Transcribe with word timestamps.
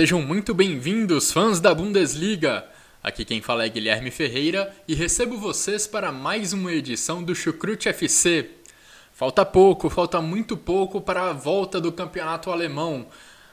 Sejam 0.00 0.22
muito 0.22 0.54
bem-vindos, 0.54 1.30
fãs 1.30 1.60
da 1.60 1.74
Bundesliga! 1.74 2.64
Aqui 3.02 3.22
quem 3.22 3.42
fala 3.42 3.66
é 3.66 3.68
Guilherme 3.68 4.10
Ferreira 4.10 4.74
e 4.88 4.94
recebo 4.94 5.36
vocês 5.36 5.86
para 5.86 6.10
mais 6.10 6.54
uma 6.54 6.72
edição 6.72 7.22
do 7.22 7.34
Chucrute 7.34 7.86
FC. 7.86 8.48
Falta 9.12 9.44
pouco, 9.44 9.90
falta 9.90 10.18
muito 10.22 10.56
pouco 10.56 11.02
para 11.02 11.28
a 11.28 11.34
volta 11.34 11.78
do 11.78 11.92
campeonato 11.92 12.50
alemão, 12.50 13.08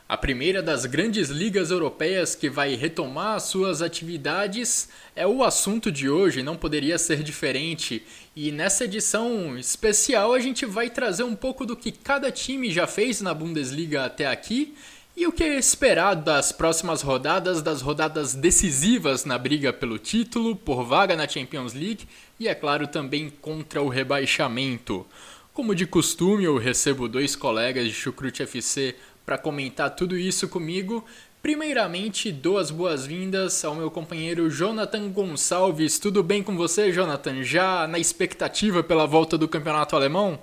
a 0.09 0.15
primeira 0.15 0.63
das 0.63 0.85
grandes 0.85 1.27
ligas 1.27 1.69
europeias 1.69 2.33
que 2.33 2.49
vai 2.49 2.75
retomar 2.75 3.41
suas 3.41 3.81
atividades 3.81 4.87
é 5.13 5.27
o 5.27 5.43
assunto 5.43 5.91
de 5.91 6.09
hoje, 6.09 6.41
não 6.41 6.55
poderia 6.55 6.97
ser 6.97 7.21
diferente. 7.21 8.05
E 8.33 8.49
nessa 8.49 8.85
edição 8.85 9.57
especial 9.57 10.33
a 10.33 10.39
gente 10.39 10.65
vai 10.65 10.89
trazer 10.89 11.23
um 11.23 11.35
pouco 11.35 11.65
do 11.65 11.75
que 11.75 11.91
cada 11.91 12.31
time 12.31 12.71
já 12.71 12.87
fez 12.87 13.19
na 13.19 13.33
Bundesliga 13.33 14.05
até 14.05 14.27
aqui 14.27 14.77
e 15.17 15.25
o 15.25 15.31
que 15.31 15.43
é 15.43 15.57
esperado 15.57 16.23
das 16.23 16.51
próximas 16.51 17.01
rodadas, 17.01 17.63
das 17.63 17.81
rodadas 17.81 18.35
decisivas 18.35 19.25
na 19.25 19.35
briga 19.35 19.73
pelo 19.73 19.97
título, 19.97 20.55
por 20.55 20.83
vaga 20.83 21.15
na 21.15 21.27
Champions 21.27 21.73
League 21.73 22.07
e, 22.39 22.47
é 22.47 22.53
claro, 22.53 22.85
também 22.85 23.27
contra 23.27 23.81
o 23.81 23.89
rebaixamento. 23.89 25.07
Como 25.55 25.73
de 25.73 25.87
costume, 25.87 26.43
eu 26.43 26.59
recebo 26.59 27.09
dois 27.09 27.35
colegas 27.35 27.85
de 27.85 27.93
Chucrute 27.93 28.43
FC 28.43 28.95
para 29.25 29.39
comentar 29.39 29.95
tudo 29.95 30.15
isso 30.15 30.47
comigo. 30.47 31.03
Primeiramente, 31.41 32.31
dou 32.31 32.59
as 32.59 32.69
boas-vindas 32.69 33.65
ao 33.65 33.73
meu 33.73 33.89
companheiro 33.89 34.51
Jonathan 34.51 35.09
Gonçalves. 35.09 35.97
Tudo 35.97 36.21
bem 36.21 36.43
com 36.43 36.55
você, 36.55 36.91
Jonathan? 36.91 37.41
Já 37.41 37.87
na 37.87 37.97
expectativa 37.97 38.83
pela 38.83 39.07
volta 39.07 39.35
do 39.35 39.47
campeonato 39.47 39.95
alemão? 39.95 40.37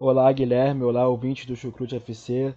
Olá, 0.00 0.32
Guilherme. 0.32 0.82
Olá, 0.82 1.06
ouvintes 1.06 1.46
do 1.46 1.54
Chucrute 1.54 1.94
FC. 1.94 2.52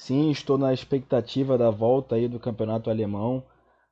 Sim, 0.00 0.30
estou 0.30 0.56
na 0.56 0.72
expectativa 0.72 1.58
da 1.58 1.70
volta 1.70 2.14
aí 2.14 2.26
do 2.26 2.40
campeonato 2.40 2.88
alemão. 2.88 3.44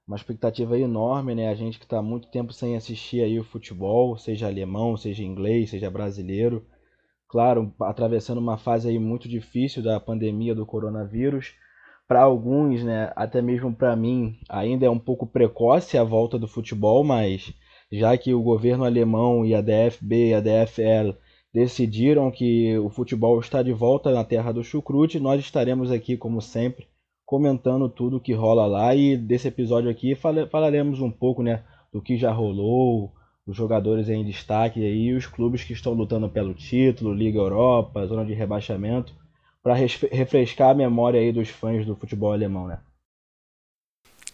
Uma 0.06 0.16
expectativa 0.16 0.78
enorme, 0.78 1.34
né? 1.34 1.50
A 1.50 1.54
gente 1.54 1.78
que 1.78 1.84
está 1.84 2.00
muito 2.00 2.28
tempo 2.28 2.50
sem 2.50 2.74
assistir 2.74 3.22
aí 3.22 3.38
o 3.38 3.44
futebol, 3.44 4.16
seja 4.16 4.46
alemão, 4.46 4.96
seja 4.96 5.22
inglês, 5.22 5.68
seja 5.68 5.90
brasileiro. 5.90 6.64
Claro, 7.28 7.74
atravessando 7.78 8.38
uma 8.38 8.56
fase 8.56 8.88
aí 8.88 8.98
muito 8.98 9.28
difícil 9.28 9.82
da 9.82 10.00
pandemia 10.00 10.54
do 10.54 10.64
coronavírus. 10.64 11.52
Para 12.08 12.22
alguns, 12.22 12.82
né, 12.82 13.12
até 13.14 13.42
mesmo 13.42 13.76
para 13.76 13.94
mim, 13.94 14.40
ainda 14.48 14.86
é 14.86 14.90
um 14.90 14.98
pouco 14.98 15.26
precoce 15.26 15.98
a 15.98 16.04
volta 16.04 16.38
do 16.38 16.48
futebol, 16.48 17.04
mas 17.04 17.52
já 17.92 18.16
que 18.16 18.32
o 18.32 18.42
governo 18.42 18.86
alemão 18.86 19.44
e 19.44 19.54
a 19.54 19.60
DFB 19.60 20.30
e 20.30 20.34
a 20.34 20.40
DFL 20.40 21.14
decidiram 21.52 22.30
que 22.30 22.76
o 22.78 22.90
futebol 22.90 23.38
está 23.40 23.62
de 23.62 23.72
volta 23.72 24.12
na 24.12 24.24
terra 24.24 24.52
do 24.52 24.62
chucrute. 24.62 25.18
Nós 25.18 25.40
estaremos 25.40 25.90
aqui, 25.90 26.16
como 26.16 26.40
sempre, 26.40 26.86
comentando 27.24 27.88
tudo 27.88 28.20
que 28.20 28.32
rola 28.32 28.66
lá 28.66 28.94
e 28.94 29.16
desse 29.16 29.48
episódio 29.48 29.90
aqui 29.90 30.14
falaremos 30.14 31.00
um 31.00 31.10
pouco 31.10 31.42
né, 31.42 31.62
do 31.92 32.00
que 32.00 32.16
já 32.16 32.32
rolou, 32.32 33.12
os 33.46 33.56
jogadores 33.56 34.08
em 34.08 34.24
destaque 34.24 34.80
e 34.80 35.12
os 35.14 35.26
clubes 35.26 35.64
que 35.64 35.72
estão 35.72 35.94
lutando 35.94 36.28
pelo 36.28 36.54
título, 36.54 37.14
Liga 37.14 37.38
Europa, 37.38 38.06
zona 38.06 38.24
de 38.24 38.34
rebaixamento, 38.34 39.14
para 39.62 39.74
refrescar 39.74 40.70
a 40.70 40.74
memória 40.74 41.20
aí 41.20 41.32
dos 41.32 41.48
fãs 41.48 41.84
do 41.84 41.96
futebol 41.96 42.32
alemão, 42.32 42.66
né? 42.66 42.78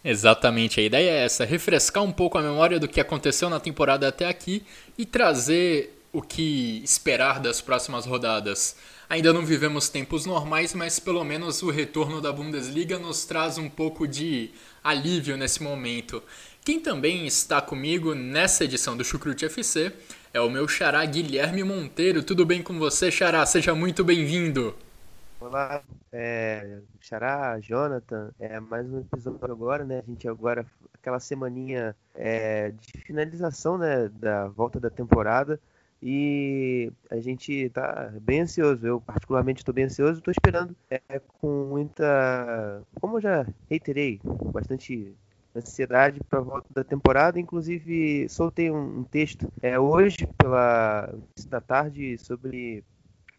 Exatamente, 0.05 0.81
a 0.81 0.83
ideia 0.83 1.11
é 1.11 1.25
essa, 1.25 1.47
refrescar 1.47 2.03
um 2.03 2.13
pouco 2.13 2.37
a 2.37 2.43
memória 2.43 2.79
do 2.79 2.87
que 2.87 3.01
aconteceu 3.01 3.49
na 3.49 3.59
temporada 3.59 4.07
até 4.07 4.29
aqui 4.29 4.63
e 4.99 5.07
trazer 5.07 6.04
o 6.15 6.23
que 6.23 6.81
esperar 6.85 7.41
das 7.41 7.61
próximas 7.61 8.07
rodadas. 8.07 8.77
Ainda 9.11 9.33
não 9.33 9.45
vivemos 9.45 9.89
tempos 9.89 10.25
normais, 10.25 10.73
mas 10.73 11.01
pelo 11.01 11.25
menos 11.25 11.61
o 11.61 11.71
retorno 11.71 12.21
da 12.21 12.33
Bundesliga 12.33 13.01
nos 13.01 13.25
traz 13.25 13.59
um 13.59 13.69
pouco 13.69 14.07
de 14.07 14.53
alívio 14.83 15.37
nesse 15.37 15.61
momento. 15.61 16.23
Quem 16.65 16.79
também 16.79 17.27
está 17.27 17.61
comigo 17.61 18.15
nessa 18.15 18.65
edição 18.65 18.97
do 18.97 19.05
Chucrute 19.05 19.45
FC 19.45 19.93
é 20.33 20.41
o 20.41 20.49
meu 20.49 20.69
xará 20.69 21.05
Guilherme 21.05 21.65
Monteiro. 21.65 22.23
Tudo 22.23 22.47
bem 22.47 22.63
com 22.63 22.79
você, 22.79 23.11
xará? 23.11 23.45
Seja 23.45 23.75
muito 23.75 24.05
bem-vindo. 24.05 24.73
Olá, 25.41 25.83
é, 26.13 26.79
xará, 27.01 27.59
Jonathan. 27.61 28.31
É 28.39 28.61
mais 28.61 28.89
um 28.89 29.01
episódio 29.01 29.51
agora, 29.51 29.85
né? 29.85 29.99
A 29.99 30.11
gente 30.11 30.29
agora 30.29 30.65
aquela 30.95 31.19
semaninha 31.19 31.95
é, 32.15 32.71
de 32.71 33.01
finalização, 33.03 33.77
né, 33.77 34.09
da 34.09 34.47
volta 34.47 34.79
da 34.79 34.89
temporada. 34.89 35.61
E 36.07 36.93
a 37.09 37.19
gente 37.19 37.51
está 37.51 38.13
bem 38.21 38.43
ansioso. 38.43 38.87
Eu, 38.87 39.01
particularmente, 39.01 39.63
estou 39.63 39.73
bem 39.75 39.87
ansioso. 39.87 40.19
Estou 40.19 40.31
esperando 40.31 40.77
é, 40.91 41.01
com 41.41 41.65
muita. 41.65 42.83
Como 43.01 43.17
eu 43.17 43.23
já 43.23 43.47
reiterei, 43.71 44.21
bastante 44.53 45.17
ansiedade 45.57 46.21
para 46.29 46.41
a 46.41 46.43
volta 46.43 46.69
da 46.75 46.85
temporada. 46.85 47.41
Inclusive, 47.41 48.29
soltei 48.29 48.71
um, 48.71 48.99
um 48.99 49.05
texto 49.05 49.51
é, 49.63 49.79
hoje, 49.81 50.29
pela 50.37 51.11
da 51.49 51.63
tarde, 51.63 52.19
sobre 52.19 52.85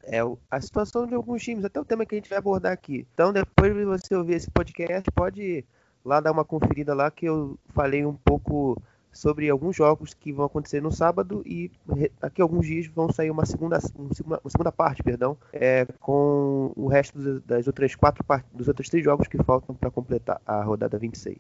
é, 0.02 0.20
a 0.50 0.60
situação 0.60 1.06
de 1.06 1.14
alguns 1.14 1.44
times, 1.44 1.66
até 1.66 1.80
o 1.80 1.86
tema 1.86 2.04
que 2.04 2.16
a 2.16 2.18
gente 2.18 2.30
vai 2.30 2.40
abordar 2.40 2.72
aqui. 2.72 3.06
Então, 3.14 3.32
depois 3.32 3.76
de 3.76 3.86
você 3.86 4.16
ouvir 4.16 4.38
esse 4.38 4.50
podcast, 4.50 5.12
pode 5.12 5.64
lá 6.04 6.20
dar 6.20 6.32
uma 6.32 6.44
conferida 6.44 6.96
lá 6.96 7.12
que 7.12 7.28
eu 7.28 7.60
falei 7.76 8.04
um 8.04 8.16
pouco 8.16 8.82
sobre 9.16 9.50
alguns 9.50 9.76
jogos 9.76 10.14
que 10.14 10.32
vão 10.32 10.46
acontecer 10.46 10.82
no 10.82 10.92
sábado 10.92 11.42
e 11.46 11.72
daqui 12.20 12.42
a 12.42 12.44
alguns 12.44 12.68
dias 12.68 12.86
vão 12.88 13.12
sair 13.12 13.32
uma 13.32 13.46
segunda, 13.46 13.80
uma 14.26 14.50
segunda 14.50 14.72
parte, 14.72 15.02
perdão, 15.02 15.38
é, 15.54 15.86
com 16.02 16.74
o 16.76 16.88
resto 16.88 17.40
das 17.40 17.66
outras 17.66 17.96
quatro 17.96 18.24
dos 18.54 18.68
outros 18.68 18.90
três 18.90 19.04
jogos 19.04 19.28
que 19.28 19.42
faltam 19.42 19.74
para 19.74 19.90
completar 19.90 20.42
a 20.46 20.62
rodada 20.62 21.00
26. 21.00 21.38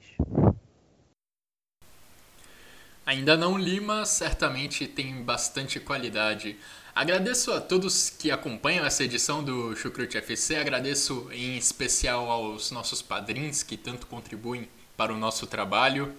Ainda 3.05 3.37
não 3.37 3.57
Lima, 3.57 4.05
certamente 4.05 4.87
tem 4.87 5.21
bastante 5.21 5.79
qualidade. 5.79 6.57
Agradeço 6.95 7.51
a 7.51 7.59
todos 7.59 8.09
que 8.09 8.31
acompanham 8.31 8.85
essa 8.85 9.03
edição 9.03 9.43
do 9.43 9.75
Chucrute 9.75 10.17
FC, 10.17 10.55
agradeço 10.55 11.29
em 11.31 11.57
especial 11.57 12.31
aos 12.31 12.71
nossos 12.71 13.01
padrinhos 13.01 13.61
que 13.61 13.75
tanto 13.75 14.07
contribuem 14.07 14.69
para 14.95 15.13
o 15.13 15.17
nosso 15.17 15.45
trabalho. 15.45 16.15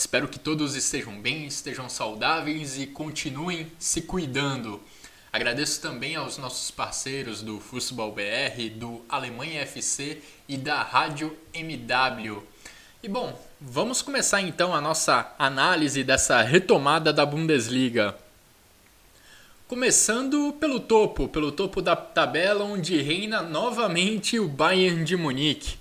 Espero 0.00 0.28
que 0.28 0.38
todos 0.38 0.76
estejam 0.76 1.20
bem, 1.20 1.46
estejam 1.46 1.86
saudáveis 1.86 2.78
e 2.78 2.86
continuem 2.86 3.70
se 3.78 4.00
cuidando. 4.00 4.80
Agradeço 5.30 5.82
também 5.82 6.16
aos 6.16 6.38
nossos 6.38 6.70
parceiros 6.70 7.42
do 7.42 7.60
Futebol 7.60 8.10
BR, 8.10 8.70
do 8.74 9.04
Alemanha 9.10 9.60
FC 9.60 10.22
e 10.48 10.56
da 10.56 10.82
Rádio 10.82 11.36
MW. 11.52 12.42
E 13.02 13.08
bom, 13.10 13.38
vamos 13.60 14.00
começar 14.00 14.40
então 14.40 14.74
a 14.74 14.80
nossa 14.80 15.34
análise 15.38 16.02
dessa 16.02 16.40
retomada 16.40 17.12
da 17.12 17.26
Bundesliga. 17.26 18.16
Começando 19.68 20.54
pelo 20.58 20.80
topo, 20.80 21.28
pelo 21.28 21.52
topo 21.52 21.82
da 21.82 21.94
tabela 21.94 22.64
onde 22.64 23.02
reina 23.02 23.42
novamente 23.42 24.38
o 24.38 24.48
Bayern 24.48 25.04
de 25.04 25.14
Munique. 25.14 25.79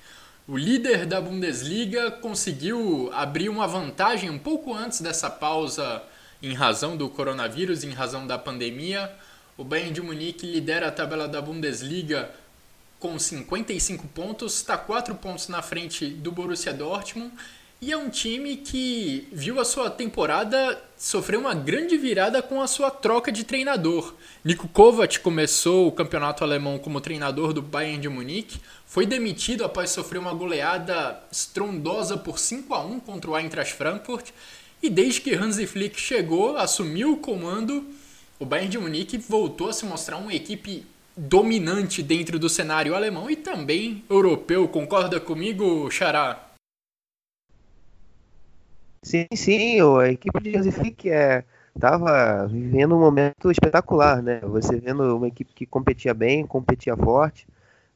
O 0.51 0.57
líder 0.57 1.05
da 1.05 1.21
Bundesliga 1.21 2.09
conseguiu 2.09 3.11
abrir 3.13 3.49
uma 3.49 3.67
vantagem 3.67 4.31
um 4.31 4.39
pouco 4.39 4.73
antes 4.73 4.99
dessa 4.99 5.29
pausa 5.29 6.01
em 6.41 6.55
razão 6.55 6.97
do 6.97 7.07
coronavírus, 7.07 7.83
em 7.83 7.91
razão 7.91 8.25
da 8.25 8.35
pandemia. 8.35 9.11
O 9.55 9.63
Bayern 9.63 9.93
de 9.93 10.01
Munique 10.01 10.47
lidera 10.47 10.87
a 10.87 10.91
tabela 10.91 11.27
da 11.27 11.39
Bundesliga 11.39 12.31
com 12.99 13.19
55 13.19 14.07
pontos, 14.07 14.55
está 14.55 14.75
4 14.75 15.13
pontos 15.13 15.49
na 15.49 15.61
frente 15.61 16.09
do 16.09 16.31
Borussia 16.31 16.73
Dortmund 16.73 17.31
e 17.81 17.93
é 17.93 17.97
um 17.97 18.09
time 18.09 18.57
que 18.57 19.29
viu 19.31 19.57
a 19.57 19.63
sua 19.63 19.89
temporada 19.89 20.81
sofrer 20.97 21.37
uma 21.37 21.53
grande 21.53 21.95
virada 21.95 22.41
com 22.41 22.61
a 22.61 22.67
sua 22.67 22.91
troca 22.91 23.31
de 23.31 23.45
treinador. 23.45 24.15
Niko 24.43 24.67
Kovac 24.67 25.19
começou 25.19 25.87
o 25.87 25.91
campeonato 25.91 26.43
alemão 26.43 26.77
como 26.77 26.99
treinador 26.99 27.53
do 27.53 27.61
Bayern 27.61 28.01
de 28.01 28.09
Munique, 28.09 28.59
foi 28.89 29.05
demitido 29.05 29.63
após 29.63 29.91
sofrer 29.91 30.17
uma 30.17 30.33
goleada 30.33 31.21
estrondosa 31.31 32.17
por 32.17 32.39
5 32.39 32.73
a 32.73 32.83
1 32.83 32.99
contra 33.01 33.29
o 33.29 33.37
Eintracht 33.37 33.75
Frankfurt 33.75 34.31
E 34.81 34.89
desde 34.89 35.21
que 35.21 35.35
Hansi 35.35 35.67
Flick 35.67 35.99
chegou, 35.99 36.57
assumiu 36.57 37.13
o 37.13 37.17
comando, 37.17 37.85
o 38.39 38.45
Bayern 38.45 38.71
de 38.71 38.79
Munique 38.79 39.17
voltou 39.19 39.69
a 39.69 39.73
se 39.73 39.85
mostrar 39.85 40.17
uma 40.17 40.33
equipe 40.33 40.87
dominante 41.15 42.01
dentro 42.01 42.39
do 42.39 42.49
cenário 42.49 42.95
alemão 42.95 43.29
e 43.29 43.35
também 43.35 44.03
europeu. 44.09 44.67
Concorda 44.67 45.19
comigo, 45.19 45.91
Xará? 45.91 46.47
Sim, 49.03 49.27
sim, 49.35 49.79
a 49.99 50.09
equipe 50.09 50.41
de 50.41 50.57
Hansi 50.57 50.71
Flick 50.71 51.07
estava 51.75 52.45
é, 52.45 52.47
vivendo 52.47 52.95
um 52.95 52.99
momento 52.99 53.51
espetacular, 53.51 54.23
né? 54.23 54.39
Você 54.39 54.79
vendo 54.79 55.15
uma 55.15 55.27
equipe 55.27 55.53
que 55.53 55.67
competia 55.67 56.13
bem, 56.13 56.47
competia 56.47 56.97
forte, 56.97 57.45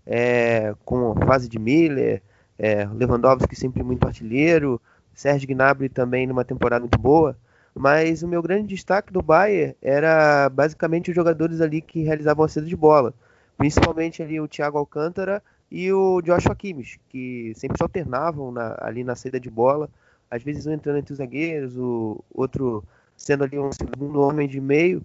é, 0.05 0.73
com 0.85 1.11
a 1.11 1.25
fase 1.25 1.47
de 1.47 1.59
Miller, 1.59 2.21
é, 2.57 2.85
Lewandowski 2.85 3.55
sempre 3.55 3.83
muito 3.83 4.05
artilheiro, 4.05 4.81
Sérgio 5.13 5.47
Gnabry 5.47 5.89
também 5.89 6.27
numa 6.27 6.43
temporada 6.43 6.81
muito 6.81 6.97
boa, 6.97 7.37
mas 7.75 8.21
o 8.23 8.27
meu 8.27 8.41
grande 8.41 8.67
destaque 8.67 9.11
do 9.11 9.21
Bayern 9.21 9.75
era 9.81 10.49
basicamente 10.49 11.09
os 11.09 11.15
jogadores 11.15 11.61
ali 11.61 11.81
que 11.81 12.03
realizavam 12.03 12.45
a 12.45 12.47
saída 12.47 12.69
de 12.69 12.75
bola, 12.75 13.13
principalmente 13.57 14.21
ali 14.21 14.39
o 14.39 14.47
Thiago 14.47 14.77
Alcântara 14.77 15.41
e 15.71 15.91
o 15.91 16.21
Joshua 16.21 16.55
Kimmich, 16.55 16.99
que 17.09 17.53
sempre 17.55 17.77
se 17.77 17.83
alternavam 17.83 18.51
na, 18.51 18.77
ali 18.79 19.03
na 19.03 19.15
saída 19.15 19.39
de 19.39 19.49
bola, 19.49 19.89
às 20.29 20.43
vezes 20.43 20.65
um 20.65 20.71
entrando 20.71 20.97
entre 20.97 21.13
os 21.13 21.17
zagueiros, 21.17 21.77
o 21.77 22.23
outro 22.33 22.83
sendo 23.15 23.43
ali 23.43 23.57
um 23.57 23.71
segundo 23.71 24.21
homem 24.21 24.47
de 24.47 24.59
meio, 24.59 25.03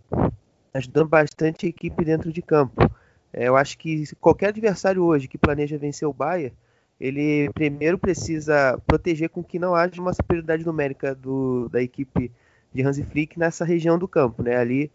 ajudando 0.74 1.08
bastante 1.08 1.66
a 1.66 1.68
equipe 1.68 2.04
dentro 2.04 2.32
de 2.32 2.42
campo. 2.42 2.90
É, 3.32 3.48
eu 3.48 3.56
acho 3.56 3.76
que 3.78 4.04
qualquer 4.16 4.48
adversário 4.48 5.04
hoje 5.04 5.28
que 5.28 5.38
planeja 5.38 5.78
vencer 5.78 6.08
o 6.08 6.12
Bayern, 6.12 6.54
ele 7.00 7.50
primeiro 7.52 7.98
precisa 7.98 8.80
proteger 8.86 9.28
com 9.28 9.42
que 9.42 9.58
não 9.58 9.75
haja 9.75 10.00
uma 10.00 10.12
superioridade 10.12 10.64
numérica 10.64 11.14
do, 11.14 11.69
da 11.69 11.80
equipe 11.80 12.32
de 12.72 12.82
Hansi 12.82 13.04
Flick 13.04 13.38
nessa 13.38 13.64
região 13.64 13.98
do 13.98 14.08
campo, 14.08 14.42
né? 14.42 14.56
ali, 14.56 14.90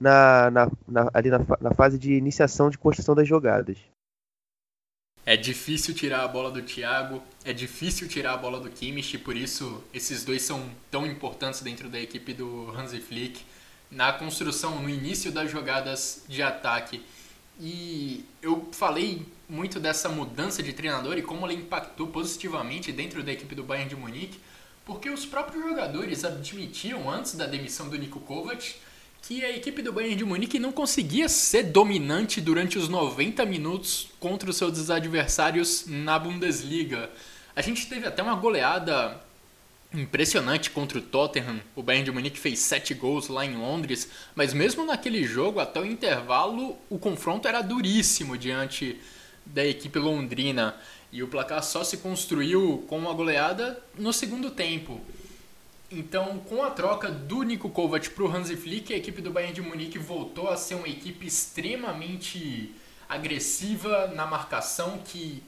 na, 0.00 0.50
na, 0.50 0.70
na 0.86 1.10
ali 1.12 1.30
na, 1.30 1.40
na 1.60 1.74
fase 1.74 1.98
de 1.98 2.12
iniciação 2.14 2.70
de 2.70 2.78
construção 2.78 3.14
das 3.14 3.26
jogadas. 3.26 3.78
É 5.26 5.36
difícil 5.36 5.94
tirar 5.94 6.24
a 6.24 6.28
bola 6.28 6.50
do 6.50 6.62
Thiago, 6.62 7.22
é 7.44 7.52
difícil 7.52 8.08
tirar 8.08 8.32
a 8.32 8.36
bola 8.38 8.60
do 8.60 8.70
Kimmich, 8.70 9.18
por 9.18 9.36
isso 9.36 9.84
esses 9.92 10.24
dois 10.24 10.40
são 10.40 10.64
tão 10.90 11.04
importantes 11.04 11.60
dentro 11.60 11.88
da 11.90 12.00
equipe 12.00 12.32
do 12.32 12.70
Hansi 12.70 12.98
Flick 12.98 13.44
na 13.90 14.12
construção, 14.12 14.80
no 14.80 14.88
início 14.88 15.30
das 15.30 15.50
jogadas 15.50 16.24
de 16.28 16.42
ataque. 16.42 17.02
E 17.60 18.24
eu 18.40 18.68
falei 18.72 19.26
muito 19.48 19.80
dessa 19.80 20.08
mudança 20.08 20.62
de 20.62 20.72
treinador 20.72 21.18
e 21.18 21.22
como 21.22 21.44
ela 21.44 21.52
impactou 21.52 22.06
positivamente 22.06 22.92
dentro 22.92 23.22
da 23.22 23.32
equipe 23.32 23.54
do 23.54 23.64
Bayern 23.64 23.88
de 23.88 23.96
Munique, 23.96 24.38
porque 24.84 25.10
os 25.10 25.26
próprios 25.26 25.62
jogadores 25.62 26.24
admitiam 26.24 27.10
antes 27.10 27.34
da 27.34 27.46
demissão 27.46 27.88
do 27.88 27.98
Niko 27.98 28.20
Kovac 28.20 28.76
que 29.22 29.44
a 29.44 29.50
equipe 29.50 29.82
do 29.82 29.92
Bayern 29.92 30.16
de 30.16 30.24
Munique 30.24 30.58
não 30.58 30.72
conseguia 30.72 31.28
ser 31.28 31.64
dominante 31.64 32.40
durante 32.40 32.78
os 32.78 32.88
90 32.88 33.44
minutos 33.44 34.08
contra 34.20 34.48
os 34.48 34.56
seus 34.56 34.90
adversários 34.90 35.84
na 35.86 36.18
Bundesliga. 36.18 37.10
A 37.54 37.60
gente 37.60 37.88
teve 37.88 38.06
até 38.06 38.22
uma 38.22 38.36
goleada 38.36 39.20
impressionante 39.92 40.70
contra 40.70 40.98
o 40.98 41.02
Tottenham. 41.02 41.60
O 41.74 41.82
Bayern 41.82 42.04
de 42.04 42.12
Munique 42.12 42.38
fez 42.38 42.58
7 42.60 42.94
gols 42.94 43.28
lá 43.28 43.44
em 43.44 43.56
Londres, 43.56 44.08
mas 44.34 44.52
mesmo 44.52 44.84
naquele 44.84 45.24
jogo, 45.24 45.60
até 45.60 45.80
o 45.80 45.86
intervalo, 45.86 46.76
o 46.90 46.98
confronto 46.98 47.48
era 47.48 47.62
duríssimo 47.62 48.36
diante 48.36 49.00
da 49.46 49.64
equipe 49.64 49.98
londrina. 49.98 50.76
E 51.10 51.22
o 51.22 51.28
placar 51.28 51.62
só 51.62 51.82
se 51.82 51.98
construiu 51.98 52.84
com 52.86 52.98
uma 52.98 53.14
goleada 53.14 53.82
no 53.96 54.12
segundo 54.12 54.50
tempo. 54.50 55.00
Então, 55.90 56.38
com 56.40 56.62
a 56.62 56.70
troca 56.70 57.10
do 57.10 57.42
Nico 57.42 57.70
Kovac 57.70 58.10
para 58.10 58.24
o 58.24 58.30
Hansi 58.30 58.56
Flick, 58.56 58.92
a 58.92 58.96
equipe 58.98 59.22
do 59.22 59.30
Bayern 59.30 59.54
de 59.54 59.62
Munique 59.62 59.98
voltou 59.98 60.50
a 60.50 60.56
ser 60.56 60.74
uma 60.74 60.86
equipe 60.86 61.26
extremamente 61.26 62.74
agressiva 63.08 64.08
na 64.08 64.26
marcação, 64.26 64.98
que 64.98 65.42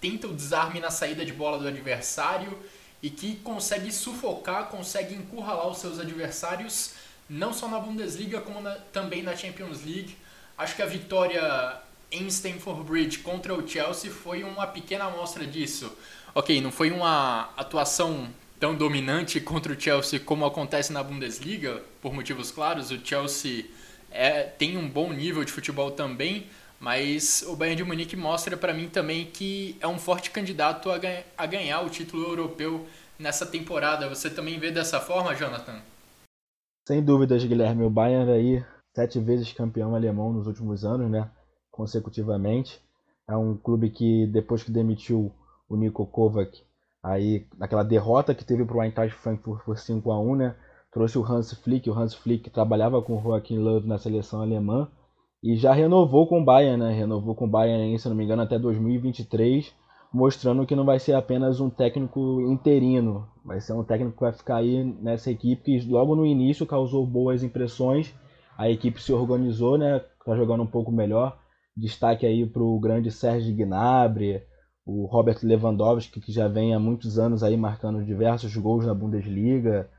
tenta 0.00 0.26
o 0.26 0.32
desarme 0.32 0.80
na 0.80 0.90
saída 0.90 1.22
de 1.22 1.34
bola 1.34 1.58
do 1.58 1.68
adversário 1.68 2.58
e 3.04 3.10
que 3.10 3.36
consegue 3.36 3.92
sufocar, 3.92 4.68
consegue 4.70 5.14
encurralar 5.14 5.68
os 5.68 5.76
seus 5.76 6.00
adversários, 6.00 6.92
não 7.28 7.52
só 7.52 7.68
na 7.68 7.78
Bundesliga, 7.78 8.40
como 8.40 8.62
na, 8.62 8.76
também 8.94 9.22
na 9.22 9.36
Champions 9.36 9.84
League. 9.84 10.16
Acho 10.56 10.74
que 10.74 10.80
a 10.80 10.86
vitória 10.86 11.82
em 12.10 12.26
Stamford 12.28 12.82
Bridge 12.84 13.18
contra 13.18 13.52
o 13.54 13.68
Chelsea 13.68 14.10
foi 14.10 14.42
uma 14.42 14.66
pequena 14.66 15.04
amostra 15.04 15.46
disso. 15.46 15.94
Ok, 16.34 16.58
não 16.62 16.72
foi 16.72 16.90
uma 16.92 17.50
atuação 17.58 18.26
tão 18.58 18.74
dominante 18.74 19.38
contra 19.38 19.74
o 19.74 19.78
Chelsea 19.78 20.18
como 20.18 20.46
acontece 20.46 20.90
na 20.90 21.02
Bundesliga, 21.02 21.82
por 22.00 22.14
motivos 22.14 22.50
claros. 22.50 22.90
O 22.90 22.98
Chelsea 23.04 23.66
é, 24.10 24.44
tem 24.44 24.78
um 24.78 24.88
bom 24.88 25.12
nível 25.12 25.44
de 25.44 25.52
futebol 25.52 25.90
também, 25.90 26.46
mas 26.80 27.42
o 27.48 27.56
Bayern 27.56 27.76
de 27.76 27.84
Munique 27.84 28.16
mostra 28.16 28.56
para 28.56 28.74
mim 28.74 28.88
também 28.88 29.26
que 29.26 29.76
é 29.80 29.88
um 29.88 29.98
forte 29.98 30.30
candidato 30.30 30.90
a, 30.90 30.98
ganha, 30.98 31.24
a 31.36 31.46
ganhar 31.46 31.80
o 31.80 31.90
título 31.90 32.24
europeu 32.24 32.86
nessa 33.18 33.46
temporada. 33.46 34.08
Você 34.08 34.28
também 34.28 34.58
vê 34.58 34.70
dessa 34.70 35.00
forma, 35.00 35.34
Jonathan? 35.34 35.80
Sem 36.86 37.02
dúvidas, 37.02 37.44
Guilherme. 37.44 37.84
O 37.84 37.90
Bayern 37.90 38.30
aí, 38.30 38.64
sete 38.94 39.18
vezes 39.18 39.52
campeão 39.52 39.94
alemão 39.94 40.32
nos 40.32 40.46
últimos 40.46 40.84
anos, 40.84 41.10
né? 41.10 41.30
Consecutivamente. 41.70 42.80
É 43.26 43.36
um 43.36 43.56
clube 43.56 43.88
que, 43.88 44.26
depois 44.26 44.62
que 44.62 44.70
demitiu 44.70 45.32
o 45.68 45.76
Niko 45.76 46.06
Kovac, 46.06 46.62
aí 47.02 47.46
naquela 47.56 47.82
derrota 47.82 48.34
que 48.34 48.44
teve 48.44 48.64
para 48.64 48.76
o 48.76 48.82
Eintracht 48.82 49.16
Frankfurt 49.16 49.64
por 49.64 49.78
5 49.78 50.12
a 50.12 50.20
1 50.20 50.36
né? 50.36 50.56
Trouxe 50.92 51.18
o 51.18 51.24
Hans 51.24 51.52
Flick, 51.52 51.88
o 51.88 51.98
Hans 51.98 52.14
Flick 52.14 52.50
trabalhava 52.50 53.02
com 53.02 53.16
o 53.16 53.22
Joachim 53.22 53.58
Löw 53.58 53.80
na 53.80 53.98
seleção 53.98 54.42
alemã 54.42 54.88
e 55.44 55.56
já 55.56 55.74
renovou 55.74 56.26
com 56.26 56.40
o 56.40 56.44
Bayern, 56.44 56.82
né? 56.82 56.90
Renovou 56.94 57.34
com 57.34 57.44
o 57.44 57.48
Bayern, 57.48 57.98
se 57.98 58.08
não 58.08 58.16
me 58.16 58.24
engano, 58.24 58.40
até 58.40 58.58
2023, 58.58 59.74
mostrando 60.10 60.64
que 60.64 60.74
não 60.74 60.86
vai 60.86 60.98
ser 60.98 61.12
apenas 61.12 61.60
um 61.60 61.68
técnico 61.68 62.40
interino, 62.50 63.28
vai 63.44 63.60
ser 63.60 63.74
um 63.74 63.84
técnico 63.84 64.16
que 64.16 64.22
vai 64.22 64.32
ficar 64.32 64.56
aí 64.56 64.82
nessa 65.02 65.30
equipe 65.30 65.62
que 65.62 65.86
logo 65.86 66.16
no 66.16 66.24
início 66.24 66.64
causou 66.64 67.06
boas 67.06 67.42
impressões. 67.42 68.14
A 68.56 68.70
equipe 68.70 69.02
se 69.02 69.12
organizou, 69.12 69.76
né? 69.76 70.00
Tá 70.24 70.34
jogando 70.34 70.62
um 70.62 70.66
pouco 70.66 70.90
melhor. 70.90 71.38
Destaque 71.76 72.24
aí 72.24 72.46
para 72.46 72.62
o 72.62 72.80
grande 72.80 73.10
Sérgio 73.10 73.54
Gnabry, 73.54 74.40
o 74.86 75.04
Robert 75.04 75.40
Lewandowski, 75.42 76.22
que 76.22 76.32
já 76.32 76.48
vem 76.48 76.74
há 76.74 76.78
muitos 76.78 77.18
anos 77.18 77.42
aí 77.42 77.54
marcando 77.54 78.02
diversos 78.02 78.56
gols 78.56 78.86
na 78.86 78.94
Bundesliga. 78.94 79.90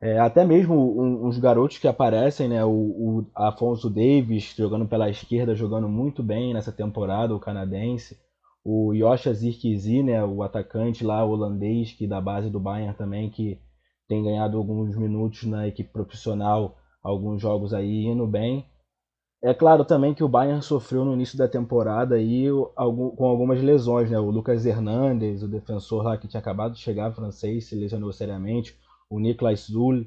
É, 0.00 0.18
até 0.18 0.44
mesmo 0.44 1.26
uns 1.26 1.38
garotos 1.38 1.78
que 1.78 1.88
aparecem, 1.88 2.48
né? 2.48 2.64
O, 2.64 2.70
o, 2.70 3.26
Afonso 3.34 3.88
Davis 3.88 4.54
jogando 4.56 4.86
pela 4.86 5.08
esquerda, 5.08 5.54
jogando 5.54 5.88
muito 5.88 6.22
bem 6.22 6.52
nessa 6.52 6.70
temporada, 6.70 7.34
o 7.34 7.40
canadense. 7.40 8.18
O 8.62 8.92
Yosha 8.92 9.32
Zirkzee, 9.32 10.02
né? 10.02 10.22
O 10.24 10.42
atacante 10.42 11.04
lá 11.04 11.24
holandês, 11.24 11.92
que 11.92 12.06
da 12.06 12.20
base 12.20 12.50
do 12.50 12.60
Bayern 12.60 12.94
também, 12.94 13.30
que 13.30 13.58
tem 14.06 14.22
ganhado 14.22 14.58
alguns 14.58 14.94
minutos 14.96 15.44
na 15.44 15.66
equipe 15.66 15.90
profissional, 15.90 16.76
alguns 17.02 17.40
jogos 17.40 17.72
aí 17.72 18.04
indo 18.04 18.26
bem. 18.26 18.66
É 19.42 19.54
claro 19.54 19.84
também 19.84 20.12
que 20.12 20.24
o 20.24 20.28
Bayern 20.28 20.62
sofreu 20.62 21.04
no 21.04 21.14
início 21.14 21.38
da 21.38 21.48
temporada 21.48 22.16
aí 22.16 22.46
com 22.74 23.26
algumas 23.26 23.62
lesões, 23.62 24.10
né? 24.10 24.18
O 24.18 24.30
Lucas 24.30 24.66
Hernandes, 24.66 25.42
o 25.42 25.48
defensor 25.48 26.02
lá 26.02 26.18
que 26.18 26.28
tinha 26.28 26.40
acabado 26.40 26.74
de 26.74 26.80
chegar 26.80 27.14
francês, 27.14 27.66
se 27.66 27.74
lesionou 27.74 28.12
seriamente 28.12 28.76
o 29.10 29.18
Niklas 29.18 29.66
Zul. 29.70 30.06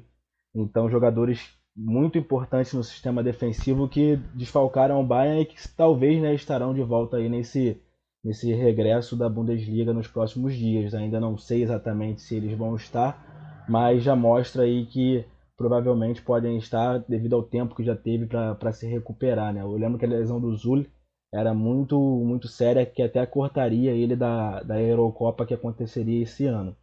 Então, 0.54 0.90
jogadores 0.90 1.58
muito 1.76 2.18
importantes 2.18 2.72
no 2.72 2.84
sistema 2.84 3.22
defensivo 3.22 3.88
que 3.88 4.16
desfalcaram 4.34 5.00
o 5.00 5.06
Bayern 5.06 5.42
e 5.42 5.46
que 5.46 5.56
talvez 5.76 6.20
né, 6.20 6.34
estarão 6.34 6.74
de 6.74 6.82
volta 6.82 7.16
aí 7.16 7.28
nesse, 7.28 7.80
nesse 8.24 8.52
regresso 8.52 9.16
da 9.16 9.28
Bundesliga 9.28 9.92
nos 9.92 10.08
próximos 10.08 10.54
dias. 10.54 10.94
Ainda 10.94 11.20
não 11.20 11.38
sei 11.38 11.62
exatamente 11.62 12.20
se 12.20 12.34
eles 12.34 12.56
vão 12.56 12.74
estar, 12.76 13.64
mas 13.68 14.02
já 14.02 14.16
mostra 14.16 14.62
aí 14.64 14.86
que 14.86 15.24
provavelmente 15.56 16.22
podem 16.22 16.56
estar 16.56 16.98
devido 17.00 17.36
ao 17.36 17.42
tempo 17.42 17.74
que 17.74 17.84
já 17.84 17.94
teve 17.94 18.26
para 18.26 18.72
se 18.72 18.86
recuperar. 18.86 19.52
Né? 19.52 19.60
Eu 19.60 19.72
lembro 19.72 19.98
que 19.98 20.06
a 20.06 20.08
lesão 20.08 20.40
do 20.40 20.54
Zul 20.56 20.86
era 21.32 21.54
muito, 21.54 21.98
muito 21.98 22.48
séria, 22.48 22.84
que 22.84 23.02
até 23.02 23.24
cortaria 23.24 23.92
ele 23.92 24.16
da, 24.16 24.62
da 24.62 24.80
Eurocopa 24.80 25.46
que 25.46 25.54
aconteceria 25.54 26.22
esse 26.22 26.46
ano. 26.46 26.76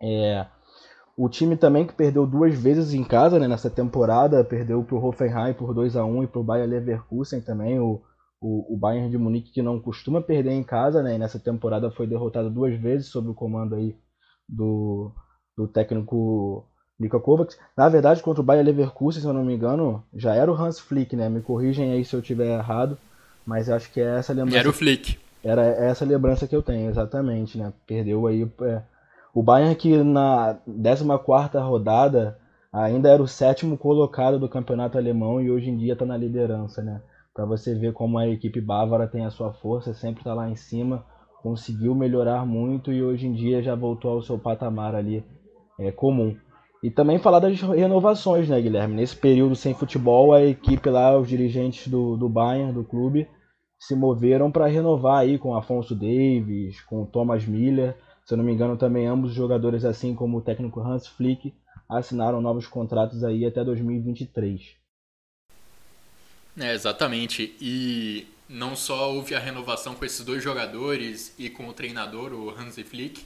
É, 0.00 0.46
o 1.16 1.28
time 1.28 1.56
também 1.56 1.86
que 1.86 1.94
perdeu 1.94 2.26
duas 2.26 2.54
vezes 2.54 2.92
em 2.92 3.04
casa 3.04 3.38
né, 3.38 3.46
nessa 3.46 3.70
temporada, 3.70 4.44
perdeu 4.44 4.82
para 4.82 4.96
o 4.96 5.04
Hoffenheim 5.04 5.54
por 5.54 5.72
2 5.72 5.96
a 5.96 6.04
1 6.04 6.24
e 6.24 6.26
para 6.26 6.40
o 6.40 6.44
Bayer 6.44 6.68
Leverkusen 6.68 7.40
também, 7.40 7.78
o, 7.78 8.02
o, 8.40 8.74
o, 8.74 8.76
Bayern 8.76 9.08
de 9.10 9.16
Munique 9.16 9.52
que 9.52 9.62
não 9.62 9.80
costuma 9.80 10.20
perder 10.20 10.50
em 10.50 10.64
casa, 10.64 11.02
né, 11.02 11.14
e 11.14 11.18
nessa 11.18 11.38
temporada 11.38 11.90
foi 11.90 12.06
derrotado 12.06 12.50
duas 12.50 12.78
vezes 12.80 13.08
sob 13.08 13.28
o 13.28 13.34
comando 13.34 13.76
aí 13.76 13.96
do, 14.48 15.12
do 15.56 15.68
técnico 15.68 16.68
Niko 16.98 17.20
Kovac. 17.20 17.54
Na 17.76 17.88
verdade, 17.88 18.22
contra 18.22 18.40
o 18.40 18.44
Bayer 18.44 18.64
Leverkusen, 18.64 19.22
se 19.22 19.26
eu 19.26 19.32
não 19.32 19.44
me 19.44 19.54
engano, 19.54 20.04
já 20.14 20.34
era 20.34 20.50
o 20.50 20.54
Hans 20.54 20.78
Flick, 20.78 21.14
né? 21.16 21.28
Me 21.28 21.40
corrigem 21.40 21.92
aí 21.92 22.04
se 22.04 22.14
eu 22.14 22.20
estiver 22.20 22.58
errado, 22.58 22.98
mas 23.46 23.70
acho 23.70 23.90
que 23.92 24.00
é 24.00 24.18
essa 24.18 24.32
lembrança. 24.32 24.58
Era 24.58 24.68
o 24.68 24.72
Flick. 24.72 25.18
Era 25.42 25.62
essa 25.62 26.04
lembrança 26.04 26.46
que 26.46 26.56
eu 26.56 26.62
tenho, 26.62 26.88
exatamente, 26.88 27.58
né? 27.58 27.72
Perdeu 27.86 28.26
aí 28.26 28.50
é, 28.62 28.82
O 29.34 29.42
Bayern 29.42 29.74
que 29.74 29.96
na 30.02 30.58
14ª 30.68 31.60
rodada 31.60 32.38
ainda 32.72 33.10
era 33.10 33.22
o 33.22 33.26
sétimo 33.26 33.76
colocado 33.76 34.38
do 34.38 34.48
campeonato 34.48 34.96
alemão 34.96 35.40
e 35.40 35.50
hoje 35.50 35.70
em 35.70 35.76
dia 35.76 35.94
está 35.94 36.06
na 36.06 36.16
liderança, 36.16 36.82
né? 36.82 37.02
Para 37.34 37.44
você 37.44 37.74
ver 37.74 37.92
como 37.92 38.16
a 38.16 38.28
equipe 38.28 38.60
bávara 38.60 39.08
tem 39.08 39.24
a 39.24 39.30
sua 39.30 39.52
força, 39.52 39.92
sempre 39.92 40.20
está 40.20 40.32
lá 40.32 40.48
em 40.48 40.54
cima, 40.54 41.04
conseguiu 41.42 41.94
melhorar 41.94 42.46
muito 42.46 42.92
e 42.92 43.02
hoje 43.02 43.26
em 43.26 43.32
dia 43.32 43.60
já 43.60 43.74
voltou 43.74 44.12
ao 44.12 44.22
seu 44.22 44.38
patamar 44.38 44.94
ali 44.94 45.24
é, 45.80 45.90
comum. 45.90 46.36
E 46.80 46.90
também 46.90 47.18
falar 47.18 47.40
das 47.40 47.60
renovações, 47.60 48.48
né, 48.48 48.60
Guilherme? 48.60 48.94
Nesse 48.94 49.16
período 49.16 49.56
sem 49.56 49.74
futebol, 49.74 50.32
a 50.32 50.44
equipe 50.44 50.88
lá, 50.90 51.18
os 51.18 51.26
dirigentes 51.26 51.88
do, 51.88 52.16
do 52.16 52.28
Bayern, 52.28 52.72
do 52.72 52.84
clube, 52.84 53.26
se 53.78 53.96
moveram 53.96 54.50
para 54.50 54.66
renovar 54.66 55.18
aí 55.18 55.38
com 55.38 55.56
Afonso 55.56 55.94
Davis, 55.94 56.80
com 56.82 57.04
Thomas 57.04 57.46
Miller. 57.46 57.96
Se 58.24 58.32
eu 58.32 58.38
não 58.38 58.44
me 58.44 58.52
engano, 58.52 58.76
também 58.76 59.06
ambos 59.06 59.30
os 59.30 59.36
jogadores, 59.36 59.84
assim 59.84 60.14
como 60.14 60.38
o 60.38 60.42
técnico 60.42 60.80
Hans 60.80 61.06
Flick, 61.06 61.52
assinaram 61.88 62.40
novos 62.40 62.66
contratos 62.66 63.22
aí 63.22 63.44
até 63.44 63.62
2023. 63.62 64.76
É, 66.58 66.72
exatamente. 66.72 67.54
E 67.60 68.26
não 68.48 68.74
só 68.74 69.12
houve 69.12 69.34
a 69.34 69.38
renovação 69.38 69.94
com 69.94 70.04
esses 70.04 70.24
dois 70.24 70.42
jogadores 70.42 71.34
e 71.38 71.50
com 71.50 71.68
o 71.68 71.72
treinador, 71.72 72.32
o 72.32 72.50
Hans 72.50 72.76
Flick, 72.76 73.24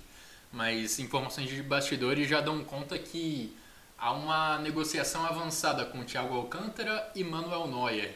mas 0.53 0.99
informações 0.99 1.49
de 1.49 1.63
bastidores 1.63 2.29
já 2.29 2.41
dão 2.41 2.65
conta 2.65 2.99
que 2.99 3.55
há 3.97 4.13
uma 4.13 4.59
negociação 4.59 5.25
avançada 5.25 5.85
com 5.85 6.05
Thiago 6.05 6.35
Alcântara 6.35 7.11
e 7.15 7.23
Manuel 7.23 7.67
Neuer. 7.67 8.15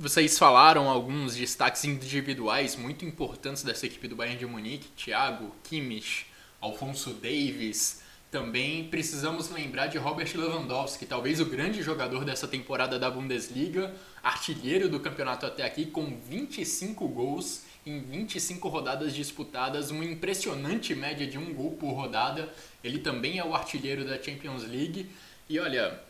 Vocês 0.00 0.38
falaram 0.38 0.88
alguns 0.88 1.34
destaques 1.34 1.84
individuais 1.84 2.76
muito 2.76 3.04
importantes 3.04 3.64
dessa 3.64 3.84
equipe 3.84 4.06
do 4.06 4.14
Bayern 4.14 4.38
de 4.38 4.46
Munique, 4.46 4.86
Thiago, 4.90 5.52
Kimmich, 5.64 6.26
Alfonso 6.60 7.14
Davis. 7.14 8.00
Também 8.30 8.84
precisamos 8.84 9.50
lembrar 9.50 9.88
de 9.88 9.98
Robert 9.98 10.30
Lewandowski, 10.36 11.04
talvez 11.04 11.40
o 11.40 11.46
grande 11.46 11.82
jogador 11.82 12.24
dessa 12.24 12.46
temporada 12.46 12.96
da 12.96 13.10
Bundesliga, 13.10 13.92
artilheiro 14.22 14.88
do 14.88 15.00
campeonato 15.00 15.44
até 15.44 15.64
aqui, 15.64 15.86
com 15.86 16.16
25 16.16 17.08
gols 17.08 17.64
em 17.84 18.00
25 18.00 18.68
rodadas 18.68 19.12
disputadas, 19.12 19.90
uma 19.90 20.04
impressionante 20.04 20.94
média 20.94 21.26
de 21.26 21.38
um 21.38 21.52
gol 21.52 21.72
por 21.72 21.90
rodada. 21.90 22.48
Ele 22.84 23.00
também 23.00 23.40
é 23.40 23.44
o 23.44 23.52
artilheiro 23.52 24.04
da 24.04 24.22
Champions 24.22 24.62
League. 24.62 25.10
E 25.48 25.58
olha, 25.58 26.00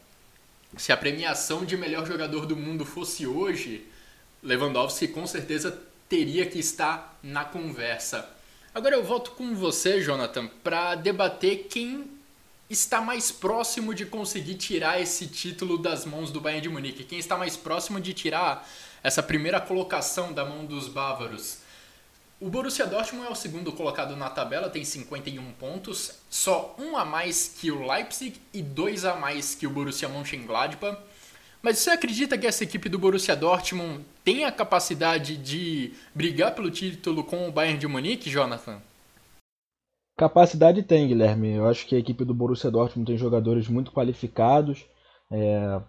se 0.76 0.92
a 0.92 0.96
premiação 0.96 1.64
de 1.64 1.76
melhor 1.76 2.06
jogador 2.06 2.46
do 2.46 2.56
mundo 2.56 2.84
fosse 2.84 3.26
hoje, 3.26 3.86
Lewandowski 4.42 5.08
com 5.08 5.26
certeza 5.26 5.82
teria 6.08 6.46
que 6.46 6.58
estar 6.58 7.18
na 7.22 7.44
conversa. 7.44 8.28
Agora 8.74 8.94
eu 8.94 9.04
volto 9.04 9.32
com 9.32 9.54
você, 9.54 10.00
Jonathan, 10.00 10.46
para 10.62 10.94
debater 10.94 11.66
quem 11.68 12.18
está 12.68 13.00
mais 13.00 13.32
próximo 13.32 13.94
de 13.94 14.04
conseguir 14.04 14.54
tirar 14.54 15.00
esse 15.00 15.26
título 15.26 15.78
das 15.78 16.04
mãos 16.04 16.30
do 16.30 16.40
Bayern 16.40 16.62
de 16.62 16.68
Munique. 16.68 17.04
Quem 17.04 17.18
está 17.18 17.36
mais 17.36 17.56
próximo 17.56 18.00
de 18.00 18.12
tirar 18.12 18.68
essa 19.02 19.22
primeira 19.22 19.60
colocação 19.60 20.32
da 20.32 20.44
mão 20.44 20.66
dos 20.66 20.86
bávaros. 20.86 21.57
O 22.40 22.48
Borussia 22.48 22.86
Dortmund 22.86 23.26
é 23.26 23.32
o 23.32 23.34
segundo 23.34 23.72
colocado 23.72 24.14
na 24.14 24.30
tabela, 24.30 24.70
tem 24.70 24.84
51 24.84 25.42
pontos, 25.58 26.20
só 26.30 26.76
um 26.78 26.96
a 26.96 27.04
mais 27.04 27.48
que 27.60 27.68
o 27.72 27.84
Leipzig 27.84 28.40
e 28.54 28.62
dois 28.62 29.04
a 29.04 29.16
mais 29.16 29.56
que 29.56 29.66
o 29.66 29.70
Borussia 29.70 30.08
Mönchengladbach. 30.08 30.98
Mas 31.60 31.78
você 31.78 31.90
acredita 31.90 32.38
que 32.38 32.46
essa 32.46 32.62
equipe 32.62 32.88
do 32.88 32.96
Borussia 32.96 33.34
Dortmund 33.34 34.04
tem 34.22 34.44
a 34.44 34.52
capacidade 34.52 35.36
de 35.36 35.92
brigar 36.14 36.54
pelo 36.54 36.70
título 36.70 37.24
com 37.24 37.48
o 37.48 37.50
Bayern 37.50 37.76
de 37.76 37.88
Munique, 37.88 38.30
Jonathan? 38.30 38.80
Capacidade 40.16 40.84
tem, 40.84 41.08
Guilherme. 41.08 41.54
Eu 41.54 41.66
acho 41.66 41.84
que 41.86 41.96
a 41.96 41.98
equipe 41.98 42.24
do 42.24 42.34
Borussia 42.34 42.70
Dortmund 42.70 43.10
tem 43.10 43.18
jogadores 43.18 43.66
muito 43.66 43.90
qualificados. 43.90 44.86
É, 45.28 45.80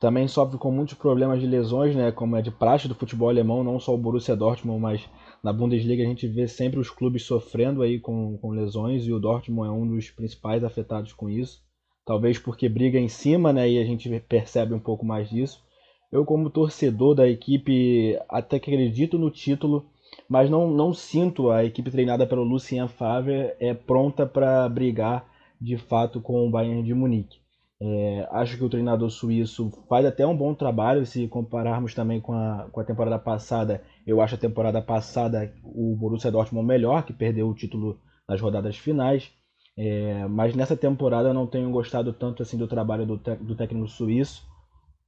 também 0.00 0.26
sofre 0.26 0.56
com 0.56 0.70
muitos 0.70 0.94
problemas 0.94 1.38
de 1.38 1.46
lesões, 1.46 1.94
né, 1.94 2.10
como 2.12 2.36
é 2.36 2.40
de 2.40 2.50
praxe 2.50 2.88
do 2.88 2.94
futebol 2.94 3.28
alemão, 3.28 3.62
não 3.62 3.78
só 3.78 3.94
o 3.94 3.98
Borussia 3.98 4.36
Dortmund, 4.36 4.80
mas 4.80 5.08
na 5.42 5.52
Bundesliga 5.52 6.02
a 6.02 6.06
gente 6.06 6.26
vê 6.26 6.48
sempre 6.48 6.80
os 6.80 6.90
clubes 6.90 7.22
sofrendo 7.22 7.82
aí 7.82 8.00
com, 8.00 8.36
com 8.38 8.50
lesões 8.50 9.06
e 9.06 9.12
o 9.12 9.20
Dortmund 9.20 9.68
é 9.68 9.72
um 9.72 9.86
dos 9.86 10.10
principais 10.10 10.64
afetados 10.64 11.12
com 11.12 11.30
isso. 11.30 11.62
Talvez 12.04 12.38
porque 12.38 12.68
briga 12.68 12.98
em 12.98 13.08
cima, 13.08 13.52
né, 13.52 13.68
e 13.68 13.78
a 13.78 13.84
gente 13.84 14.08
percebe 14.20 14.74
um 14.74 14.80
pouco 14.80 15.04
mais 15.04 15.28
disso. 15.28 15.62
Eu 16.10 16.24
como 16.24 16.50
torcedor 16.50 17.14
da 17.14 17.28
equipe 17.28 18.18
até 18.28 18.58
que 18.58 18.70
acredito 18.70 19.18
no 19.18 19.30
título, 19.30 19.90
mas 20.28 20.48
não, 20.48 20.70
não 20.70 20.94
sinto 20.94 21.50
a 21.50 21.64
equipe 21.64 21.90
treinada 21.90 22.26
pelo 22.26 22.42
Lucien 22.42 22.88
Favre 22.88 23.54
é 23.60 23.74
pronta 23.74 24.26
para 24.26 24.68
brigar 24.68 25.28
de 25.60 25.76
fato 25.76 26.20
com 26.20 26.46
o 26.46 26.50
Bayern 26.50 26.82
de 26.82 26.94
Munique. 26.94 27.40
É, 27.80 28.28
acho 28.32 28.56
que 28.56 28.64
o 28.64 28.68
treinador 28.68 29.08
suíço 29.08 29.70
faz 29.88 30.04
até 30.04 30.26
um 30.26 30.36
bom 30.36 30.52
trabalho 30.52 31.06
se 31.06 31.28
compararmos 31.28 31.94
também 31.94 32.20
com 32.20 32.32
a, 32.32 32.68
com 32.72 32.80
a 32.80 32.84
temporada 32.84 33.18
passada. 33.18 33.82
Eu 34.06 34.20
acho 34.20 34.34
a 34.34 34.38
temporada 34.38 34.82
passada 34.82 35.54
o 35.62 35.94
Borussia 35.96 36.30
Dortmund 36.30 36.66
melhor, 36.66 37.04
que 37.04 37.12
perdeu 37.12 37.48
o 37.48 37.54
título 37.54 38.00
nas 38.28 38.40
rodadas 38.40 38.76
finais. 38.76 39.30
É, 39.76 40.26
mas 40.26 40.56
nessa 40.56 40.76
temporada 40.76 41.28
eu 41.28 41.34
não 41.34 41.46
tenho 41.46 41.70
gostado 41.70 42.12
tanto 42.12 42.42
assim 42.42 42.58
do 42.58 42.66
trabalho 42.66 43.06
do, 43.06 43.16
do 43.16 43.54
técnico 43.54 43.86
suíço, 43.86 44.44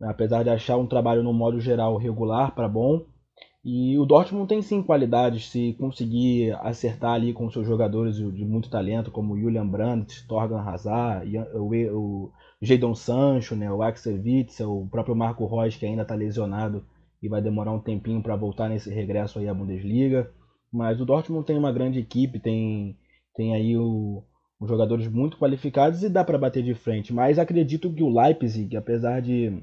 apesar 0.01 0.45
de 0.45 0.51
achar 0.51 0.77
um 0.77 0.87
trabalho 0.87 1.25
no 1.25 1.33
modo 1.33 1.61
geral 1.61 1.97
regular 1.97 2.55
para 2.55 2.69
bom. 2.69 3.05
E 3.65 3.99
o 3.99 4.07
Dortmund 4.07 4.49
tem 4.49 4.63
sim 4.63 4.83
qualidades, 4.83 5.51
se 5.51 5.75
conseguir 5.75 6.53
acertar 6.63 7.13
ali 7.15 7.33
com 7.33 7.51
seus 7.51 7.67
jogadores 7.67 8.17
de 8.17 8.45
muito 8.45 8.71
talento, 8.71 9.11
como 9.11 9.39
Julian 9.39 9.67
Brandt, 9.67 10.27
Torgan 10.27 10.61
Hazard, 10.61 11.37
o, 11.55 11.69
o 11.99 12.33
Jadon 12.63 12.95
Sancho, 12.95 13.57
né, 13.57 13.73
o 13.73 13.83
Axel 13.83 14.21
Witzel, 14.21 14.71
o 14.71 14.89
próprio 14.89 15.17
Marco 15.17 15.47
Reus, 15.47 15.77
que 15.77 15.87
ainda 15.87 16.03
está 16.03 16.15
lesionado 16.15 16.85
e 17.23 17.29
vai 17.29 17.41
demorar 17.41 17.73
um 17.73 17.81
tempinho 17.81 18.23
para 18.23 18.37
voltar 18.37 18.69
nesse 18.69 18.93
regresso 18.93 19.39
aí 19.39 19.49
à 19.49 19.55
Bundesliga. 19.55 20.31
Mas 20.73 21.01
o 21.01 21.05
Dortmund 21.05 21.47
tem 21.47 21.59
uma 21.59 21.73
grande 21.73 21.99
equipe, 21.99 22.39
tem, 22.39 22.97
tem 23.35 23.55
aí 23.55 23.77
o, 23.77 24.23
os 24.61 24.69
jogadores 24.69 25.09
muito 25.09 25.39
qualificados 25.39 26.03
e 26.03 26.09
dá 26.09 26.23
para 26.23 26.39
bater 26.39 26.63
de 26.63 26.75
frente. 26.75 27.13
Mas 27.13 27.39
acredito 27.39 27.93
que 27.93 28.03
o 28.03 28.15
Leipzig, 28.15 28.77
apesar 28.77 29.21
de 29.21 29.63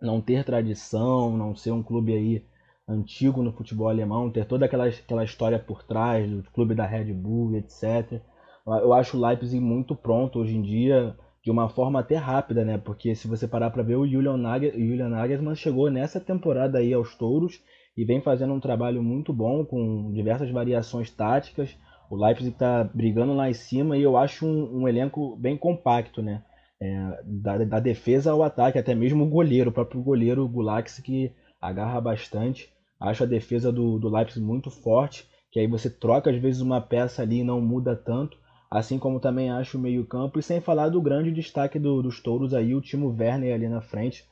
não 0.00 0.20
ter 0.20 0.44
tradição, 0.44 1.36
não 1.36 1.54
ser 1.54 1.70
um 1.72 1.82
clube 1.82 2.14
aí 2.14 2.44
antigo 2.88 3.42
no 3.42 3.52
futebol 3.52 3.88
alemão, 3.88 4.30
ter 4.30 4.46
toda 4.46 4.64
aquela, 4.64 4.86
aquela 4.86 5.24
história 5.24 5.58
por 5.58 5.84
trás 5.84 6.28
do 6.28 6.42
clube 6.50 6.74
da 6.74 6.86
Red 6.86 7.12
Bull, 7.12 7.54
etc. 7.56 8.20
Eu 8.66 8.92
acho 8.92 9.16
o 9.16 9.24
Leipzig 9.24 9.60
muito 9.62 9.94
pronto 9.94 10.38
hoje 10.38 10.56
em 10.56 10.62
dia 10.62 11.16
de 11.42 11.50
uma 11.50 11.68
forma 11.68 12.00
até 12.00 12.16
rápida, 12.16 12.64
né? 12.64 12.78
Porque 12.78 13.14
se 13.14 13.26
você 13.26 13.48
parar 13.48 13.70
para 13.70 13.82
ver, 13.82 13.96
o 13.96 14.06
Julian, 14.06 14.36
Nagel, 14.36 14.72
Julian 14.72 15.08
Nagelsmann 15.08 15.54
chegou 15.54 15.90
nessa 15.90 16.20
temporada 16.20 16.78
aí 16.78 16.92
aos 16.92 17.14
touros 17.14 17.60
e 17.96 18.04
vem 18.04 18.20
fazendo 18.20 18.52
um 18.52 18.60
trabalho 18.60 19.02
muito 19.02 19.32
bom 19.32 19.64
com 19.64 20.12
diversas 20.12 20.50
variações 20.50 21.10
táticas. 21.10 21.76
O 22.10 22.16
Leipzig 22.16 22.52
está 22.52 22.84
brigando 22.84 23.34
lá 23.34 23.48
em 23.48 23.54
cima 23.54 23.96
e 23.96 24.02
eu 24.02 24.16
acho 24.16 24.46
um, 24.46 24.82
um 24.82 24.88
elenco 24.88 25.36
bem 25.36 25.56
compacto, 25.56 26.22
né? 26.22 26.42
É, 26.82 27.20
da, 27.24 27.58
da, 27.58 27.78
defesa 27.78 28.32
ao 28.32 28.42
ataque, 28.42 28.78
até 28.78 28.94
mesmo 28.94 29.24
o 29.24 29.28
goleiro, 29.28 29.68
o 29.68 29.72
próprio 29.72 30.02
goleiro 30.02 30.48
Gulax 30.48 30.98
que 30.98 31.30
agarra 31.60 32.00
bastante. 32.00 32.70
Acho 32.98 33.24
a 33.24 33.26
defesa 33.26 33.70
do, 33.70 33.98
do 33.98 34.08
Leipzig 34.08 34.44
muito 34.44 34.70
forte, 34.70 35.28
que 35.52 35.60
aí 35.60 35.66
você 35.66 35.90
troca 35.90 36.30
às 36.30 36.38
vezes 36.38 36.62
uma 36.62 36.80
peça 36.80 37.22
ali 37.22 37.40
e 37.40 37.44
não 37.44 37.60
muda 37.60 37.94
tanto 37.94 38.38
assim 38.70 38.98
como 38.98 39.18
também 39.18 39.50
acho 39.50 39.76
o 39.76 39.80
meio-campo, 39.80 40.38
e 40.38 40.42
sem 40.42 40.60
falar 40.60 40.88
do 40.88 41.02
grande 41.02 41.32
destaque 41.32 41.78
do, 41.78 42.02
dos 42.02 42.22
touros 42.22 42.54
aí, 42.54 42.74
o 42.74 42.80
Timo 42.80 43.08
Werner 43.18 43.54
ali 43.54 43.68
na 43.68 43.80
frente, 43.80 44.24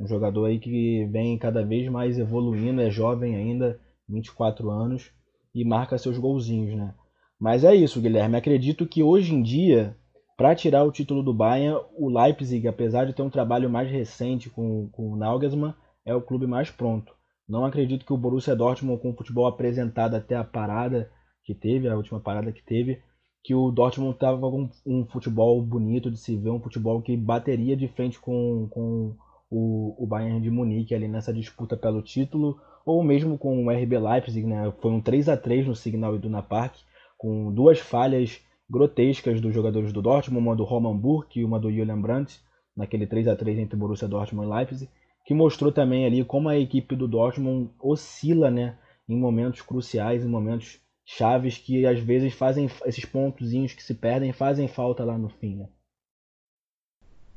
um 0.00 0.06
jogador 0.06 0.46
aí 0.46 0.58
que 0.58 1.06
vem 1.06 1.38
cada 1.38 1.64
vez 1.64 1.88
mais 1.88 2.18
evoluindo, 2.18 2.80
é 2.80 2.90
jovem 2.90 3.36
ainda, 3.36 3.78
24 4.08 4.68
anos, 4.70 5.12
e 5.54 5.64
marca 5.64 5.96
seus 5.96 6.18
golzinhos, 6.18 6.76
né? 6.76 6.92
Mas 7.38 7.62
é 7.62 7.74
isso, 7.74 8.00
Guilherme. 8.00 8.36
Acredito 8.36 8.86
que 8.86 9.02
hoje 9.02 9.32
em 9.32 9.42
dia, 9.42 9.96
para 10.36 10.54
tirar 10.54 10.82
o 10.82 10.90
título 10.90 11.22
do 11.22 11.32
Bayern, 11.32 11.80
o 11.96 12.08
Leipzig, 12.08 12.66
apesar 12.66 13.04
de 13.04 13.12
ter 13.12 13.22
um 13.22 13.30
trabalho 13.30 13.70
mais 13.70 13.88
recente 13.88 14.50
com, 14.50 14.88
com 14.90 15.12
o 15.12 15.16
Nagelsmann, 15.16 15.74
é 16.04 16.14
o 16.14 16.22
clube 16.22 16.46
mais 16.46 16.70
pronto. 16.70 17.14
Não 17.48 17.64
acredito 17.64 18.04
que 18.04 18.12
o 18.12 18.16
Borussia 18.16 18.56
Dortmund, 18.56 19.00
com 19.00 19.10
o 19.10 19.16
futebol 19.16 19.46
apresentado 19.46 20.14
até 20.14 20.34
a 20.34 20.42
parada 20.42 21.10
que 21.44 21.54
teve, 21.54 21.88
a 21.88 21.96
última 21.96 22.18
parada 22.18 22.50
que 22.50 22.62
teve, 22.62 23.02
que 23.44 23.54
o 23.54 23.70
Dortmund 23.70 24.14
estava 24.14 24.50
com 24.50 24.70
um 24.86 25.04
futebol 25.04 25.60
bonito 25.60 26.10
de 26.10 26.16
se 26.16 26.34
ver, 26.34 26.48
um 26.48 26.58
futebol 26.58 27.02
que 27.02 27.14
bateria 27.14 27.76
de 27.76 27.86
frente 27.86 28.18
com, 28.18 28.66
com 28.70 29.14
o, 29.50 30.02
o 30.02 30.06
Bayern 30.06 30.40
de 30.40 30.50
Munique 30.50 30.94
ali 30.94 31.06
nessa 31.06 31.30
disputa 31.30 31.76
pelo 31.76 32.00
título, 32.00 32.58
ou 32.86 33.04
mesmo 33.04 33.36
com 33.36 33.62
o 33.62 33.70
RB 33.70 33.98
Leipzig, 33.98 34.46
né? 34.46 34.72
Foi 34.80 34.90
um 34.90 35.00
3 35.00 35.28
a 35.28 35.36
3 35.36 35.66
no 35.66 35.76
Signal 35.76 36.16
Iduna 36.16 36.42
Park, 36.42 36.76
com 37.18 37.52
duas 37.52 37.78
falhas 37.78 38.40
grotescas 38.68 39.42
dos 39.42 39.54
jogadores 39.54 39.92
do 39.92 40.00
Dortmund, 40.00 40.42
uma 40.42 40.56
do 40.56 40.64
Roman 40.64 40.96
Burke 40.96 41.40
e 41.40 41.44
uma 41.44 41.60
do 41.60 41.70
Julian 41.70 42.00
Brandt, 42.00 42.40
naquele 42.74 43.06
3 43.06 43.28
a 43.28 43.36
3 43.36 43.58
entre 43.58 43.76
Borussia 43.76 44.08
Dortmund 44.08 44.48
e 44.48 44.54
Leipzig, 44.54 44.90
que 45.26 45.34
mostrou 45.34 45.70
também 45.70 46.06
ali 46.06 46.24
como 46.24 46.48
a 46.48 46.58
equipe 46.58 46.96
do 46.96 47.06
Dortmund 47.06 47.70
oscila, 47.78 48.50
né, 48.50 48.78
em 49.06 49.18
momentos 49.18 49.60
cruciais, 49.60 50.24
em 50.24 50.28
momentos 50.28 50.80
chaves 51.04 51.58
que 51.58 51.86
às 51.86 52.00
vezes 52.00 52.32
fazem 52.32 52.70
esses 52.86 53.04
pontozinhos 53.04 53.74
que 53.74 53.82
se 53.82 53.94
perdem 53.94 54.32
fazem 54.32 54.66
falta 54.66 55.04
lá 55.04 55.18
no 55.18 55.28
fim, 55.28 55.56
né? 55.56 55.68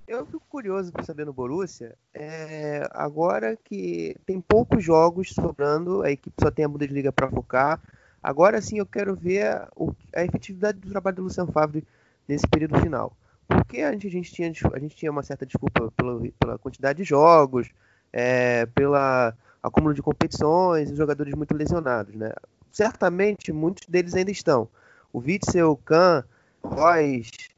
Eu 0.07 0.25
fico 0.25 0.43
curioso 0.47 0.89
para 0.89 1.03
saber 1.03 1.25
no 1.25 1.33
Borussia, 1.33 1.93
é, 2.13 2.87
agora 2.91 3.57
que 3.57 4.15
tem 4.25 4.39
poucos 4.39 4.81
jogos 4.81 5.33
sobrando, 5.33 6.01
a 6.01 6.09
equipe 6.09 6.33
só 6.41 6.49
tem 6.49 6.63
a 6.63 6.67
Bundesliga 6.69 7.11
para 7.11 7.29
focar. 7.29 7.81
Agora 8.23 8.61
sim 8.61 8.77
eu 8.77 8.85
quero 8.85 9.13
ver 9.13 9.47
a, 9.47 9.69
a, 10.15 10.23
efetividade 10.23 10.79
do 10.79 10.89
trabalho 10.89 11.17
do 11.17 11.23
Luciano 11.23 11.51
Favre 11.51 11.85
nesse 12.25 12.47
período 12.47 12.79
final. 12.79 13.11
Porque 13.49 13.81
a 13.81 13.91
gente, 13.91 14.07
a 14.07 14.09
gente, 14.09 14.31
tinha, 14.31 14.51
a 14.73 14.79
gente 14.79 14.95
tinha 14.95 15.11
uma 15.11 15.23
certa 15.23 15.45
desculpa 15.45 15.91
pela, 15.91 16.21
pela 16.39 16.57
quantidade 16.57 16.97
de 16.97 17.03
jogos, 17.03 17.69
é, 18.13 18.65
pela 18.67 19.35
acúmulo 19.61 19.93
de 19.93 20.01
competições, 20.01 20.89
os 20.89 20.97
jogadores 20.97 21.33
muito 21.33 21.53
lesionados, 21.53 22.15
né? 22.15 22.31
Certamente 22.77 23.51
muitos 23.51 23.87
deles 23.87 24.13
ainda 24.13 24.29
estão. 24.29 24.67
O 25.11 25.17
Witzel, 25.17 25.75
Kahn, 25.83 26.21
Royce, 26.63 27.49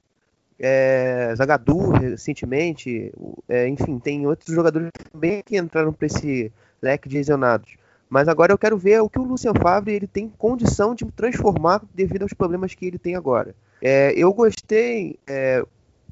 é, 0.57 1.33
Zagadou 1.35 1.89
recentemente, 1.89 3.11
é, 3.49 3.67
enfim, 3.67 3.99
tem 3.99 4.25
outros 4.25 4.55
jogadores 4.55 4.89
também 5.11 5.43
que 5.45 5.57
entraram 5.57 5.91
para 5.91 6.07
esse 6.07 6.53
leque 6.81 7.09
de 7.09 7.17
lesionados. 7.17 7.75
Mas 8.09 8.29
agora 8.29 8.53
eu 8.53 8.57
quero 8.57 8.77
ver 8.77 9.01
o 9.01 9.09
que 9.09 9.19
o 9.19 9.23
Lucien 9.23 9.53
Favre 9.61 9.93
ele 9.93 10.07
tem 10.07 10.29
condição 10.38 10.95
de 10.95 11.03
transformar 11.11 11.81
devido 11.93 12.21
aos 12.21 12.31
problemas 12.31 12.73
que 12.73 12.85
ele 12.85 12.97
tem 12.97 13.17
agora. 13.17 13.53
É, 13.81 14.13
eu 14.15 14.31
gostei 14.31 15.19
é, 15.27 15.61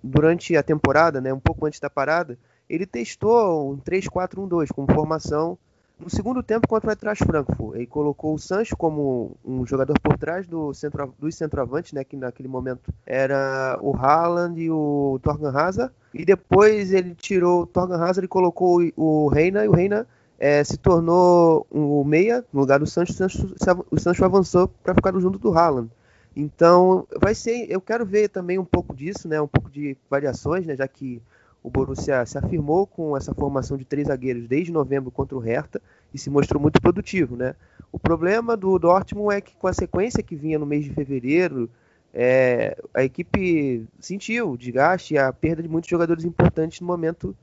durante 0.04 0.58
a 0.58 0.62
temporada, 0.62 1.22
né, 1.22 1.32
um 1.34 1.40
pouco 1.40 1.66
antes 1.66 1.80
da 1.80 1.90
parada, 1.90 2.38
ele 2.70 2.86
testou 2.86 3.72
um 3.72 3.78
3-4-1-2 3.78 4.68
como 4.76 4.94
formação 4.94 5.58
no 6.00 6.10
segundo 6.10 6.44
tempo 6.44 6.68
contra 6.68 6.89
o 6.89 6.92
Eintracht 6.92 7.25
Frankfurt. 7.25 7.75
Ele 7.75 7.88
colocou 7.88 8.36
o 8.36 8.39
Sancho 8.39 8.75
como 8.77 9.36
um 9.44 9.66
jogador 9.66 10.00
por 10.00 10.18
trás 10.18 10.48
do 10.48 10.74
centro, 10.74 11.13
dos 11.18 11.36
centroavantes, 11.36 11.94
né, 11.94 12.04
que 12.04 12.16
naquele 12.16 12.48
momento 12.48 12.94
era 13.06 13.77
o 13.82 13.96
Haaland 13.96 14.62
e 14.62 14.70
o 14.70 15.20
Torgan 15.24 15.50
Hazard. 15.50 15.94
E 16.13 16.24
depois 16.24 16.94
ele 16.94 17.16
tirou 17.16 17.63
o 17.63 17.66
Torgan 17.66 17.98
Hazard 17.98 18.25
e 18.25 18.27
colocou 18.27 18.80
o 18.96 19.27
Reina, 19.27 19.66
e 19.66 19.68
o 19.68 19.74
Reina 19.74 20.08
é, 20.39 20.63
se 20.63 20.77
tornou 20.77 21.66
o 21.72 22.04
meia 22.04 22.46
no 22.54 22.60
lugar 22.60 22.80
do 22.80 22.86
Sancho. 22.86 23.12
O 23.12 23.16
Sancho, 23.16 23.56
o 23.92 24.00
Sancho 24.00 24.24
avançou 24.24 24.68
para 24.68 24.94
ficar 24.94 25.12
junto 25.20 25.39
do 25.39 25.58
Haaland. 25.58 25.89
Então, 26.36 27.08
vai 27.20 27.34
ser. 27.34 27.66
Eu 27.68 27.82
quero 27.82 28.06
ver 28.06 28.30
também 28.30 28.60
um 28.60 28.66
pouco 28.66 28.96
disso, 28.96 29.27
né, 29.27 29.42
um 29.42 29.48
pouco 29.48 29.72
de 29.72 29.98
variações, 30.08 30.68
né, 30.68 30.75
já 30.75 30.88
que 30.88 31.20
o 31.68 31.70
Borussia 31.70 32.26
se 32.26 32.38
afirmou 32.38 32.88
com 32.88 33.18
essa 33.18 33.36
formação 33.36 33.76
de 33.76 33.84
três 33.84 34.08
zagueiros 34.08 34.48
desde 34.48 34.72
novembro 34.72 35.12
contra 35.12 35.36
o 35.36 35.40
Hertha 35.40 35.82
e 36.14 36.18
se 36.18 36.30
mostrou 36.30 36.62
muito 36.62 36.82
produtivo, 36.82 37.36
né? 37.36 37.56
O 37.92 38.00
problema 38.00 38.56
do 38.56 38.80
Dortmund 38.80 39.36
é 39.36 39.42
que 39.42 39.54
com 39.58 39.68
a 39.68 39.74
sequência 39.74 40.24
que 40.24 40.34
vinha 40.34 40.58
no 40.58 40.66
mês 40.66 40.86
de 40.86 40.94
fevereiro, 40.94 41.70
é, 42.14 42.82
a 42.94 43.04
equipe 43.04 43.86
sentiu 44.00 44.52
o 44.52 44.58
desgaste 44.58 45.16
e 45.16 45.18
a 45.18 45.32
perda 45.34 45.62
de 45.62 45.68
muitos 45.68 45.90
jogadores 45.90 46.24
importantes 46.24 46.80
no 46.80 46.88
momento 46.88 47.36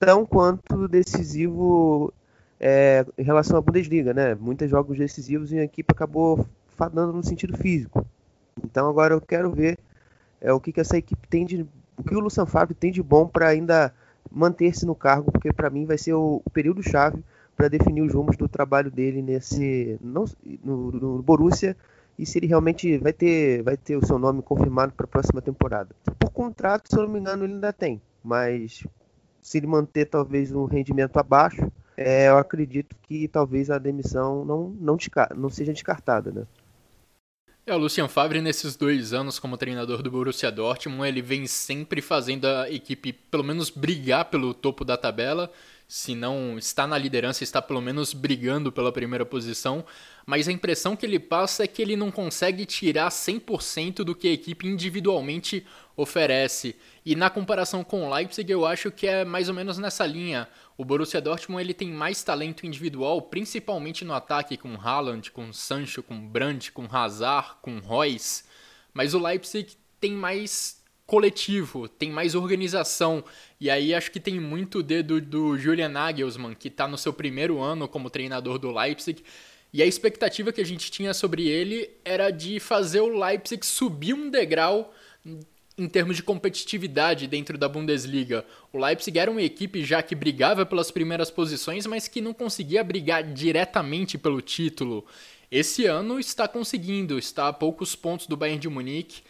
tão 0.00 0.26
quanto 0.26 0.88
decisivo 0.88 2.12
é, 2.58 3.06
em 3.16 3.22
relação 3.22 3.56
à 3.56 3.60
Bundesliga, 3.60 4.12
né? 4.12 4.34
Muitos 4.34 4.68
jogos 4.68 4.98
decisivos 4.98 5.52
e 5.52 5.60
a 5.60 5.62
equipe 5.62 5.92
acabou 5.92 6.44
fadando 6.76 7.12
no 7.12 7.22
sentido 7.22 7.56
físico. 7.56 8.04
Então 8.64 8.88
agora 8.88 9.14
eu 9.14 9.20
quero 9.20 9.52
ver 9.52 9.78
é, 10.40 10.52
o 10.52 10.58
que, 10.58 10.72
que 10.72 10.80
essa 10.80 10.98
equipe 10.98 11.28
tem 11.28 11.46
de 11.46 11.64
o 12.00 12.02
que 12.02 12.16
o 12.16 12.20
Lucian 12.20 12.46
Favre 12.46 12.74
tem 12.74 12.90
de 12.90 13.02
bom 13.02 13.26
para 13.26 13.48
ainda 13.48 13.94
manter-se 14.30 14.86
no 14.86 14.94
cargo, 14.94 15.30
porque 15.30 15.52
para 15.52 15.70
mim 15.70 15.84
vai 15.84 15.98
ser 15.98 16.14
o, 16.14 16.42
período 16.52 16.82
chave 16.82 17.22
para 17.56 17.68
definir 17.68 18.02
os 18.02 18.14
rumos 18.14 18.36
do 18.36 18.48
trabalho 18.48 18.90
dele 18.90 19.20
nesse 19.20 19.98
não, 20.00 20.24
no, 20.64 20.92
no, 20.92 21.22
Borussia 21.22 21.76
e 22.18 22.24
se 22.24 22.38
ele 22.38 22.46
realmente 22.46 22.96
vai 22.98 23.12
ter 23.12 23.62
vai 23.62 23.76
ter 23.76 23.96
o 23.96 24.06
seu 24.06 24.18
nome 24.18 24.42
confirmado 24.42 24.92
para 24.92 25.04
a 25.04 25.08
próxima 25.08 25.42
temporada. 25.42 25.94
Por 26.18 26.30
contrato, 26.30 26.88
se 26.88 26.96
eu 26.96 27.02
não 27.02 27.10
me 27.10 27.20
engano, 27.20 27.44
ele 27.44 27.54
ainda 27.54 27.72
tem, 27.72 28.00
mas 28.24 28.86
se 29.42 29.58
ele 29.58 29.66
manter 29.66 30.06
talvez 30.06 30.52
um 30.52 30.64
rendimento 30.64 31.18
abaixo, 31.18 31.70
é, 31.96 32.28
eu 32.28 32.38
acredito 32.38 32.96
que 33.02 33.28
talvez 33.28 33.70
a 33.70 33.78
demissão 33.78 34.44
não, 34.44 34.70
não, 34.70 34.96
não 35.36 35.50
seja 35.50 35.72
descartada, 35.72 36.30
né? 36.30 36.46
É, 37.66 37.74
o 37.74 37.78
Lucian 37.78 38.08
Favre, 38.08 38.40
nesses 38.40 38.74
dois 38.74 39.12
anos 39.12 39.38
como 39.38 39.56
treinador 39.56 40.02
do 40.02 40.10
Borussia 40.10 40.50
Dortmund, 40.50 41.06
ele 41.06 41.20
vem 41.20 41.46
sempre 41.46 42.00
fazendo 42.00 42.46
a 42.46 42.70
equipe, 42.70 43.12
pelo 43.12 43.44
menos, 43.44 43.68
brigar 43.68 44.24
pelo 44.24 44.54
topo 44.54 44.84
da 44.84 44.96
tabela. 44.96 45.52
Se 45.90 46.14
não 46.14 46.56
está 46.56 46.86
na 46.86 46.96
liderança, 46.96 47.42
está 47.42 47.60
pelo 47.60 47.80
menos 47.80 48.12
brigando 48.12 48.70
pela 48.70 48.92
primeira 48.92 49.26
posição. 49.26 49.84
Mas 50.24 50.46
a 50.46 50.52
impressão 50.52 50.94
que 50.94 51.04
ele 51.04 51.18
passa 51.18 51.64
é 51.64 51.66
que 51.66 51.82
ele 51.82 51.96
não 51.96 52.12
consegue 52.12 52.64
tirar 52.64 53.08
100% 53.08 54.04
do 54.04 54.14
que 54.14 54.28
a 54.28 54.32
equipe 54.32 54.68
individualmente 54.68 55.66
oferece. 55.96 56.76
E 57.04 57.16
na 57.16 57.28
comparação 57.28 57.82
com 57.82 58.06
o 58.06 58.14
Leipzig, 58.14 58.48
eu 58.52 58.64
acho 58.64 58.92
que 58.92 59.04
é 59.04 59.24
mais 59.24 59.48
ou 59.48 59.54
menos 59.54 59.78
nessa 59.78 60.06
linha. 60.06 60.46
O 60.78 60.84
Borussia 60.84 61.20
Dortmund 61.20 61.60
ele 61.60 61.74
tem 61.74 61.90
mais 61.90 62.22
talento 62.22 62.64
individual, 62.64 63.22
principalmente 63.22 64.04
no 64.04 64.14
ataque, 64.14 64.56
com 64.56 64.76
Haaland, 64.76 65.32
com 65.32 65.52
Sancho, 65.52 66.04
com 66.04 66.24
Brandt, 66.24 66.70
com 66.70 66.86
Hazard, 66.88 67.56
com 67.60 67.80
Royce. 67.80 68.44
Mas 68.94 69.12
o 69.12 69.18
Leipzig 69.18 69.72
tem 69.98 70.12
mais 70.12 70.79
coletivo, 71.10 71.88
tem 71.88 72.08
mais 72.08 72.36
organização. 72.36 73.24
E 73.60 73.68
aí 73.68 73.92
acho 73.92 74.12
que 74.12 74.20
tem 74.20 74.38
muito 74.38 74.80
dedo 74.80 75.20
do 75.20 75.58
Julian 75.58 75.88
Nagelsmann, 75.88 76.54
que 76.54 76.68
está 76.68 76.86
no 76.86 76.96
seu 76.96 77.12
primeiro 77.12 77.58
ano 77.58 77.88
como 77.88 78.08
treinador 78.08 78.60
do 78.60 78.70
Leipzig. 78.70 79.20
E 79.72 79.82
a 79.82 79.86
expectativa 79.86 80.52
que 80.52 80.60
a 80.60 80.64
gente 80.64 80.88
tinha 80.88 81.12
sobre 81.12 81.48
ele 81.48 81.90
era 82.04 82.30
de 82.30 82.60
fazer 82.60 83.00
o 83.00 83.08
Leipzig 83.08 83.66
subir 83.66 84.14
um 84.14 84.30
degrau 84.30 84.94
em 85.76 85.88
termos 85.88 86.14
de 86.14 86.22
competitividade 86.22 87.26
dentro 87.26 87.58
da 87.58 87.68
Bundesliga. 87.68 88.46
O 88.72 88.78
Leipzig 88.78 89.18
era 89.18 89.32
uma 89.32 89.42
equipe 89.42 89.82
já 89.82 90.00
que 90.04 90.14
brigava 90.14 90.64
pelas 90.64 90.92
primeiras 90.92 91.28
posições, 91.28 91.86
mas 91.86 92.06
que 92.06 92.20
não 92.20 92.32
conseguia 92.32 92.84
brigar 92.84 93.24
diretamente 93.24 94.16
pelo 94.16 94.40
título. 94.40 95.04
Esse 95.50 95.86
ano 95.86 96.20
está 96.20 96.46
conseguindo, 96.46 97.18
está 97.18 97.48
a 97.48 97.52
poucos 97.52 97.96
pontos 97.96 98.28
do 98.28 98.36
Bayern 98.36 98.60
de 98.60 98.68
Munique. 98.68 99.22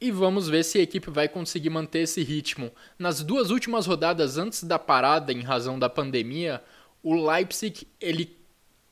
E 0.00 0.10
vamos 0.10 0.48
ver 0.48 0.64
se 0.64 0.78
a 0.78 0.82
equipe 0.82 1.10
vai 1.10 1.28
conseguir 1.28 1.70
manter 1.70 2.00
esse 2.00 2.22
ritmo. 2.22 2.70
Nas 2.98 3.22
duas 3.22 3.50
últimas 3.50 3.86
rodadas 3.86 4.38
antes 4.38 4.64
da 4.64 4.78
parada 4.78 5.32
em 5.32 5.42
razão 5.42 5.78
da 5.78 5.90
pandemia, 5.90 6.62
o 7.02 7.14
Leipzig 7.14 7.86
ele 8.00 8.36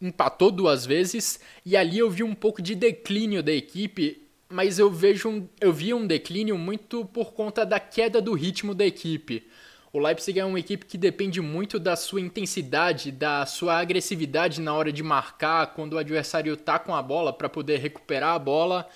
empatou 0.01 0.51
duas 0.51 0.85
vezes 0.85 1.41
e 1.65 1.77
ali 1.77 1.99
eu 1.99 2.11
vi 2.11 2.23
um 2.23 2.35
pouco 2.35 2.61
de 2.61 2.75
declínio 2.75 3.43
da 3.43 3.53
equipe 3.53 4.29
mas 4.49 4.79
eu 4.79 4.91
vejo 4.91 5.29
um, 5.29 5.49
eu 5.61 5.73
vi 5.73 5.93
um 5.93 6.07
declínio 6.07 6.57
muito 6.57 7.05
por 7.05 7.33
conta 7.33 7.67
da 7.67 7.79
queda 7.79 8.21
do 8.21 8.33
ritmo 8.33 8.75
da 8.75 8.87
equipe. 8.87 9.47
O 9.93 9.99
Leipzig 9.99 10.39
é 10.39 10.45
uma 10.45 10.61
equipe 10.61 10.87
que 10.87 10.99
depende 10.99 11.41
muito 11.41 11.79
da 11.79 11.97
sua 11.97 12.21
intensidade, 12.21 13.11
da 13.11 13.45
sua 13.47 13.79
agressividade 13.79 14.61
na 14.61 14.75
hora 14.75 14.93
de 14.93 15.03
marcar, 15.03 15.75
quando 15.75 15.95
o 15.95 15.99
adversário 15.99 16.55
está 16.55 16.79
com 16.79 16.95
a 16.95 17.03
bola 17.03 17.33
para 17.33 17.49
poder 17.49 17.79
recuperar 17.79 18.35
a 18.35 18.39
bola 18.39 18.89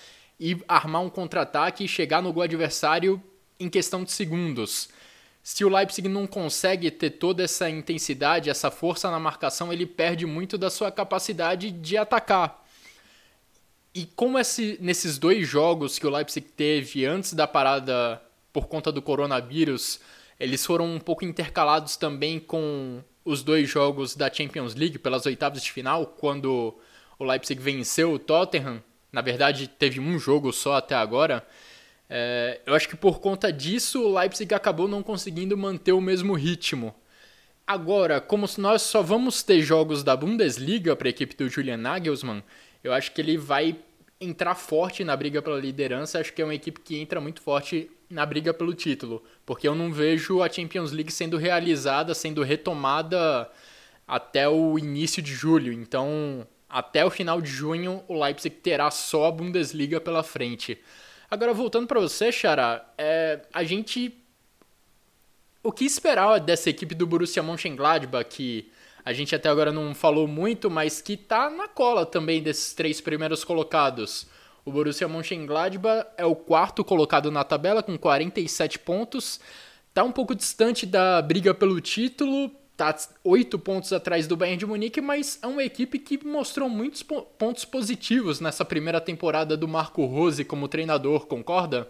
e 0.43 0.61
armar 0.67 1.03
um 1.03 1.09
contra-ataque 1.09 1.85
e 1.85 1.89
chegar 1.89 2.21
no 2.21 2.33
gol 2.33 2.43
adversário 2.43 3.23
em 3.61 3.69
questão 3.69 4.03
de 4.03 4.11
segundos. 4.11 4.89
Se 5.41 5.65
o 5.65 5.69
Leipzig 5.69 6.09
não 6.09 6.27
consegue 6.27 6.91
ter 6.91 7.11
toda 7.11 7.45
essa 7.45 7.71
intensidade, 7.71 8.51
essa 8.51 8.69
força 8.69 9.09
na 9.09 9.21
marcação, 9.21 9.73
ele 9.73 9.87
perde 9.87 10.27
muito 10.27 10.59
da 10.59 10.69
sua 10.69 10.91
capacidade 10.91 11.71
de 11.71 11.97
atacar. 11.97 12.61
E 13.95 14.05
como 14.05 14.37
esse, 14.37 14.77
nesses 14.81 15.17
dois 15.17 15.47
jogos 15.47 15.97
que 15.97 16.07
o 16.09 16.11
Leipzig 16.11 16.45
teve 16.57 17.07
antes 17.07 17.35
da 17.35 17.47
parada 17.47 18.21
por 18.53 18.67
conta 18.67 18.91
do 18.91 19.01
coronavírus, 19.01 20.01
eles 20.41 20.67
foram 20.67 20.93
um 20.93 20.99
pouco 20.99 21.25
intercalados 21.25 21.97
também 21.97 22.41
com 22.41 23.01
os 23.25 23.45
dois 23.45 23.69
jogos 23.69 24.17
da 24.17 24.33
Champions 24.33 24.75
League 24.75 24.99
pelas 24.99 25.25
oitavas 25.25 25.63
de 25.63 25.71
final, 25.71 26.05
quando 26.05 26.77
o 27.17 27.25
Leipzig 27.25 27.61
venceu 27.63 28.13
o 28.13 28.19
Tottenham. 28.19 28.83
Na 29.13 29.21
verdade, 29.21 29.69
teve 29.69 30.01
um 30.01 30.19
jogo 30.19 30.53
só 30.53 30.77
até 30.77 30.95
agora. 30.95 31.47
É, 32.09 32.61
eu 32.65 32.75
acho 32.75 32.89
que 32.89 32.97
por 32.97 33.21
conta 33.21 33.53
disso 33.53 34.03
o 34.03 34.19
Leipzig 34.19 34.55
acabou 34.55 34.89
não 34.89 35.03
conseguindo 35.03 35.57
manter 35.57 35.93
o 35.93 36.01
mesmo 36.01 36.35
ritmo. 36.35 36.95
Agora, 37.67 38.21
como 38.21 38.47
nós 38.59 38.83
só 38.83 39.03
vamos 39.03 39.43
ter 39.43 39.61
jogos 39.63 40.03
da 40.03 40.17
Bundesliga 40.17 40.97
para 40.97 41.09
a 41.09 41.11
equipe 41.11 41.37
do 41.37 41.49
Julian 41.49 41.77
Nagelsmann, 41.77 42.43
eu 42.83 42.93
acho 42.93 43.13
que 43.13 43.21
ele 43.21 43.37
vai 43.37 43.77
entrar 44.21 44.55
forte 44.55 45.05
na 45.05 45.17
briga 45.17 45.43
pela 45.43 45.59
liderança. 45.59 46.19
Acho 46.19 46.33
que 46.33 46.41
é 46.41 46.45
uma 46.45 46.55
equipe 46.55 46.81
que 46.81 46.99
entra 46.99 47.21
muito 47.21 47.41
forte 47.41 47.91
na 48.11 48.27
briga 48.27 48.53
pelo 48.53 48.75
título, 48.75 49.23
porque 49.47 49.67
eu 49.67 49.75
não 49.75 49.93
vejo 49.93 50.43
a 50.43 50.51
Champions 50.51 50.93
League 50.93 51.13
sendo 51.13 51.39
realizada, 51.39 52.15
sendo 52.15 52.43
retomada 52.43 53.51
até 54.07 54.49
o 54.49 54.79
início 54.79 55.23
de 55.23 55.33
julho. 55.35 55.73
Então, 55.73 56.47
até 56.73 57.05
o 57.05 57.11
final 57.11 57.43
de 57.43 57.51
junho, 57.51 58.03
o 58.09 58.19
Leipzig 58.19 58.57
terá 58.57 58.91
só 58.91 59.27
a 59.27 59.31
Bundesliga 59.31 60.01
pela 60.01 60.23
frente. 60.23 60.79
Agora, 61.31 61.53
voltando 61.53 61.87
para 61.87 62.01
você, 62.01 62.33
Xará, 62.33 62.85
é, 62.97 63.43
a 63.53 63.63
gente. 63.63 64.19
O 65.63 65.71
que 65.71 65.85
esperar 65.85 66.41
dessa 66.41 66.71
equipe 66.71 66.95
do 66.95 67.07
Borussia 67.07 67.43
Mönchengladbach 67.43 68.25
que 68.29 68.73
a 69.05 69.13
gente 69.13 69.35
até 69.35 69.49
agora 69.49 69.71
não 69.71 69.95
falou 69.95 70.27
muito, 70.27 70.71
mas 70.71 71.01
que 71.01 71.17
tá 71.17 71.51
na 71.51 71.69
cola 71.69 72.07
também 72.07 72.43
desses 72.43 72.73
três 72.73 73.01
primeiros 73.01 73.45
colocados. 73.45 74.27
O 74.65 74.73
Borussia 74.73 75.07
Mönchengladbach 75.07 76.07
é 76.17 76.25
o 76.25 76.35
quarto 76.35 76.83
colocado 76.83 77.31
na 77.31 77.45
tabela 77.45 77.83
com 77.83 77.99
47 77.99 78.79
pontos. 78.79 79.41
Tá 79.93 80.03
um 80.03 80.13
pouco 80.13 80.35
distante 80.35 80.87
da 80.87 81.21
briga 81.21 81.53
pelo 81.53 81.81
título, 81.81 82.51
tá 82.77 82.97
oito 83.25 83.59
pontos 83.59 83.93
atrás 83.93 84.27
do 84.27 84.37
Bayern 84.37 84.59
de 84.59 84.67
Munique, 84.67 85.01
mas 85.01 85.39
é 85.43 85.47
uma 85.47 85.63
equipe 85.63 85.99
que 85.99 86.25
mostrou 86.27 86.69
muitos 86.69 87.03
pontos 87.03 87.65
positivos 87.65 88.41
nessa 88.41 88.65
primeira 88.65 89.01
temporada 89.01 89.57
do 89.57 89.69
Marco 89.69 90.05
Rose 90.05 90.45
como 90.45 90.69
treinador, 90.69 91.27
concorda? 91.27 91.89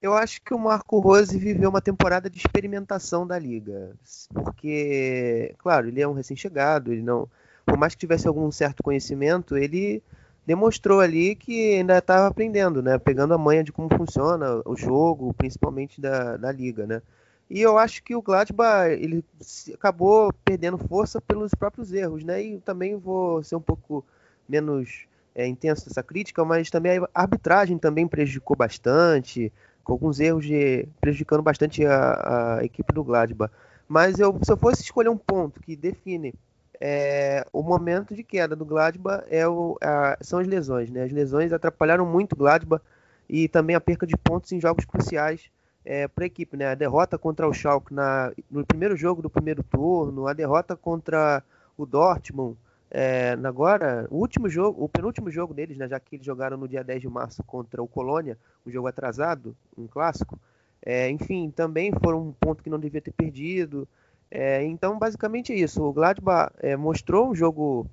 Eu 0.00 0.14
acho 0.14 0.40
que 0.42 0.54
o 0.54 0.58
Marco 0.58 1.00
Rose 1.00 1.36
viveu 1.36 1.70
uma 1.70 1.80
temporada 1.80 2.30
de 2.30 2.38
experimentação 2.38 3.26
da 3.26 3.38
liga, 3.38 3.96
porque, 4.32 5.54
claro, 5.58 5.88
ele 5.88 6.00
é 6.00 6.06
um 6.06 6.12
recém-chegado, 6.12 6.92
ele 6.92 7.02
não, 7.02 7.28
por 7.66 7.76
mais 7.76 7.94
que 7.94 8.00
tivesse 8.00 8.28
algum 8.28 8.50
certo 8.52 8.82
conhecimento, 8.82 9.56
ele 9.56 10.02
demonstrou 10.46 11.00
ali 11.00 11.34
que 11.34 11.74
ainda 11.74 11.98
estava 11.98 12.28
aprendendo, 12.28 12.80
né? 12.80 12.96
Pegando 12.96 13.34
a 13.34 13.38
manha 13.38 13.62
de 13.62 13.72
como 13.72 13.88
funciona 13.94 14.62
o 14.64 14.76
jogo, 14.76 15.34
principalmente 15.34 16.00
da, 16.00 16.36
da 16.36 16.50
liga, 16.50 16.86
né? 16.86 17.02
E 17.50 17.62
eu 17.62 17.78
acho 17.78 18.02
que 18.02 18.14
o 18.14 18.20
Gladbach 18.22 18.90
ele 18.90 19.24
acabou 19.72 20.32
perdendo 20.44 20.76
força 20.76 21.20
pelos 21.20 21.54
próprios 21.54 21.92
erros, 21.92 22.22
né? 22.22 22.42
E 22.42 22.58
também 22.60 22.96
vou 22.96 23.42
ser 23.42 23.56
um 23.56 23.60
pouco 23.60 24.04
menos 24.46 25.06
é, 25.34 25.46
intenso 25.46 25.84
nessa 25.86 26.02
crítica, 26.02 26.44
mas 26.44 26.68
também 26.68 26.98
a 26.98 27.08
arbitragem 27.14 27.78
também 27.78 28.06
prejudicou 28.06 28.56
bastante, 28.56 29.52
com 29.82 29.92
alguns 29.92 30.20
erros 30.20 30.44
de, 30.44 30.86
prejudicando 31.00 31.42
bastante 31.42 31.86
a, 31.86 32.58
a 32.58 32.64
equipe 32.64 32.92
do 32.92 33.02
Gladbach. 33.02 33.52
Mas 33.88 34.18
eu, 34.18 34.38
se 34.42 34.52
eu 34.52 34.56
fosse 34.56 34.82
escolher 34.82 35.08
um 35.08 35.16
ponto 35.16 35.60
que 35.60 35.74
define 35.74 36.34
é, 36.80 37.46
o 37.52 37.62
momento 37.62 38.14
de 38.14 38.22
queda 38.22 38.54
do 38.54 38.64
Gladbach 38.64 39.24
é 39.30 39.48
o, 39.48 39.78
a, 39.80 40.18
são 40.20 40.38
as 40.38 40.46
lesões. 40.46 40.90
Né? 40.90 41.04
As 41.04 41.12
lesões 41.12 41.52
atrapalharam 41.52 42.04
muito 42.04 42.34
o 42.34 42.36
Gladbach 42.36 42.84
e 43.26 43.48
também 43.48 43.74
a 43.74 43.80
perca 43.80 44.06
de 44.06 44.16
pontos 44.16 44.52
em 44.52 44.60
jogos 44.60 44.84
cruciais 44.84 45.50
é, 45.84 46.08
para 46.08 46.24
a 46.24 46.26
equipe. 46.26 46.56
Né? 46.56 46.66
A 46.66 46.74
derrota 46.74 47.18
contra 47.18 47.48
o 47.48 47.52
Schalke 47.52 47.92
na, 47.92 48.32
no 48.50 48.64
primeiro 48.64 48.96
jogo 48.96 49.22
do 49.22 49.30
primeiro 49.30 49.62
turno, 49.62 50.26
a 50.26 50.32
derrota 50.32 50.76
contra 50.76 51.42
o 51.76 51.86
Dortmund 51.86 52.56
é, 52.90 53.36
agora, 53.44 54.06
o 54.10 54.16
último 54.16 54.48
jogo, 54.48 54.82
o 54.82 54.88
penúltimo 54.88 55.30
jogo 55.30 55.52
deles, 55.52 55.76
né, 55.76 55.86
já 55.86 56.00
que 56.00 56.16
eles 56.16 56.24
jogaram 56.24 56.56
no 56.56 56.66
dia 56.66 56.82
10 56.82 57.02
de 57.02 57.08
março 57.08 57.42
contra 57.44 57.82
o 57.82 57.88
Colônia, 57.88 58.38
um 58.66 58.70
jogo 58.70 58.86
atrasado, 58.86 59.54
um 59.76 59.86
clássico, 59.86 60.38
é, 60.80 61.10
enfim, 61.10 61.50
também 61.50 61.92
foram 62.02 62.28
um 62.28 62.32
ponto 62.32 62.62
que 62.62 62.70
não 62.70 62.78
devia 62.78 63.00
ter 63.00 63.12
perdido. 63.12 63.86
É, 64.30 64.64
então, 64.64 64.98
basicamente 64.98 65.52
é 65.52 65.56
isso. 65.56 65.82
O 65.82 65.92
Gladbach 65.92 66.52
é, 66.60 66.76
mostrou 66.76 67.30
um 67.30 67.34
jogo 67.34 67.86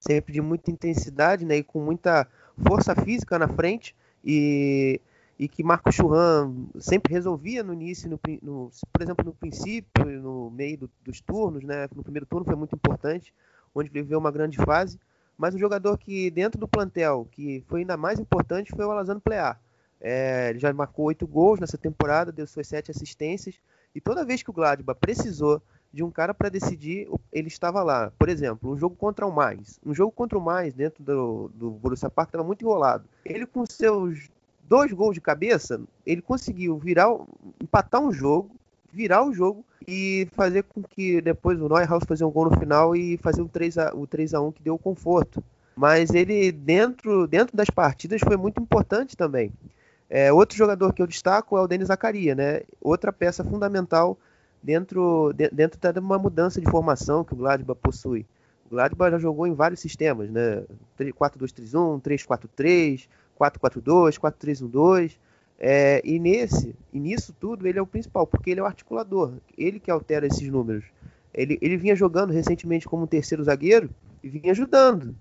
sempre 0.00 0.32
de 0.32 0.40
muita 0.40 0.70
intensidade 0.70 1.44
né, 1.44 1.58
e 1.58 1.62
com 1.62 1.80
muita 1.80 2.26
força 2.66 2.94
física 2.96 3.38
na 3.38 3.46
frente 3.46 3.94
e, 4.24 5.00
e 5.40 5.48
que 5.48 5.64
Marco 5.64 5.90
Churran 5.90 6.52
sempre 6.78 7.14
resolvia 7.14 7.62
no 7.62 7.72
início, 7.72 8.10
no, 8.10 8.20
no, 8.42 8.70
por 8.92 9.00
exemplo, 9.00 9.24
no 9.24 9.32
princípio, 9.32 10.04
no 10.20 10.50
meio 10.50 10.76
do, 10.76 10.90
dos 11.02 11.22
turnos, 11.22 11.64
né, 11.64 11.88
no 11.96 12.02
primeiro 12.02 12.26
turno 12.26 12.44
foi 12.44 12.54
muito 12.54 12.74
importante, 12.74 13.32
onde 13.74 13.88
ele 13.88 14.02
viveu 14.02 14.18
uma 14.18 14.30
grande 14.30 14.58
fase, 14.58 15.00
mas 15.38 15.54
um 15.54 15.58
jogador 15.58 15.96
que 15.96 16.30
dentro 16.30 16.60
do 16.60 16.68
plantel, 16.68 17.26
que 17.32 17.64
foi 17.68 17.80
ainda 17.80 17.96
mais 17.96 18.20
importante, 18.20 18.70
foi 18.76 18.84
o 18.84 18.90
Alazano 18.90 19.18
Plear. 19.18 19.58
É, 19.98 20.50
ele 20.50 20.58
já 20.58 20.70
marcou 20.74 21.06
oito 21.06 21.26
gols 21.26 21.58
nessa 21.58 21.78
temporada, 21.78 22.30
deu 22.30 22.46
suas 22.46 22.68
sete 22.68 22.90
assistências, 22.90 23.54
e 23.94 24.00
toda 24.00 24.26
vez 24.26 24.42
que 24.42 24.50
o 24.50 24.52
Gladbach 24.52 25.00
precisou 25.00 25.62
de 25.90 26.04
um 26.04 26.10
cara 26.10 26.34
para 26.34 26.50
decidir, 26.50 27.08
ele 27.32 27.48
estava 27.48 27.82
lá. 27.82 28.12
Por 28.18 28.28
exemplo, 28.28 28.70
um 28.70 28.76
jogo 28.76 28.94
contra 28.94 29.26
o 29.26 29.32
Mais. 29.32 29.80
Um 29.84 29.94
jogo 29.94 30.12
contra 30.12 30.36
o 30.36 30.40
Mais 30.40 30.74
dentro 30.74 31.02
do, 31.02 31.50
do 31.54 31.70
Borussia 31.70 32.10
Park 32.10 32.28
estava 32.28 32.44
muito 32.44 32.62
enrolado. 32.62 33.08
Ele 33.24 33.46
com 33.46 33.64
seus 33.64 34.28
dois 34.70 34.92
gols 34.92 35.14
de 35.14 35.20
cabeça, 35.20 35.80
ele 36.06 36.22
conseguiu 36.22 36.78
virar, 36.78 37.08
empatar 37.60 38.00
um 38.00 38.12
jogo, 38.12 38.52
virar 38.92 39.26
o 39.26 39.34
jogo 39.34 39.64
e 39.86 40.28
fazer 40.30 40.62
com 40.62 40.80
que 40.80 41.20
depois 41.20 41.60
o 41.60 41.68
Neuhaus 41.68 42.04
fazer 42.06 42.24
um 42.24 42.30
gol 42.30 42.48
no 42.48 42.56
final 42.56 42.94
e 42.94 43.18
fazer 43.18 43.42
o 43.42 43.48
3 43.48 43.78
a, 43.78 43.92
o 43.92 44.06
3 44.06 44.32
a 44.34 44.40
1 44.40 44.52
que 44.52 44.62
deu 44.62 44.78
conforto. 44.78 45.42
Mas 45.74 46.10
ele 46.10 46.52
dentro 46.52 47.26
dentro 47.26 47.56
das 47.56 47.68
partidas 47.68 48.20
foi 48.20 48.36
muito 48.36 48.62
importante 48.62 49.16
também. 49.16 49.52
É, 50.08 50.32
outro 50.32 50.56
jogador 50.56 50.92
que 50.92 51.02
eu 51.02 51.06
destaco 51.06 51.58
é 51.58 51.60
o 51.60 51.66
Denis 51.66 51.88
Zakaria, 51.88 52.36
né? 52.36 52.60
Outra 52.80 53.12
peça 53.12 53.42
fundamental 53.42 54.16
dentro, 54.62 55.32
de, 55.32 55.48
dentro 55.50 55.80
de 55.80 55.98
uma 55.98 56.18
mudança 56.18 56.60
de 56.60 56.70
formação 56.70 57.24
que 57.24 57.32
o 57.32 57.36
Gladbach 57.36 57.80
possui. 57.80 58.24
O 58.66 58.70
Gladbach 58.70 59.10
já 59.10 59.18
jogou 59.18 59.46
em 59.48 59.54
vários 59.54 59.80
sistemas, 59.80 60.30
né? 60.30 60.62
4-2-3-1, 60.98 62.00
3-4-3, 62.02 63.08
4-4-2, 63.40 64.18
4-3-1-2. 64.18 65.16
É, 65.58 66.00
e 66.04 66.18
nesse, 66.18 66.74
e 66.92 66.98
nisso 66.98 67.34
tudo, 67.38 67.66
ele 67.66 67.78
é 67.78 67.82
o 67.82 67.86
principal, 67.86 68.26
porque 68.26 68.50
ele 68.50 68.60
é 68.60 68.62
o 68.62 68.66
articulador, 68.66 69.34
ele 69.58 69.78
que 69.78 69.90
altera 69.90 70.26
esses 70.26 70.48
números. 70.48 70.84
Ele, 71.34 71.58
ele 71.60 71.76
vinha 71.76 71.94
jogando 71.94 72.32
recentemente 72.32 72.88
como 72.88 73.06
terceiro 73.06 73.44
zagueiro 73.44 73.90
e 74.22 74.28
vinha 74.28 74.52
ajudando. 74.52 75.14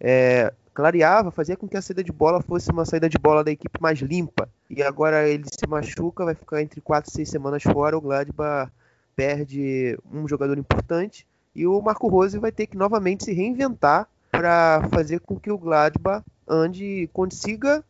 É, 0.00 0.52
clareava, 0.74 1.30
fazia 1.30 1.56
com 1.56 1.68
que 1.68 1.76
a 1.76 1.82
saída 1.82 2.02
de 2.02 2.12
bola 2.12 2.42
fosse 2.42 2.70
uma 2.70 2.84
saída 2.84 3.08
de 3.08 3.18
bola 3.18 3.44
da 3.44 3.52
equipe 3.52 3.80
mais 3.80 4.00
limpa. 4.00 4.48
E 4.68 4.82
agora 4.82 5.28
ele 5.28 5.44
se 5.44 5.66
machuca, 5.66 6.24
vai 6.24 6.34
ficar 6.34 6.60
entre 6.60 6.80
4 6.80 7.10
e 7.10 7.14
6 7.14 7.28
semanas 7.28 7.62
fora. 7.62 7.96
O 7.96 8.00
Gladbach 8.00 8.70
perde 9.14 9.96
um 10.12 10.26
jogador 10.26 10.58
importante 10.58 11.24
e 11.54 11.66
o 11.66 11.80
Marco 11.80 12.08
Rose 12.08 12.36
vai 12.38 12.50
ter 12.50 12.66
que 12.66 12.76
novamente 12.76 13.24
se 13.24 13.32
reinventar 13.32 14.08
para 14.30 14.88
fazer 14.90 15.20
com 15.20 15.38
que 15.38 15.50
o 15.50 15.56
Gladbach 15.56 16.24
ande 16.48 17.08
consiga, 17.12 17.84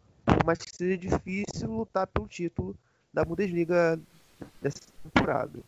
mais 0.45 0.59
que 0.59 0.75
seja 0.75 0.97
difícil, 0.97 1.71
lutar 1.71 2.07
pelo 2.07 2.27
título 2.27 2.75
da 3.13 3.25
Bundesliga 3.25 3.99
dessa 4.61 4.81
temporada. 5.03 5.59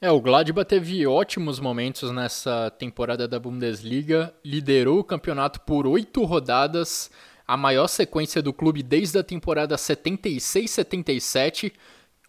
É, 0.00 0.10
o 0.10 0.20
Gladbach 0.20 0.68
teve 0.68 1.04
ótimos 1.06 1.58
momentos 1.58 2.12
nessa 2.12 2.70
temporada 2.70 3.26
da 3.26 3.38
Bundesliga, 3.38 4.32
liderou 4.44 5.00
o 5.00 5.04
campeonato 5.04 5.60
por 5.62 5.88
oito 5.88 6.22
rodadas, 6.24 7.10
a 7.46 7.56
maior 7.56 7.88
sequência 7.88 8.40
do 8.40 8.52
clube 8.52 8.82
desde 8.82 9.18
a 9.18 9.24
temporada 9.24 9.74
76-77, 9.74 11.72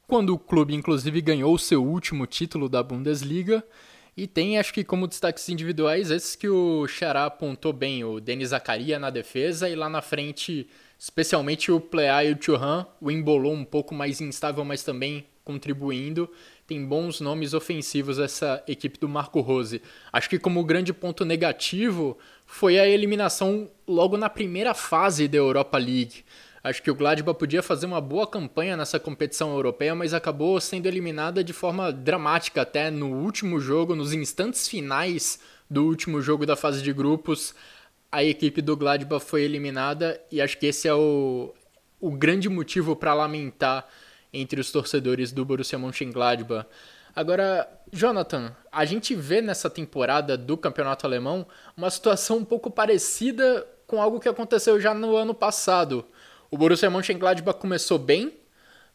quando 0.07 0.33
o 0.33 0.39
clube 0.39 0.73
inclusive 0.73 1.21
ganhou 1.21 1.55
seu 1.59 1.85
último 1.85 2.25
título 2.25 2.67
da 2.67 2.81
Bundesliga. 2.81 3.63
E 4.19 4.27
tem, 4.27 4.59
acho 4.59 4.73
que 4.73 4.83
como 4.83 5.07
destaques 5.07 5.47
individuais, 5.47 6.11
esses 6.11 6.35
que 6.35 6.49
o 6.49 6.85
Xará 6.89 7.27
apontou 7.27 7.71
bem, 7.71 8.03
o 8.03 8.19
Denis 8.19 8.49
Zakaria 8.49 8.99
na 8.99 9.09
defesa 9.09 9.69
e 9.69 9.75
lá 9.77 9.87
na 9.87 10.01
frente, 10.01 10.67
especialmente 10.99 11.71
o 11.71 11.79
Plea 11.79 12.25
e 12.25 12.33
o 12.33 12.37
Churran, 12.37 12.85
o 12.99 13.09
embolou 13.09 13.53
um 13.53 13.63
pouco 13.63 13.95
mais 13.95 14.19
instável, 14.19 14.65
mas 14.65 14.83
também 14.83 15.25
contribuindo. 15.45 16.29
Tem 16.67 16.85
bons 16.85 17.21
nomes 17.21 17.53
ofensivos 17.53 18.19
essa 18.19 18.61
equipe 18.67 18.99
do 18.99 19.07
Marco 19.07 19.39
Rose. 19.39 19.81
Acho 20.11 20.29
que 20.29 20.37
como 20.37 20.65
grande 20.65 20.91
ponto 20.91 21.23
negativo 21.23 22.17
foi 22.45 22.77
a 22.77 22.85
eliminação 22.85 23.71
logo 23.87 24.17
na 24.17 24.29
primeira 24.29 24.73
fase 24.73 25.29
da 25.29 25.37
Europa 25.37 25.77
League. 25.77 26.25
Acho 26.63 26.83
que 26.83 26.91
o 26.91 26.95
Gladbach 26.95 27.39
podia 27.39 27.63
fazer 27.63 27.85
uma 27.85 28.01
boa 28.01 28.27
campanha 28.27 28.75
nessa 28.75 28.99
competição 28.99 29.53
europeia, 29.53 29.95
mas 29.95 30.13
acabou 30.13 30.59
sendo 30.59 30.87
eliminada 30.87 31.43
de 31.43 31.53
forma 31.53 31.91
dramática 31.91 32.61
até 32.61 32.91
no 32.91 33.13
último 33.13 33.59
jogo, 33.59 33.95
nos 33.95 34.13
instantes 34.13 34.67
finais 34.67 35.39
do 35.69 35.85
último 35.85 36.21
jogo 36.21 36.45
da 36.45 36.55
fase 36.55 36.81
de 36.81 36.91
grupos. 36.91 37.55
A 38.11 38.23
equipe 38.23 38.61
do 38.61 38.75
Gladbach 38.75 39.23
foi 39.23 39.43
eliminada 39.43 40.19
e 40.31 40.41
acho 40.41 40.57
que 40.57 40.65
esse 40.65 40.87
é 40.87 40.93
o, 40.93 41.53
o 41.99 42.11
grande 42.11 42.49
motivo 42.49 42.95
para 42.95 43.13
lamentar 43.13 43.87
entre 44.33 44.59
os 44.59 44.71
torcedores 44.71 45.31
do 45.31 45.45
Borussia 45.45 45.79
Mönchengladbach. 45.79 46.67
Agora, 47.15 47.67
Jonathan, 47.91 48.55
a 48.71 48.85
gente 48.85 49.15
vê 49.15 49.41
nessa 49.41 49.69
temporada 49.69 50.37
do 50.37 50.55
Campeonato 50.57 51.05
Alemão 51.05 51.45
uma 51.75 51.89
situação 51.89 52.37
um 52.37 52.45
pouco 52.45 52.69
parecida 52.69 53.65
com 53.87 54.01
algo 54.01 54.19
que 54.19 54.29
aconteceu 54.29 54.79
já 54.79 54.93
no 54.93 55.15
ano 55.15 55.33
passado. 55.33 56.05
O 56.51 56.57
Borussia 56.57 56.89
Mönchengladbach 56.89 57.59
começou 57.59 57.99
bem, 57.99 58.33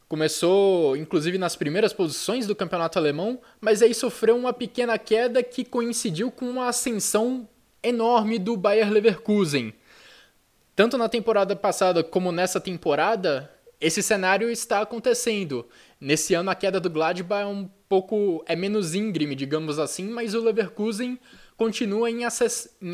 começou 0.08 0.96
inclusive 0.96 1.38
nas 1.38 1.54
primeiras 1.54 1.92
posições 1.92 2.46
do 2.46 2.56
campeonato 2.56 2.98
alemão, 2.98 3.40
mas 3.60 3.80
aí 3.80 3.94
sofreu 3.94 4.36
uma 4.36 4.52
pequena 4.52 4.98
queda 4.98 5.42
que 5.42 5.64
coincidiu 5.64 6.32
com 6.32 6.50
uma 6.50 6.68
ascensão 6.68 7.48
enorme 7.80 8.40
do 8.40 8.56
Bayer 8.56 8.90
Leverkusen. 8.90 9.72
Tanto 10.74 10.98
na 10.98 11.08
temporada 11.08 11.54
passada 11.54 12.02
como 12.02 12.32
nessa 12.32 12.60
temporada, 12.60 13.48
esse 13.80 14.02
cenário 14.02 14.50
está 14.50 14.80
acontecendo. 14.80 15.64
Nesse 16.00 16.34
ano 16.34 16.50
a 16.50 16.54
queda 16.56 16.80
do 16.80 16.90
Gladbach 16.90 17.42
é 17.42 17.46
um 17.46 17.70
pouco 17.88 18.42
é 18.48 18.56
menos 18.56 18.96
íngreme, 18.96 19.36
digamos 19.36 19.78
assim, 19.78 20.08
mas 20.08 20.34
o 20.34 20.42
Leverkusen 20.42 21.20
continua 21.56 22.10
em 22.10 22.24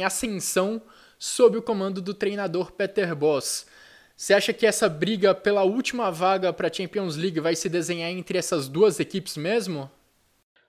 ascensão 0.05 0.83
sob 1.19 1.57
o 1.57 1.63
comando 1.63 2.03
do 2.03 2.13
treinador 2.13 2.73
Peter 2.73 3.15
Bosz. 3.15 3.65
Você 4.21 4.35
acha 4.35 4.53
que 4.53 4.67
essa 4.67 4.87
briga 4.87 5.35
pela 5.35 5.63
última 5.63 6.11
vaga 6.11 6.53
para 6.53 6.69
a 6.69 6.71
Champions 6.71 7.17
League 7.17 7.41
vai 7.41 7.57
se 7.57 7.71
desenhar 7.71 8.11
entre 8.11 8.37
essas 8.37 8.69
duas 8.69 9.01
equipes 9.01 9.35
mesmo? 9.35 9.89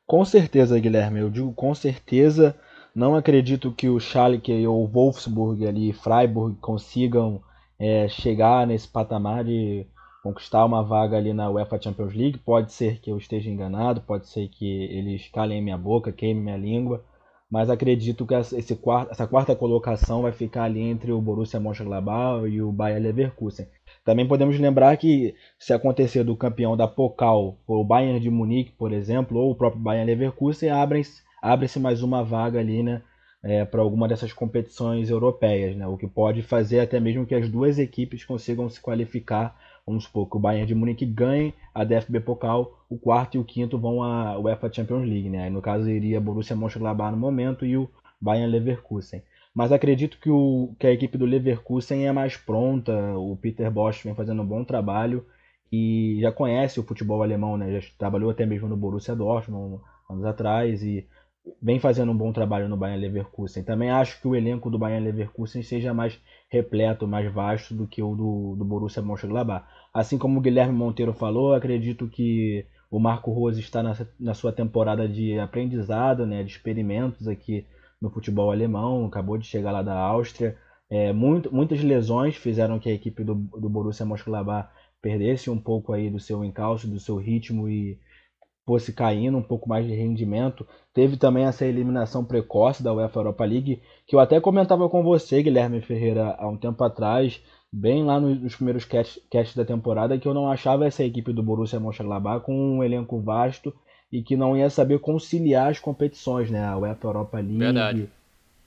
Com 0.08 0.24
certeza, 0.24 0.80
Guilherme. 0.80 1.20
Eu 1.20 1.30
digo 1.30 1.52
com 1.52 1.76
certeza. 1.76 2.56
Não 2.96 3.14
acredito 3.14 3.74
que 3.74 3.90
o 3.90 4.00
Schalke 4.00 4.66
ou 4.66 4.86
o 4.86 4.88
Wolfsburg 4.88 5.68
ali, 5.68 5.92
Freiburg 5.92 6.56
consigam 6.62 7.44
é, 7.78 8.08
chegar 8.08 8.66
nesse 8.66 8.88
patamar 8.88 9.44
de 9.44 9.86
conquistar 10.24 10.64
uma 10.64 10.82
vaga 10.82 11.18
ali 11.18 11.34
na 11.34 11.50
UEFA 11.50 11.82
Champions 11.82 12.14
League. 12.14 12.38
Pode 12.38 12.72
ser 12.72 13.02
que 13.02 13.12
eu 13.12 13.18
esteja 13.18 13.50
enganado, 13.50 14.00
pode 14.00 14.30
ser 14.30 14.48
que 14.48 14.66
eles 14.66 15.28
calem 15.28 15.62
minha 15.62 15.78
boca, 15.78 16.10
queimem 16.14 16.42
minha 16.42 16.58
língua, 16.58 17.04
mas 17.52 17.70
acredito 17.70 18.26
que 18.26 18.34
esse 18.34 18.78
quarto, 18.78 19.12
essa 19.12 19.28
quarta 19.28 19.54
colocação 19.54 20.22
vai 20.22 20.32
ficar 20.32 20.64
ali 20.64 20.80
entre 20.80 21.12
o 21.12 21.20
Borussia 21.20 21.60
Mönchengladbach 21.60 22.48
e 22.48 22.62
o 22.62 22.72
Bayer 22.72 23.02
Leverkusen. 23.02 23.68
Também 24.06 24.26
podemos 24.26 24.58
lembrar 24.58 24.96
que 24.96 25.36
se 25.60 25.74
acontecer 25.74 26.24
do 26.24 26.36
campeão 26.36 26.78
da 26.78 26.88
Pokal, 26.88 27.58
o 27.68 27.84
Bayern 27.84 28.22
de 28.22 28.30
Munique, 28.30 28.72
por 28.72 28.94
exemplo, 28.94 29.38
ou 29.38 29.52
o 29.52 29.56
próprio 29.56 29.82
Bayern 29.82 30.10
Leverkusen, 30.10 30.70
abre-se 30.70 31.22
abre 31.42 31.68
mais 31.80 32.02
uma 32.02 32.24
vaga 32.24 32.60
ali, 32.60 32.82
né, 32.82 33.02
é, 33.44 33.66
para 33.66 33.82
alguma 33.82 34.08
dessas 34.08 34.32
competições 34.32 35.10
europeias, 35.10 35.76
né, 35.76 35.86
o 35.86 35.98
que 35.98 36.08
pode 36.08 36.42
fazer 36.42 36.80
até 36.80 37.02
mesmo 37.02 37.26
que 37.26 37.36
as 37.36 37.50
duas 37.50 37.78
equipes 37.78 38.24
consigam 38.24 38.70
se 38.70 38.80
qualificar. 38.80 39.58
Vamos 39.86 40.06
supor 40.06 40.30
que 40.30 40.38
o 40.38 40.40
Bayern 40.40 40.68
de 40.68 40.76
Munique 40.76 41.06
ganhe 41.06 41.54
a 41.74 41.84
DFB 41.84 42.22
Pokal, 42.22 42.81
o 42.92 42.98
quarto 43.00 43.36
e 43.36 43.40
o 43.40 43.46
quinto 43.46 43.80
vão 43.80 44.04
à 44.04 44.38
UEFA 44.38 44.72
Champions 44.72 45.08
League, 45.08 45.30
né? 45.30 45.50
No 45.50 45.62
caso 45.62 45.90
iria 45.90 46.20
Borussia 46.20 46.58
Mönchengladbach 46.58 47.10
no 47.10 47.18
momento 47.18 47.66
e 47.66 47.78
o 47.78 47.90
Bayern 48.20 48.52
Leverkusen. 48.52 49.24
Mas 49.56 49.72
acredito 49.72 50.20
que, 50.20 50.30
o, 50.30 50.76
que 50.78 50.86
a 50.86 50.92
equipe 50.92 51.18
do 51.18 51.26
Leverkusen 51.26 52.06
é 52.06 52.12
mais 52.12 52.36
pronta, 52.36 52.92
o 53.18 53.38
Peter 53.38 53.72
Bosch 53.72 54.04
vem 54.04 54.14
fazendo 54.14 54.42
um 54.42 54.46
bom 54.46 54.66
trabalho 54.66 55.26
e 55.72 56.18
já 56.20 56.34
conhece 56.34 56.82
o 56.82 56.84
futebol 56.84 57.24
alemão, 57.24 57.56
né? 57.56 57.80
Já 57.80 57.88
trabalhou 57.98 58.30
até 58.30 58.46
mesmo 58.46 58.68
no 58.68 58.76
Borussia 58.76 59.16
Dortmund 59.16 59.82
anos 60.10 60.26
atrás 60.26 60.84
e 60.84 61.08
vem 61.62 61.80
fazendo 61.80 62.12
um 62.12 62.18
bom 62.18 62.34
trabalho 62.34 62.68
no 62.68 62.76
Bayern 62.76 63.08
Leverkusen. 63.08 63.64
Também 63.64 63.90
acho 63.90 64.20
que 64.20 64.28
o 64.28 64.36
elenco 64.36 64.70
do 64.70 64.78
Bayern 64.78 65.06
Leverkusen 65.06 65.64
seja 65.64 65.94
mais 65.94 66.20
repleto, 66.50 67.08
mais 67.08 67.32
vasto 67.34 67.74
do 67.74 67.88
que 67.88 68.04
o 68.04 68.14
do, 68.16 68.56
do 68.58 68.66
Borussia 68.66 69.02
Mönchengladbach. 69.02 69.66
Assim 69.94 70.18
como 70.18 70.40
o 70.40 70.42
Guilherme 70.42 70.74
Monteiro 70.74 71.14
falou, 71.14 71.54
acredito 71.54 72.10
que 72.10 72.66
o 72.92 73.00
Marco 73.00 73.32
Rose 73.32 73.62
está 73.62 73.82
na, 73.82 73.96
na 74.20 74.34
sua 74.34 74.52
temporada 74.52 75.08
de 75.08 75.40
aprendizado, 75.40 76.26
né, 76.26 76.44
de 76.44 76.52
experimentos 76.52 77.26
aqui 77.26 77.66
no 78.02 78.10
futebol 78.10 78.52
alemão, 78.52 79.06
acabou 79.06 79.38
de 79.38 79.48
chegar 79.48 79.72
lá 79.72 79.82
da 79.82 79.98
Áustria. 79.98 80.58
É, 80.90 81.14
muito, 81.14 81.54
muitas 81.56 81.82
lesões 81.82 82.36
fizeram 82.36 82.78
que 82.80 82.90
a 82.90 82.94
equipe 82.94 83.24
do, 83.24 83.34
do 83.34 83.70
Borussia 83.70 84.06
Mönchengladbach 84.06 84.70
perdesse 85.02 85.50
um 85.50 85.58
pouco 85.58 85.94
aí 85.94 86.10
do 86.10 86.20
seu 86.20 86.44
encalço, 86.44 86.86
do 86.86 87.00
seu 87.00 87.16
ritmo 87.16 87.70
e 87.70 87.98
fosse 88.66 88.92
caindo 88.92 89.38
um 89.38 89.44
pouco 89.44 89.70
mais 89.70 89.86
de 89.86 89.94
rendimento. 89.94 90.68
Teve 90.94 91.16
também 91.16 91.46
essa 91.46 91.66
eliminação 91.66 92.26
precoce 92.26 92.84
da 92.84 92.94
UEFA 92.94 93.20
Europa 93.20 93.46
League, 93.46 93.82
que 94.06 94.16
eu 94.16 94.20
até 94.20 94.42
comentava 94.42 94.90
com 94.90 95.02
você, 95.02 95.42
Guilherme 95.42 95.82
Ferreira, 95.82 96.36
há 96.38 96.48
um 96.48 96.58
tempo 96.58 96.84
atrás, 96.84 97.42
bem 97.72 98.04
lá 98.04 98.20
nos 98.20 98.56
primeiros 98.56 98.84
casts 98.86 99.56
da 99.56 99.64
temporada, 99.64 100.18
que 100.18 100.28
eu 100.28 100.34
não 100.34 100.52
achava 100.52 100.86
essa 100.86 101.04
equipe 101.04 101.32
do 101.32 101.42
Borussia 101.42 101.80
Mönchengladbach 101.80 102.46
com 102.46 102.54
um 102.54 102.84
elenco 102.84 103.20
vasto 103.20 103.74
e 104.12 104.22
que 104.22 104.36
não 104.36 104.58
ia 104.58 104.70
saber 104.70 105.00
conciliar 105.00 105.72
as 105.72 105.80
competições, 105.80 106.52
né? 106.52 106.66
A 106.66 106.78
UEFA 106.78 107.08
Europa 107.08 107.38
League, 107.38 108.10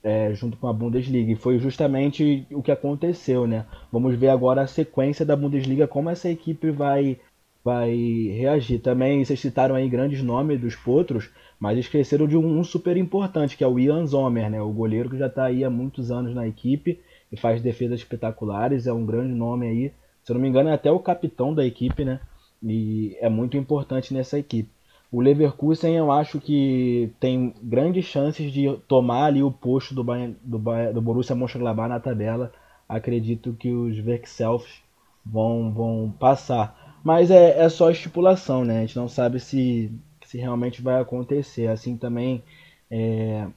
é, 0.03 0.33
junto 0.33 0.57
com 0.57 0.67
a 0.67 0.73
Bundesliga. 0.73 1.31
E 1.31 1.35
foi 1.35 1.59
justamente 1.59 2.47
o 2.51 2.63
que 2.63 2.71
aconteceu, 2.71 3.45
né? 3.45 3.65
Vamos 3.91 4.15
ver 4.15 4.29
agora 4.29 4.61
a 4.61 4.67
sequência 4.67 5.23
da 5.23 5.35
Bundesliga, 5.35 5.87
como 5.87 6.09
essa 6.09 6.29
equipe 6.29 6.71
vai 6.71 7.19
vai 7.63 7.95
reagir. 8.37 8.79
Também 8.79 9.25
vocês 9.25 9.39
citaram 9.39 9.73
aí 9.73 9.89
grandes 9.89 10.21
nomes 10.21 10.61
dos 10.61 10.75
potros, 10.75 11.31
mas 11.59 11.79
esqueceram 11.79 12.27
de 12.27 12.37
um, 12.37 12.59
um 12.59 12.63
super 12.63 12.95
importante, 12.95 13.57
que 13.57 13.63
é 13.63 13.67
o 13.67 13.79
Ian 13.79 14.05
Zomer, 14.05 14.49
né? 14.51 14.61
O 14.61 14.71
goleiro 14.71 15.09
que 15.09 15.17
já 15.17 15.27
está 15.27 15.45
aí 15.45 15.63
há 15.63 15.69
muitos 15.69 16.11
anos 16.11 16.35
na 16.35 16.47
equipe 16.47 16.99
faz 17.35 17.61
defesas 17.61 17.99
espetaculares, 17.99 18.87
é 18.87 18.93
um 18.93 19.05
grande 19.05 19.33
nome 19.33 19.67
aí. 19.67 19.93
Se 20.23 20.31
eu 20.31 20.35
não 20.35 20.41
me 20.41 20.49
engano, 20.49 20.69
é 20.69 20.73
até 20.73 20.91
o 20.91 20.99
capitão 20.99 21.53
da 21.53 21.65
equipe, 21.65 22.03
né? 22.03 22.19
E 22.63 23.15
é 23.19 23.29
muito 23.29 23.57
importante 23.57 24.13
nessa 24.13 24.39
equipe. 24.39 24.69
O 25.11 25.21
Leverkusen 25.21 25.95
eu 25.95 26.11
acho 26.11 26.41
que 26.41 27.11
tem 27.19 27.53
grandes 27.61 28.05
chances 28.05 28.51
de 28.51 28.75
tomar 28.87 29.25
ali 29.25 29.43
o 29.43 29.51
posto 29.51 29.93
do, 29.93 30.03
Bayern, 30.03 30.35
do, 30.43 30.59
Bayern, 30.59 30.93
do 30.93 31.01
Borussia 31.01 31.35
Mönchengladbach 31.35 31.87
na 31.87 31.99
tabela. 31.99 32.51
Acredito 32.89 33.53
que 33.53 33.71
os 33.71 33.97
Verkselfs 33.97 34.81
vão, 35.25 35.71
vão 35.71 36.13
passar. 36.19 36.99
Mas 37.03 37.31
é, 37.31 37.59
é 37.63 37.69
só 37.69 37.89
estipulação, 37.91 38.65
né? 38.65 38.79
A 38.79 38.81
gente 38.81 38.97
não 38.97 39.07
sabe 39.07 39.39
se, 39.39 39.91
se 40.25 40.37
realmente 40.37 40.81
vai 40.81 40.99
acontecer. 40.99 41.67
Assim 41.67 41.95
também 41.95 42.43
é, 42.89 43.47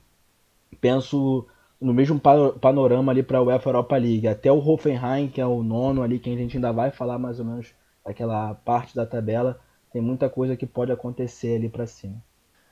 penso 0.80 1.46
no 1.80 1.94
mesmo 1.94 2.20
panorama 2.60 3.12
ali 3.12 3.22
para 3.22 3.38
a 3.38 3.42
UEFA 3.42 3.70
Europa 3.70 3.96
League. 3.96 4.26
Até 4.26 4.50
o 4.50 4.58
Hoffenheim, 4.58 5.28
que 5.28 5.40
é 5.40 5.46
o 5.46 5.62
nono 5.62 6.02
ali, 6.02 6.18
que 6.18 6.30
a 6.30 6.36
gente 6.36 6.56
ainda 6.56 6.72
vai 6.72 6.90
falar 6.90 7.18
mais 7.18 7.38
ou 7.38 7.46
menos 7.46 7.74
daquela 8.04 8.54
parte 8.54 8.94
da 8.94 9.06
tabela, 9.06 9.60
tem 9.92 10.02
muita 10.02 10.28
coisa 10.28 10.56
que 10.56 10.66
pode 10.66 10.90
acontecer 10.90 11.56
ali 11.56 11.68
para 11.68 11.86
cima. 11.86 12.22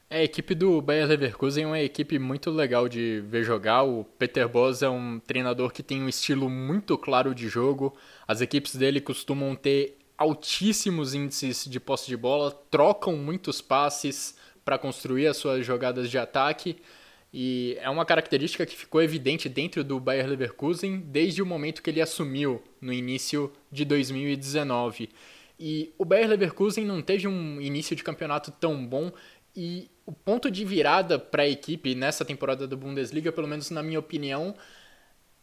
É, 0.09 0.19
a 0.21 0.25
equipe 0.25 0.55
do 0.55 0.81
Bayer 0.81 1.07
Leverkusen 1.07 1.65
é 1.65 1.67
uma 1.67 1.81
equipe 1.81 2.19
muito 2.19 2.51
legal 2.51 2.89
de 2.89 3.23
ver 3.27 3.43
jogar. 3.43 3.83
O 3.83 4.05
Peter 4.05 4.49
Bosz 4.49 4.83
é 4.83 4.89
um 4.89 5.19
treinador 5.19 5.73
que 5.73 5.83
tem 5.83 6.01
um 6.01 6.09
estilo 6.09 6.49
muito 6.49 6.97
claro 6.97 7.35
de 7.35 7.49
jogo. 7.49 7.93
As 8.27 8.41
equipes 8.41 8.77
dele 8.77 9.01
costumam 9.01 9.57
ter 9.57 9.99
altíssimos 10.17 11.13
índices 11.13 11.65
de 11.65 11.81
posse 11.81 12.07
de 12.07 12.17
bola, 12.17 12.53
trocam 12.71 13.17
muitos 13.17 13.61
passes 13.61 14.37
para 14.65 14.79
construir 14.79 15.27
as 15.27 15.37
suas 15.37 15.67
jogadas 15.67 16.09
de 16.09 16.19
ataque. 16.19 16.77
E 17.33 17.77
é 17.81 17.91
uma 17.91 18.05
característica 18.05 18.65
que 18.65 18.77
ficou 18.77 19.03
evidente 19.03 19.49
dentro 19.49 19.85
do 19.85 20.01
Bayer 20.01 20.27
Leverkusen 20.27 21.01
desde 21.01 21.43
o 21.43 21.47
momento 21.47 21.83
que 21.83 21.91
ele 21.91 22.01
assumiu 22.01 22.63
no 22.81 22.93
início 22.93 23.53
de 23.71 23.85
2019. 23.85 25.11
E 25.59 25.93
o 25.99 26.05
Bayer 26.05 26.29
Leverkusen 26.29 26.85
não 26.85 27.03
teve 27.03 27.27
um 27.27 27.61
início 27.61 27.97
de 27.97 28.05
campeonato 28.05 28.51
tão 28.51 28.87
bom 28.87 29.13
e 29.55 29.91
o 30.05 30.13
ponto 30.13 30.51
de 30.51 30.65
virada 30.65 31.19
para 31.19 31.43
a 31.43 31.49
equipe 31.49 31.95
nessa 31.95 32.25
temporada 32.25 32.69
da 32.69 32.77
Bundesliga, 32.77 33.33
pelo 33.33 33.49
menos 33.49 33.71
na 33.71 33.83
minha 33.83 33.99
opinião, 33.99 34.55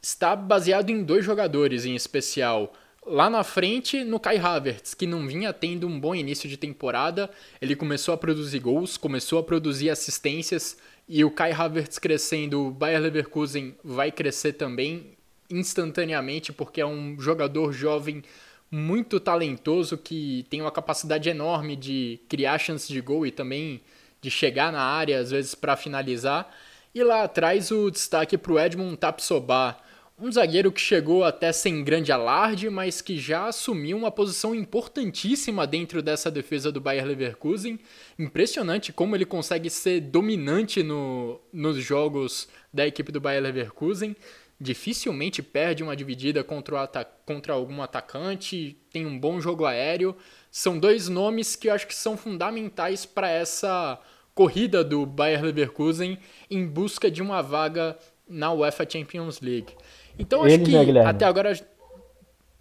está 0.02 0.36
baseado 0.36 0.90
em 0.90 1.04
dois 1.04 1.26
jogadores 1.26 1.86
em 1.86 1.96
especial. 1.96 2.74
Lá 3.06 3.30
na 3.30 3.44
frente, 3.44 4.04
no 4.04 4.20
Kai 4.20 4.38
Havertz, 4.38 4.94
que 4.94 5.06
não 5.06 5.28
vinha 5.28 5.52
tendo 5.52 5.88
um 5.88 6.00
bom 6.00 6.16
início 6.16 6.48
de 6.48 6.56
temporada, 6.56 7.30
ele 7.62 7.76
começou 7.76 8.14
a 8.14 8.18
produzir 8.18 8.60
gols, 8.60 8.96
começou 8.96 9.40
a 9.40 9.44
produzir 9.44 9.90
assistências, 9.90 10.78
e 11.08 11.24
o 11.24 11.32
Kai 11.32 11.52
Havertz 11.52 12.00
crescendo, 12.00 12.68
o 12.68 12.72
Bayer 12.72 13.02
Leverkusen 13.02 13.76
vai 13.84 14.12
crescer 14.12 14.54
também 14.54 15.18
instantaneamente, 15.50 16.52
porque 16.52 16.82
é 16.82 16.86
um 16.86 17.20
jogador 17.20 17.72
jovem 17.74 18.24
muito 18.72 19.20
talentoso 19.20 19.98
que 19.98 20.46
tem 20.50 20.62
uma 20.62 20.72
capacidade 20.72 21.30
enorme 21.30 21.76
de 21.76 22.20
criar 22.28 22.58
chances 22.58 22.88
de 22.88 23.00
gol 23.02 23.26
e 23.26 23.32
também 23.32 23.82
de 24.20 24.32
chegar 24.32 24.72
na 24.72 24.82
área, 24.82 25.20
às 25.20 25.30
vezes, 25.30 25.54
para 25.54 25.76
finalizar. 25.76 26.50
E 26.96 27.04
lá 27.04 27.24
atrás 27.24 27.70
o 27.70 27.92
destaque 27.92 28.38
para 28.38 28.54
o 28.54 28.60
Edmund 28.60 28.98
Tapsoba, 28.98 29.78
um 30.20 30.32
zagueiro 30.32 30.72
que 30.72 30.80
chegou 30.80 31.24
até 31.24 31.52
sem 31.52 31.84
grande 31.84 32.12
alarde, 32.12 32.70
mas 32.70 33.02
que 33.02 33.18
já 33.18 33.48
assumiu 33.48 33.98
uma 33.98 34.12
posição 34.12 34.54
importantíssima 34.54 35.66
dentro 35.66 36.02
dessa 36.02 36.30
defesa 36.30 36.72
do 36.72 36.80
Bayer 36.80 37.06
Leverkusen. 37.06 37.80
Impressionante 38.18 38.94
como 38.94 39.16
ele 39.16 39.26
consegue 39.26 39.70
ser 39.70 40.02
dominante 40.02 40.84
no, 40.84 41.42
nos 41.52 41.78
jogos 41.78 42.48
da 42.72 42.86
equipe 42.86 43.12
do 43.12 43.20
Bayer 43.20 43.42
Leverkusen 43.42 44.16
dificilmente 44.64 45.44
perde 45.44 45.84
uma 45.84 45.96
dividida 45.96 46.44
contra, 46.44 46.88
contra 47.26 47.54
algum 47.54 47.82
atacante, 47.82 48.78
tem 48.92 49.06
um 49.06 49.20
bom 49.20 49.42
jogo 49.42 49.66
aéreo. 49.66 50.16
São 50.50 50.80
dois 50.80 51.10
nomes 51.10 51.56
que 51.56 51.68
eu 51.68 51.74
acho 51.74 51.86
que 51.86 51.94
são 51.94 52.16
fundamentais 52.16 53.06
para 53.06 53.30
essa 53.30 54.00
corrida 54.34 54.84
do 54.84 55.06
Bayer 55.06 55.44
Leverkusen 55.44 56.18
em 56.50 56.66
busca 56.66 57.12
de 57.12 57.22
uma 57.22 57.42
vaga 57.42 57.98
na 58.28 58.54
UEFA 58.54 58.88
Champions 58.90 59.42
League. 59.42 59.74
Então 60.18 60.44
acho 60.44 60.56
Eles, 60.56 60.68
que 60.68 60.92
né, 60.92 61.06
até 61.06 61.26
agora. 61.26 61.54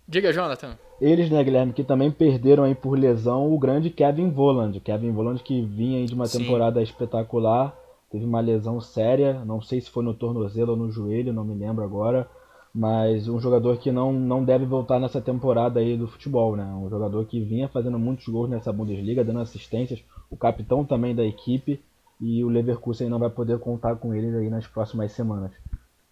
Diga, 0.09 0.33
Jonathan. 0.33 0.77
Eles, 1.01 1.31
né, 1.31 1.43
Guilherme, 1.43 1.73
que 1.73 1.83
também 1.83 2.11
perderam 2.11 2.65
aí 2.65 2.75
por 2.75 2.99
lesão 2.99 3.53
o 3.53 3.59
grande 3.59 3.91
Kevin 3.91 4.31
Voland. 4.31 4.79
Kevin 4.81 5.13
Voland 5.13 5.43
que 5.43 5.63
vinha 5.63 5.99
aí 5.99 6.07
de 6.07 6.15
uma 6.15 6.27
Sim. 6.27 6.39
temporada 6.41 6.83
espetacular 6.83 7.77
teve 8.13 8.27
uma 8.27 8.41
lesão 8.41 8.79
séria, 8.79 9.43
não 9.47 9.63
sei 9.63 9.81
se 9.81 9.89
foi 9.89 10.05
no 10.05 10.13
tornozelo 10.13 10.73
ou 10.73 10.77
no 10.77 10.91
joelho, 10.91 11.33
não 11.33 11.43
me 11.43 11.55
lembro 11.55 11.83
agora, 11.83 12.29
mas 12.75 13.27
um 13.27 13.41
jogador 13.41 13.79
que 13.79 13.91
não, 13.91 14.13
não 14.13 14.45
deve 14.45 14.67
voltar 14.67 15.01
nessa 15.01 15.19
temporada 15.19 15.81
aí 15.81 15.97
do 15.97 16.07
futebol, 16.07 16.55
né? 16.55 16.65
Um 16.75 16.91
jogador 16.91 17.25
que 17.25 17.41
vinha 17.41 17.69
fazendo 17.69 17.99
muitos 17.99 18.29
gols 18.29 18.51
nessa 18.51 18.71
Bundesliga, 18.71 19.25
dando 19.25 19.41
assistências, 19.41 20.05
o 20.31 20.37
capitão 20.37 20.85
também 20.85 21.15
da 21.15 21.25
equipe, 21.25 21.81
e 22.21 22.45
o 22.45 22.51
Leverkusen 22.51 23.09
não 23.09 23.19
vai 23.19 23.31
poder 23.31 23.59
contar 23.59 23.97
com 23.97 24.15
ele 24.15 24.37
aí 24.37 24.51
nas 24.51 24.67
próximas 24.67 25.11
semanas. 25.13 25.51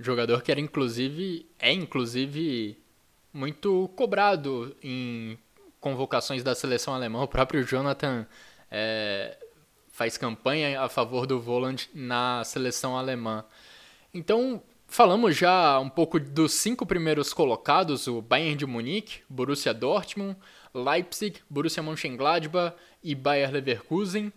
Jogador 0.01 0.43
que 0.43 0.51
era 0.51 0.61
inclusive, 0.61 1.47
é 1.59 1.71
inclusive 1.71 2.79
muito 3.33 3.89
cobrado 3.95 4.75
em 4.83 5.39
convocações 5.79 6.43
da 6.43 6.55
seleção 6.55 6.95
alemã, 6.95 7.23
o 7.23 7.29
próprio 7.29 7.63
Jonathan 7.63 8.27
é, 8.71 9.37
faz 9.91 10.17
campanha 10.17 10.81
a 10.81 10.89
favor 10.89 11.27
do 11.27 11.39
Voland 11.39 11.89
na 11.95 12.43
seleção 12.45 12.97
alemã. 12.97 13.45
Então, 14.13 14.63
falamos 14.87 15.37
já 15.37 15.79
um 15.79 15.91
pouco 15.91 16.19
dos 16.19 16.53
cinco 16.53 16.87
primeiros 16.87 17.35
colocados, 17.35 18.07
o 18.07 18.23
Bayern 18.23 18.57
de 18.57 18.67
Munique, 18.67 19.21
Borussia 19.29 19.75
Dortmund, 19.75 20.37
Leipzig, 20.75 21.41
Borussia 21.49 21.83
Mönchengladbach 21.83 22.75
e 23.03 23.15
Bayer 23.15 23.53
Leverkusen. 23.53 24.33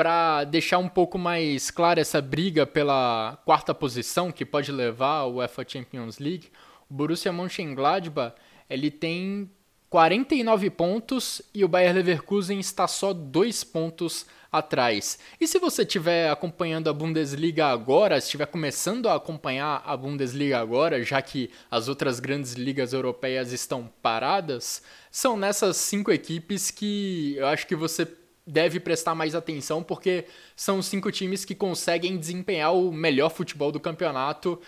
Para 0.00 0.44
deixar 0.44 0.78
um 0.78 0.88
pouco 0.88 1.18
mais 1.18 1.70
clara 1.70 2.00
essa 2.00 2.22
briga 2.22 2.64
pela 2.64 3.38
quarta 3.44 3.74
posição 3.74 4.32
que 4.32 4.46
pode 4.46 4.72
levar 4.72 5.18
ao 5.18 5.34
UEFA 5.34 5.62
Champions 5.68 6.18
League, 6.18 6.48
o 6.88 6.94
Borussia 6.94 7.30
Mönchengladbach 7.30 8.34
ele 8.70 8.90
tem 8.90 9.50
49 9.90 10.70
pontos 10.70 11.42
e 11.52 11.62
o 11.62 11.68
Bayer 11.68 11.94
Leverkusen 11.94 12.58
está 12.58 12.88
só 12.88 13.12
dois 13.12 13.62
pontos 13.62 14.24
atrás. 14.50 15.18
E 15.38 15.46
se 15.46 15.58
você 15.58 15.82
estiver 15.82 16.30
acompanhando 16.30 16.88
a 16.88 16.94
Bundesliga 16.94 17.66
agora, 17.66 18.16
estiver 18.16 18.46
começando 18.46 19.06
a 19.06 19.16
acompanhar 19.16 19.82
a 19.84 19.94
Bundesliga 19.98 20.58
agora, 20.58 21.04
já 21.04 21.20
que 21.20 21.50
as 21.70 21.88
outras 21.88 22.20
grandes 22.20 22.54
ligas 22.54 22.94
europeias 22.94 23.52
estão 23.52 23.92
paradas, 24.00 24.82
são 25.10 25.36
nessas 25.36 25.76
cinco 25.76 26.10
equipes 26.10 26.70
que 26.70 27.34
eu 27.36 27.46
acho 27.48 27.66
que 27.66 27.76
você 27.76 28.08
deve 28.46 28.80
prestar 28.80 29.14
mais 29.14 29.34
atenção, 29.34 29.82
porque 29.82 30.26
são 30.56 30.82
cinco 30.82 31.10
times 31.12 31.44
que 31.44 31.54
conseguem 31.54 32.16
desempenhar 32.16 32.74
o 32.74 32.92
melhor 32.92 33.30
futebol 33.30 33.70
do 33.70 33.80
campeonato 33.80 34.60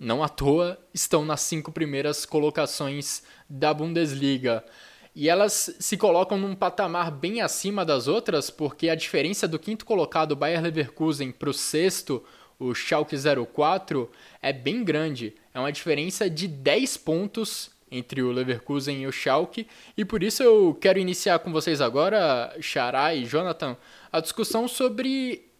não 0.00 0.24
à 0.24 0.28
toa, 0.30 0.78
estão 0.94 1.26
nas 1.26 1.42
cinco 1.42 1.70
primeiras 1.70 2.24
colocações 2.24 3.22
da 3.48 3.74
Bundesliga. 3.74 4.64
E 5.14 5.28
elas 5.28 5.76
se 5.78 5.96
colocam 5.98 6.38
num 6.38 6.54
patamar 6.54 7.10
bem 7.10 7.42
acima 7.42 7.84
das 7.84 8.08
outras, 8.08 8.48
porque 8.48 8.88
a 8.88 8.94
diferença 8.94 9.46
do 9.46 9.58
quinto 9.58 9.84
colocado, 9.84 10.34
Bayer 10.34 10.62
Leverkusen, 10.62 11.30
para 11.30 11.50
o 11.50 11.52
sexto, 11.52 12.24
o 12.58 12.74
Schalke 12.74 13.14
04, 13.52 14.10
é 14.40 14.52
bem 14.52 14.82
grande. 14.82 15.34
É 15.52 15.60
uma 15.60 15.72
diferença 15.72 16.30
de 16.30 16.48
10 16.48 16.96
pontos 16.96 17.70
entre 17.90 18.22
o 18.22 18.30
Leverkusen 18.30 19.02
e 19.02 19.06
o 19.06 19.12
Schalke. 19.12 19.66
E 19.96 20.04
por 20.04 20.22
isso 20.22 20.42
eu 20.42 20.76
quero 20.80 20.98
iniciar 20.98 21.38
com 21.40 21.52
vocês 21.52 21.80
agora, 21.80 22.56
Xará 22.60 23.14
e 23.14 23.24
Jonathan, 23.24 23.76
a 24.12 24.20
discussão 24.20 24.68
sobre 24.68 25.50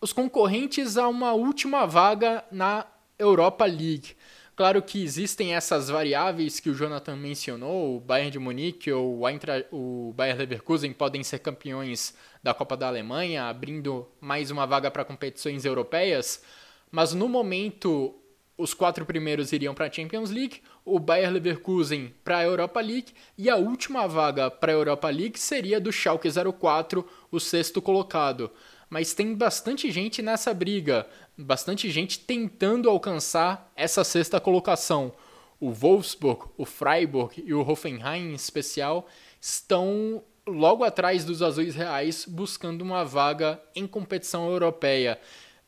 os 0.00 0.12
concorrentes 0.12 0.96
a 0.96 1.08
uma 1.08 1.32
última 1.32 1.86
vaga 1.86 2.44
na 2.50 2.86
Europa 3.18 3.64
League. 3.64 4.16
Claro 4.54 4.80
que 4.80 5.02
existem 5.02 5.54
essas 5.54 5.90
variáveis 5.90 6.58
que 6.58 6.70
o 6.70 6.74
Jonathan 6.74 7.14
mencionou, 7.14 7.96
o 7.96 8.00
Bayern 8.00 8.30
de 8.30 8.38
Munique 8.38 8.90
ou 8.90 9.22
o 9.70 10.14
Bayern 10.14 10.38
Leverkusen 10.38 10.94
podem 10.94 11.22
ser 11.22 11.40
campeões 11.40 12.14
da 12.42 12.54
Copa 12.54 12.74
da 12.74 12.88
Alemanha, 12.88 13.44
abrindo 13.44 14.08
mais 14.18 14.50
uma 14.50 14.66
vaga 14.66 14.90
para 14.90 15.04
competições 15.04 15.66
europeias, 15.66 16.42
mas 16.90 17.12
no 17.12 17.28
momento 17.28 18.14
os 18.56 18.72
quatro 18.74 19.04
primeiros 19.04 19.52
iriam 19.52 19.74
para 19.74 19.86
a 19.86 19.92
Champions 19.92 20.30
League, 20.30 20.62
o 20.84 20.98
Bayern 20.98 21.34
Leverkusen 21.34 22.14
para 22.24 22.38
a 22.38 22.44
Europa 22.44 22.80
League 22.80 23.12
e 23.36 23.50
a 23.50 23.56
última 23.56 24.06
vaga 24.06 24.50
para 24.50 24.72
a 24.72 24.74
Europa 24.74 25.08
League 25.10 25.38
seria 25.38 25.80
do 25.80 25.92
Schalke 25.92 26.28
04, 26.30 27.06
o 27.30 27.38
sexto 27.38 27.82
colocado 27.82 28.50
mas 28.88 29.12
tem 29.12 29.34
bastante 29.34 29.90
gente 29.90 30.22
nessa 30.22 30.54
briga, 30.54 31.06
bastante 31.36 31.90
gente 31.90 32.20
tentando 32.20 32.88
alcançar 32.88 33.70
essa 33.74 34.04
sexta 34.04 34.40
colocação. 34.40 35.12
O 35.58 35.72
Wolfsburg, 35.72 36.46
o 36.56 36.64
Freiburg 36.64 37.42
e 37.44 37.52
o 37.52 37.66
Hoffenheim 37.66 38.30
em 38.30 38.34
especial 38.34 39.08
estão 39.40 40.22
logo 40.46 40.84
atrás 40.84 41.24
dos 41.24 41.42
Azuis 41.42 41.74
Reais 41.74 42.24
buscando 42.28 42.82
uma 42.82 43.04
vaga 43.04 43.60
em 43.74 43.86
competição 43.86 44.48
europeia. 44.48 45.18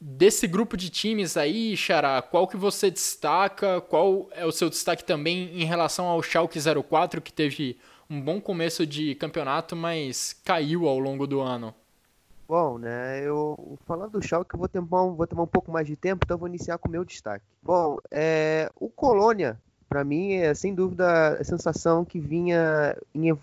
Desse 0.00 0.46
grupo 0.46 0.76
de 0.76 0.90
times 0.90 1.36
aí, 1.36 1.76
Xará, 1.76 2.22
qual 2.22 2.46
que 2.46 2.56
você 2.56 2.88
destaca? 2.88 3.80
Qual 3.80 4.28
é 4.30 4.46
o 4.46 4.52
seu 4.52 4.70
destaque 4.70 5.02
também 5.02 5.60
em 5.60 5.64
relação 5.64 6.06
ao 6.06 6.22
Schalke 6.22 6.60
04, 6.60 7.20
que 7.20 7.32
teve 7.32 7.76
um 8.08 8.20
bom 8.20 8.40
começo 8.40 8.86
de 8.86 9.16
campeonato, 9.16 9.74
mas 9.74 10.40
caiu 10.44 10.86
ao 10.86 11.00
longo 11.00 11.26
do 11.26 11.40
ano? 11.40 11.74
Bom, 12.48 12.78
né, 12.78 13.20
eu 13.26 13.76
falando 13.86 14.12
do 14.12 14.22
Schalke, 14.22 14.54
eu 14.54 14.58
vou 14.58 14.68
tomar, 14.68 15.02
um, 15.02 15.14
vou 15.14 15.26
tomar 15.26 15.42
um 15.42 15.48
pouco 15.48 15.70
mais 15.70 15.86
de 15.86 15.96
tempo, 15.96 16.24
então 16.24 16.38
vou 16.38 16.48
iniciar 16.48 16.78
com 16.78 16.88
o 16.88 16.92
meu 16.92 17.04
destaque. 17.04 17.44
Bom, 17.60 17.98
é, 18.08 18.70
o 18.76 18.88
Colônia, 18.88 19.60
para 19.88 20.04
mim, 20.04 20.34
é 20.34 20.54
sem 20.54 20.74
dúvida 20.74 21.36
a 21.40 21.44
sensação 21.44 22.04
que 22.04 22.20
vinha 22.20 22.96
em, 23.12 23.36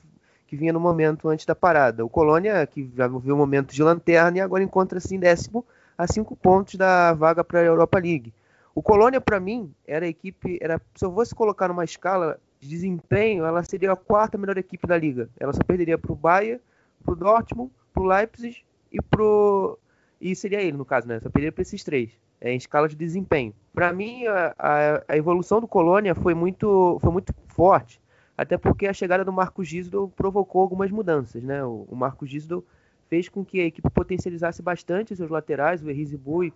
que 0.47 0.55
vinha 0.55 0.71
no 0.71 0.79
momento 0.79 1.27
antes 1.27 1.45
da 1.45 1.53
parada. 1.53 2.05
O 2.05 2.09
Colônia, 2.09 2.65
que 2.65 2.89
já 2.95 3.09
viu 3.09 3.35
o 3.35 3.37
momento 3.37 3.73
de 3.73 3.83
lanterna 3.83 4.37
e 4.37 4.41
agora 4.41 4.63
encontra-se 4.63 5.13
em 5.13 5.19
décimo 5.19 5.65
a 5.97 6.07
cinco 6.07 6.35
pontos 6.35 6.75
da 6.75 7.13
vaga 7.13 7.43
para 7.43 7.59
a 7.59 7.63
Europa 7.63 7.99
League. 7.99 8.33
O 8.73 8.81
Colônia, 8.81 9.21
para 9.21 9.39
mim, 9.39 9.73
era 9.87 10.05
a 10.05 10.09
equipe, 10.09 10.59
era, 10.61 10.81
se 10.95 11.05
eu 11.05 11.13
fosse 11.13 11.33
colocar 11.33 11.69
numa 11.69 11.85
escala 11.85 12.39
de 12.59 12.67
desempenho, 12.67 13.45
ela 13.45 13.63
seria 13.63 13.93
a 13.93 13.95
quarta 13.95 14.37
melhor 14.37 14.57
equipe 14.57 14.85
da 14.85 14.97
liga. 14.97 15.29
Ela 15.39 15.53
só 15.53 15.63
perderia 15.63 15.97
para 15.97 16.11
o 16.11 16.15
Bayern, 16.15 16.61
para 17.03 17.13
o 17.13 17.15
Dortmund, 17.15 17.71
para 17.93 18.03
o 18.03 18.05
Leipzig 18.05 18.63
e 18.91 19.01
pro. 19.01 19.79
E 20.19 20.35
seria 20.35 20.61
ele, 20.61 20.75
no 20.75 20.83
caso, 20.83 21.07
né? 21.07 21.19
Só 21.19 21.29
perderia 21.29 21.51
para 21.51 21.61
esses 21.61 21.83
três. 21.83 22.11
É, 22.41 22.51
em 22.51 22.57
escala 22.57 22.89
de 22.89 22.95
desempenho. 22.95 23.53
Para 23.73 23.93
mim, 23.93 24.25
a, 24.27 24.53
a, 24.59 25.03
a, 25.07 25.17
evolução 25.17 25.61
do 25.61 25.67
Colônia 25.67 26.13
foi 26.13 26.33
muito, 26.33 26.99
foi 27.01 27.11
muito 27.11 27.33
forte. 27.47 28.01
Até 28.37 28.57
porque 28.57 28.87
a 28.87 28.93
chegada 28.93 29.23
do 29.23 29.31
Marcos 29.31 29.69
Gisdo 29.69 30.11
provocou 30.17 30.61
algumas 30.61 30.91
mudanças, 30.91 31.41
né? 31.41 31.63
O, 31.63 31.87
o 31.89 31.95
Marcos 31.95 32.29
Gisdo 32.29 32.63
fez 33.09 33.29
com 33.29 33.43
que 33.43 33.61
a 33.61 33.65
equipe 33.65 33.89
potencializasse 33.89 34.61
bastante 34.61 35.15
seus 35.15 35.29
laterais, 35.29 35.83
o 35.83 35.89
Errizi 35.89 36.17
Bui 36.17 36.53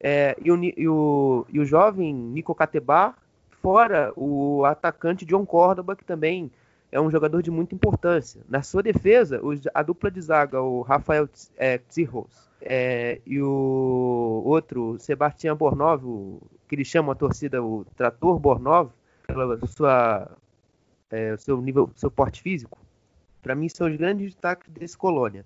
é, 0.00 0.36
e, 0.42 0.50
o, 0.50 0.62
e, 0.62 0.88
o, 0.88 1.46
e 1.52 1.60
o 1.60 1.64
jovem 1.64 2.12
Nico 2.12 2.54
Catebar, 2.54 3.16
fora 3.62 4.12
o 4.16 4.64
atacante 4.64 5.24
John 5.24 5.46
Córdoba, 5.46 5.96
que 5.96 6.04
também 6.04 6.50
é 6.92 7.00
um 7.00 7.10
jogador 7.10 7.42
de 7.42 7.50
muita 7.50 7.74
importância. 7.74 8.40
Na 8.48 8.62
sua 8.62 8.82
defesa, 8.82 9.40
a 9.72 9.82
dupla 9.82 10.10
de 10.10 10.20
zaga, 10.20 10.60
o 10.60 10.82
Rafael 10.82 11.28
é, 11.56 11.80
é, 12.60 13.20
e 13.26 13.40
o 13.40 14.42
outro, 14.44 14.96
Sebastião 14.98 15.56
Bornov, 15.56 16.04
o, 16.04 16.42
que 16.68 16.74
eles 16.74 16.86
chamam 16.86 17.12
a 17.12 17.14
torcida 17.14 17.62
o 17.62 17.84
Trator 17.96 18.38
Bornov, 18.38 18.90
sua 19.66 20.30
é, 21.10 21.36
seu 21.36 21.60
nível, 21.60 21.90
seu 21.96 22.10
porte 22.10 22.42
físico, 22.42 22.78
para 23.42 23.54
mim 23.54 23.68
são 23.68 23.88
os 23.88 23.96
grandes 23.96 24.32
destaques 24.32 24.70
desse 24.70 24.96
Colônia. 24.96 25.44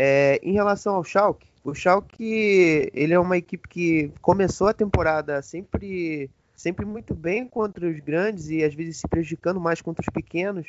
É, 0.00 0.38
em 0.44 0.52
relação 0.52 0.94
ao 0.94 1.02
Schalke, 1.02 1.48
o 1.64 1.74
Schalke 1.74 2.88
ele 2.94 3.12
é 3.12 3.18
uma 3.18 3.36
equipe 3.36 3.66
que 3.66 4.12
começou 4.22 4.68
a 4.68 4.72
temporada 4.72 5.42
sempre 5.42 6.30
sempre 6.54 6.86
muito 6.86 7.14
bem 7.14 7.48
contra 7.48 7.88
os 7.88 7.98
grandes 7.98 8.48
e 8.48 8.62
às 8.62 8.72
vezes 8.72 8.98
se 8.98 9.08
prejudicando 9.08 9.58
mais 9.58 9.82
contra 9.82 10.00
os 10.00 10.08
pequenos, 10.08 10.68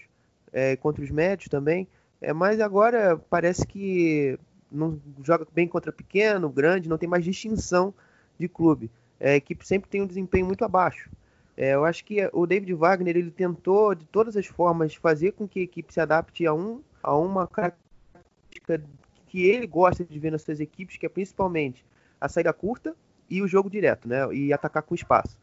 é, 0.51 0.75
contra 0.75 1.03
os 1.03 1.11
médios 1.11 1.47
também. 1.47 1.87
É, 2.19 2.33
mas 2.33 2.59
agora 2.59 3.21
parece 3.29 3.67
que 3.67 4.39
não 4.71 4.99
joga 5.23 5.45
bem 5.53 5.67
contra 5.67 5.91
pequeno, 5.91 6.49
grande, 6.49 6.89
não 6.89 6.97
tem 6.97 7.07
mais 7.07 7.23
distinção 7.23 7.93
de 8.39 8.47
clube. 8.47 8.89
É, 9.19 9.33
a 9.33 9.35
equipe 9.35 9.65
sempre 9.65 9.87
tem 9.91 10.01
um 10.01 10.07
desempenho 10.07 10.47
muito 10.47 10.65
abaixo. 10.65 11.07
É, 11.55 11.75
eu 11.75 11.85
acho 11.85 12.03
que 12.03 12.27
o 12.33 12.47
David 12.47 12.73
Wagner 12.73 13.15
ele 13.15 13.29
tentou 13.29 13.93
de 13.93 14.05
todas 14.05 14.35
as 14.35 14.47
formas 14.47 14.95
fazer 14.95 15.33
com 15.33 15.47
que 15.47 15.59
a 15.59 15.63
equipe 15.63 15.93
se 15.93 15.99
adapte 15.99 16.47
a, 16.47 16.53
um, 16.53 16.81
a 17.03 17.15
uma 17.15 17.45
característica 17.45 18.81
que 19.29 19.45
ele 19.45 19.67
gosta 19.67 20.03
de 20.03 20.19
ver 20.19 20.31
nas 20.31 20.41
suas 20.41 20.59
equipes, 20.59 20.97
que 20.97 21.05
é 21.05 21.09
principalmente 21.09 21.85
a 22.19 22.27
saída 22.27 22.51
curta 22.51 22.95
e 23.29 23.41
o 23.41 23.47
jogo 23.47 23.69
direto, 23.69 24.07
né? 24.07 24.33
E 24.33 24.51
atacar 24.51 24.83
com 24.83 24.95
espaço 24.95 25.37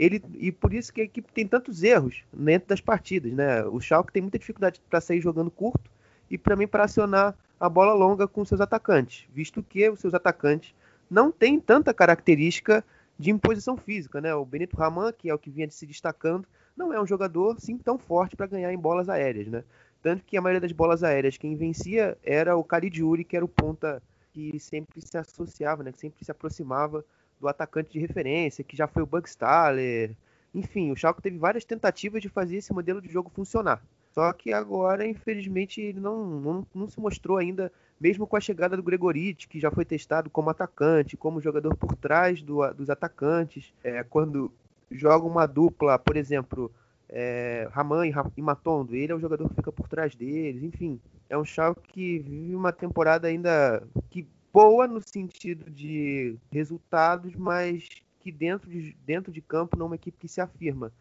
ele 0.00 0.22
e 0.38 0.50
por 0.50 0.72
isso 0.72 0.90
que 0.92 1.02
a 1.02 1.04
equipe 1.04 1.30
tem 1.30 1.46
tantos 1.46 1.82
erros 1.82 2.24
dentro 2.32 2.68
das 2.68 2.80
partidas, 2.80 3.32
né? 3.34 3.62
O 3.64 3.78
Schalke 3.80 4.10
tem 4.10 4.22
muita 4.22 4.38
dificuldade 4.38 4.80
para 4.88 4.98
sair 4.98 5.20
jogando 5.20 5.50
curto 5.50 5.90
e 6.30 6.40
mim 6.56 6.66
para 6.66 6.84
acionar 6.84 7.36
a 7.58 7.68
bola 7.68 7.92
longa 7.92 8.26
com 8.26 8.42
seus 8.42 8.62
atacantes, 8.62 9.26
visto 9.34 9.62
que 9.62 9.90
os 9.90 10.00
seus 10.00 10.14
atacantes 10.14 10.74
não 11.10 11.30
têm 11.30 11.60
tanta 11.60 11.92
característica 11.92 12.82
de 13.18 13.30
imposição 13.30 13.76
física, 13.76 14.22
né? 14.22 14.34
O 14.34 14.44
Benito 14.46 14.74
Raman, 14.74 15.12
que 15.12 15.28
é 15.28 15.34
o 15.34 15.38
que 15.38 15.50
vinha 15.50 15.68
se 15.70 15.84
destacando, 15.86 16.48
não 16.74 16.94
é 16.94 17.02
um 17.02 17.06
jogador 17.06 17.60
sim 17.60 17.76
tão 17.76 17.98
forte 17.98 18.34
para 18.34 18.46
ganhar 18.46 18.72
em 18.72 18.78
bolas 18.78 19.10
aéreas, 19.10 19.48
né? 19.48 19.62
Tanto 20.02 20.24
que 20.24 20.36
a 20.36 20.40
maioria 20.40 20.60
das 20.60 20.72
bolas 20.72 21.02
aéreas 21.02 21.36
quem 21.36 21.56
vencia 21.56 22.16
era 22.22 22.56
o 22.56 22.64
Caligiuri, 22.64 23.24
que 23.24 23.36
era 23.36 23.44
o 23.44 23.48
ponta 23.48 24.02
que 24.32 24.58
sempre 24.58 25.00
se 25.00 25.16
associava, 25.18 25.82
né? 25.82 25.92
Que 25.92 25.98
sempre 25.98 26.24
se 26.24 26.30
aproximava 26.30 27.04
do 27.40 27.48
atacante 27.48 27.90
de 27.90 27.98
referência, 27.98 28.64
que 28.64 28.76
já 28.76 28.86
foi 28.86 29.02
o 29.02 29.06
Bugstaller. 29.06 30.14
Enfim, 30.54 30.90
o 30.90 30.96
Schalke 30.96 31.22
teve 31.22 31.38
várias 31.38 31.64
tentativas 31.64 32.20
de 32.20 32.28
fazer 32.28 32.56
esse 32.56 32.72
modelo 32.72 33.00
de 33.00 33.08
jogo 33.08 33.30
funcionar. 33.34 33.82
Só 34.12 34.32
que 34.32 34.52
agora, 34.52 35.06
infelizmente, 35.06 35.80
ele 35.80 36.00
não, 36.00 36.26
não, 36.26 36.66
não 36.74 36.88
se 36.88 36.98
mostrou 36.98 37.38
ainda, 37.38 37.72
mesmo 38.00 38.26
com 38.26 38.36
a 38.36 38.40
chegada 38.40 38.76
do 38.76 38.82
Gregoriti, 38.82 39.46
que 39.46 39.60
já 39.60 39.70
foi 39.70 39.84
testado 39.84 40.28
como 40.28 40.50
atacante, 40.50 41.16
como 41.16 41.40
jogador 41.40 41.76
por 41.76 41.94
trás 41.94 42.42
do, 42.42 42.68
dos 42.74 42.90
atacantes. 42.90 43.72
É, 43.84 44.02
quando 44.02 44.52
joga 44.90 45.24
uma 45.24 45.46
dupla, 45.46 45.98
por 45.98 46.16
exemplo, 46.16 46.70
é, 47.12 47.68
Raman 47.72 48.06
e, 48.06 48.42
Matondo, 48.42 48.94
ele 48.94 49.12
é 49.12 49.14
o 49.14 49.20
jogador 49.20 49.48
que 49.48 49.56
fica 49.56 49.72
por 49.72 49.88
trás 49.88 50.14
deles. 50.14 50.62
Enfim, 50.62 51.00
é 51.28 51.36
um 51.36 51.44
Schalke 51.44 51.92
que 51.92 52.18
vive 52.20 52.54
uma 52.54 52.72
temporada 52.72 53.26
ainda 53.26 53.82
que 54.10 54.26
boa 54.52 54.86
no 54.86 55.00
sentido 55.00 55.70
de 55.70 56.36
resultados, 56.50 57.34
mas 57.34 57.88
que 58.20 58.30
dentro 58.30 58.70
de, 58.70 58.96
dentro 59.04 59.32
de 59.32 59.40
campo 59.40 59.76
não 59.76 59.86
é 59.86 59.88
uma 59.88 59.94
equipe 59.96 60.18
que 60.18 60.28
se 60.28 60.40
afirma. 60.40 60.92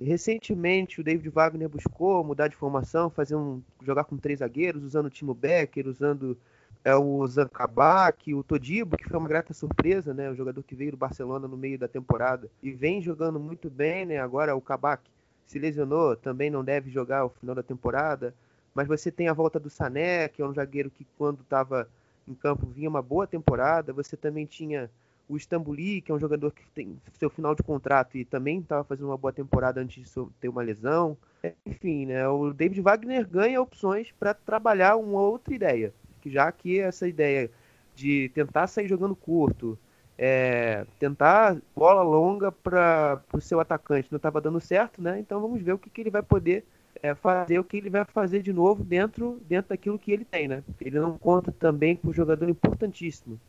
Recentemente 0.00 1.00
o 1.00 1.04
David 1.04 1.28
Wagner 1.28 1.68
buscou 1.68 2.24
mudar 2.24 2.48
de 2.48 2.56
formação, 2.56 3.10
fazer 3.10 3.36
um 3.36 3.62
jogar 3.82 4.04
com 4.04 4.16
três 4.16 4.38
zagueiros, 4.38 4.82
usando 4.82 5.06
o 5.06 5.10
Timo 5.10 5.34
Becker, 5.34 5.86
usando 5.86 6.38
é, 6.82 6.94
o 6.96 7.26
Zankabak, 7.26 8.32
o 8.34 8.42
Todibo, 8.42 8.96
que 8.96 9.08
foi 9.08 9.18
uma 9.18 9.28
grata 9.28 9.52
surpresa, 9.52 10.14
né? 10.14 10.30
O 10.30 10.34
jogador 10.34 10.62
que 10.62 10.74
veio 10.74 10.92
do 10.92 10.96
Barcelona 10.96 11.46
no 11.46 11.56
meio 11.56 11.78
da 11.78 11.86
temporada 11.86 12.50
e 12.62 12.70
vem 12.72 13.02
jogando 13.02 13.38
muito 13.38 13.68
bem, 13.68 14.06
né? 14.06 14.18
Agora 14.18 14.56
o 14.56 14.60
Kabak 14.60 15.02
se 15.46 15.58
lesionou, 15.58 16.16
também 16.16 16.50
não 16.50 16.64
deve 16.64 16.90
jogar 16.90 17.24
o 17.24 17.30
final 17.30 17.54
da 17.54 17.62
temporada. 17.62 18.34
Mas 18.74 18.86
você 18.86 19.10
tem 19.10 19.28
a 19.28 19.32
volta 19.32 19.58
do 19.58 19.68
Sané, 19.68 20.28
que 20.28 20.40
é 20.42 20.46
um 20.46 20.54
zagueiro 20.54 20.90
que 20.90 21.06
quando 21.18 21.40
estava 21.40 21.88
em 22.26 22.34
campo 22.34 22.66
vinha 22.66 22.88
uma 22.88 23.02
boa 23.02 23.26
temporada. 23.26 23.92
Você 23.92 24.16
também 24.16 24.46
tinha 24.46 24.90
o 25.28 25.36
Istambuli, 25.36 26.00
que 26.00 26.10
é 26.10 26.14
um 26.14 26.18
jogador 26.18 26.50
que 26.50 26.62
tem 26.74 26.96
seu 27.18 27.30
final 27.30 27.54
de 27.54 27.62
contrato 27.62 28.18
e 28.18 28.24
também 28.24 28.58
estava 28.58 28.82
fazendo 28.82 29.06
uma 29.06 29.16
boa 29.16 29.32
temporada 29.32 29.80
antes 29.80 30.04
de 30.04 30.26
ter 30.40 30.48
uma 30.48 30.62
lesão. 30.62 31.16
Enfim, 31.64 32.06
né, 32.06 32.28
o 32.28 32.52
David 32.52 32.80
Wagner 32.80 33.26
ganha 33.26 33.62
opções 33.62 34.12
para 34.18 34.34
trabalhar 34.34 34.96
uma 34.96 35.20
outra 35.20 35.54
ideia, 35.54 35.94
que 36.20 36.30
já 36.30 36.50
que 36.50 36.80
essa 36.80 37.06
ideia 37.06 37.48
de 37.94 38.28
tentar 38.34 38.66
sair 38.66 38.88
jogando 38.88 39.14
curto, 39.14 39.78
é, 40.22 40.84
tentar 40.98 41.56
bola 41.74 42.02
longa 42.02 42.52
para 42.52 43.22
o 43.32 43.40
seu 43.40 43.58
atacante 43.58 44.08
não 44.10 44.18
estava 44.18 44.38
dando 44.38 44.60
certo, 44.60 45.00
né? 45.00 45.18
Então 45.18 45.40
vamos 45.40 45.62
ver 45.62 45.72
o 45.72 45.78
que, 45.78 45.88
que 45.88 46.02
ele 46.02 46.10
vai 46.10 46.22
poder 46.22 46.62
é, 47.02 47.14
fazer, 47.14 47.58
o 47.58 47.64
que 47.64 47.78
ele 47.78 47.88
vai 47.88 48.04
fazer 48.04 48.42
de 48.42 48.52
novo 48.52 48.84
dentro, 48.84 49.40
dentro 49.48 49.70
daquilo 49.70 49.98
que 49.98 50.12
ele 50.12 50.26
tem, 50.26 50.46
né? 50.46 50.62
Ele 50.78 51.00
não 51.00 51.16
conta 51.16 51.50
também 51.50 51.96
com 51.96 52.08
um 52.08 52.12
jogador 52.12 52.50
importantíssimo, 52.50 53.40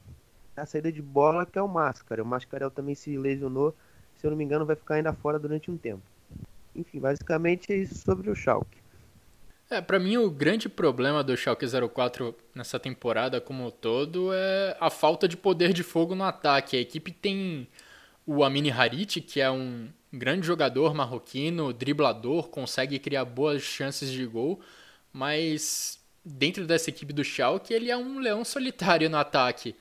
a 0.55 0.65
saída 0.65 0.89
de 0.89 1.01
bola, 1.01 1.45
que 1.45 1.59
é 1.59 1.61
o 1.61 1.67
Máscara. 1.67 2.23
O 2.23 2.25
Mascarel 2.25 2.71
também 2.71 2.95
se 2.95 3.17
lesionou, 3.17 3.75
se 4.15 4.25
eu 4.25 4.31
não 4.31 4.37
me 4.37 4.45
engano, 4.45 4.65
vai 4.65 4.77
ficar 4.77 4.95
ainda 4.95 5.11
fora 5.11 5.37
durante 5.37 5.69
um 5.69 5.75
tempo. 5.75 6.03
Enfim, 6.73 7.01
basicamente 7.01 7.73
é 7.73 7.75
isso 7.75 7.95
sobre 7.95 8.29
o 8.29 8.35
Schalke. 8.35 8.80
É, 9.71 9.79
para 9.79 9.97
mim 9.97 10.17
o 10.17 10.29
grande 10.29 10.67
problema 10.67 11.23
do 11.23 11.35
Schalke 11.37 11.65
04 11.65 12.35
nessa 12.53 12.77
temporada 12.77 13.39
como 13.39 13.65
um 13.65 13.71
todo 13.71 14.33
é 14.33 14.75
a 14.81 14.89
falta 14.89 15.29
de 15.29 15.37
poder 15.37 15.71
de 15.71 15.81
fogo 15.81 16.13
no 16.13 16.25
ataque. 16.25 16.75
A 16.75 16.81
equipe 16.81 17.09
tem 17.09 17.65
o 18.27 18.43
Amini 18.43 18.69
Harit, 18.69 19.21
que 19.21 19.39
é 19.39 19.49
um 19.49 19.87
grande 20.11 20.45
jogador 20.45 20.93
marroquino, 20.93 21.71
driblador, 21.71 22.49
consegue 22.49 22.99
criar 22.99 23.23
boas 23.23 23.61
chances 23.61 24.11
de 24.11 24.25
gol, 24.25 24.59
mas 25.13 25.97
dentro 26.25 26.67
dessa 26.67 26.89
equipe 26.89 27.13
do 27.13 27.23
Schalke 27.23 27.73
ele 27.73 27.89
é 27.89 27.95
um 27.95 28.19
leão 28.19 28.43
solitário 28.43 29.09
no 29.09 29.15
ataque. 29.15 29.73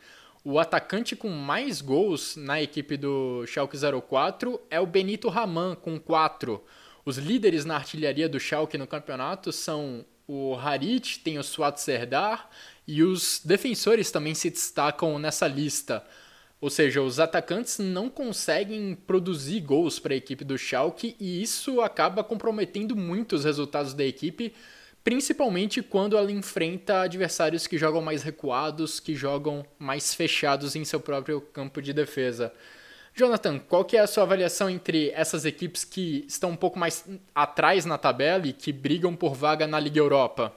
O 0.44 0.60
atacante 0.60 1.16
com 1.16 1.30
mais 1.30 1.80
gols 1.80 2.36
na 2.36 2.62
equipe 2.62 2.96
do 2.96 3.44
Schalke 3.44 3.76
04 3.76 4.60
é 4.70 4.78
o 4.78 4.86
Benito 4.86 5.28
Raman, 5.28 5.74
com 5.74 5.98
4. 5.98 6.62
Os 7.04 7.16
líderes 7.16 7.64
na 7.64 7.76
artilharia 7.76 8.28
do 8.28 8.38
Schalke 8.38 8.76
no 8.76 8.86
campeonato 8.86 9.52
são 9.52 10.04
o 10.26 10.54
Harit, 10.54 11.20
tem 11.20 11.38
o 11.38 11.42
Suat 11.42 11.80
Serdar 11.80 12.48
e 12.86 13.02
os 13.02 13.40
defensores 13.44 14.10
também 14.10 14.34
se 14.34 14.50
destacam 14.50 15.18
nessa 15.18 15.48
lista. 15.48 16.04
Ou 16.60 16.68
seja, 16.68 17.00
os 17.00 17.18
atacantes 17.18 17.78
não 17.78 18.10
conseguem 18.10 18.94
produzir 18.94 19.60
gols 19.60 19.98
para 19.98 20.12
a 20.12 20.16
equipe 20.16 20.44
do 20.44 20.58
Schalke 20.58 21.16
e 21.18 21.42
isso 21.42 21.80
acaba 21.80 22.22
comprometendo 22.22 22.94
muito 22.94 23.34
os 23.34 23.44
resultados 23.44 23.94
da 23.94 24.04
equipe, 24.04 24.52
principalmente 25.02 25.82
quando 25.82 26.18
ela 26.18 26.30
enfrenta 26.30 27.00
adversários 27.00 27.66
que 27.66 27.78
jogam 27.78 28.02
mais 28.02 28.22
recuados, 28.22 29.00
que 29.00 29.14
jogam 29.14 29.64
mais 29.78 30.14
fechados 30.14 30.76
em 30.76 30.84
seu 30.84 31.00
próprio 31.00 31.40
campo 31.40 31.80
de 31.80 31.94
defesa. 31.94 32.52
Jonathan, 33.14 33.58
qual 33.58 33.84
que 33.84 33.96
é 33.96 34.00
a 34.00 34.06
sua 34.06 34.24
avaliação 34.24 34.70
entre 34.70 35.10
essas 35.10 35.44
equipes 35.44 35.84
que 35.84 36.24
estão 36.28 36.50
um 36.50 36.56
pouco 36.56 36.78
mais 36.78 37.06
atrás 37.34 37.84
na 37.84 37.98
tabela 37.98 38.46
e 38.46 38.52
que 38.52 38.72
brigam 38.72 39.14
por 39.14 39.34
vaga 39.34 39.66
na 39.66 39.80
Liga 39.80 39.98
Europa? 39.98 40.52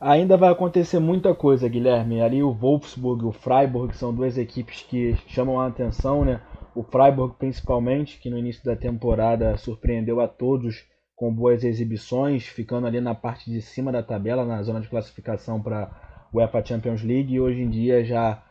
Ainda 0.00 0.36
vai 0.36 0.50
acontecer 0.50 0.98
muita 0.98 1.34
coisa, 1.34 1.68
Guilherme. 1.68 2.20
Ali 2.20 2.42
o 2.42 2.52
Wolfsburg 2.52 3.24
e 3.24 3.26
o 3.26 3.32
Freiburg 3.32 3.96
são 3.96 4.14
duas 4.14 4.36
equipes 4.36 4.82
que 4.82 5.16
chamam 5.28 5.60
a 5.60 5.66
atenção, 5.66 6.24
né? 6.24 6.40
O 6.74 6.82
Freiburg 6.82 7.36
principalmente, 7.38 8.18
que 8.18 8.28
no 8.28 8.36
início 8.36 8.64
da 8.64 8.76
temporada 8.76 9.56
surpreendeu 9.56 10.20
a 10.20 10.28
todos 10.28 10.84
com 11.16 11.32
boas 11.32 11.64
exibições, 11.64 12.44
ficando 12.44 12.86
ali 12.86 13.00
na 13.00 13.14
parte 13.14 13.50
de 13.50 13.62
cima 13.62 13.90
da 13.90 14.02
tabela, 14.02 14.44
na 14.44 14.62
zona 14.62 14.80
de 14.80 14.88
classificação 14.88 15.62
para 15.62 15.90
o 16.32 16.38
UEFA 16.38 16.64
Champions 16.64 17.02
League, 17.02 17.32
e 17.32 17.40
hoje 17.40 17.62
em 17.62 17.70
dia 17.70 18.04
já 18.04 18.42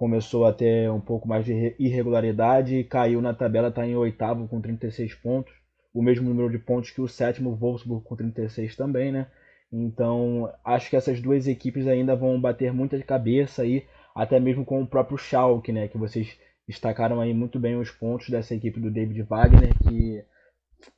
começou 0.00 0.46
a 0.46 0.52
ter 0.54 0.90
um 0.90 0.98
pouco 0.98 1.28
mais 1.28 1.44
de 1.44 1.76
irregularidade 1.78 2.74
e 2.74 2.82
caiu 2.82 3.20
na 3.20 3.34
tabela, 3.34 3.68
está 3.68 3.86
em 3.86 3.94
oitavo 3.94 4.48
com 4.48 4.58
36 4.58 5.12
pontos, 5.16 5.52
o 5.92 6.02
mesmo 6.02 6.26
número 6.26 6.50
de 6.50 6.58
pontos 6.58 6.90
que 6.90 7.02
o 7.02 7.06
sétimo 7.06 7.54
Wolfsburg 7.54 8.02
com 8.06 8.16
36 8.16 8.74
também, 8.76 9.12
né? 9.12 9.26
Então 9.70 10.50
acho 10.64 10.88
que 10.88 10.96
essas 10.96 11.20
duas 11.20 11.46
equipes 11.46 11.86
ainda 11.86 12.16
vão 12.16 12.40
bater 12.40 12.72
muita 12.72 12.98
cabeça 13.02 13.60
aí, 13.60 13.84
até 14.14 14.40
mesmo 14.40 14.64
com 14.64 14.80
o 14.80 14.86
próprio 14.86 15.18
Schalke, 15.18 15.70
né? 15.70 15.86
Que 15.86 15.98
vocês 15.98 16.34
destacaram 16.66 17.20
aí 17.20 17.34
muito 17.34 17.60
bem 17.60 17.76
os 17.76 17.90
pontos 17.90 18.30
dessa 18.30 18.54
equipe 18.54 18.80
do 18.80 18.90
David 18.90 19.20
Wagner, 19.24 19.78
que 19.86 20.24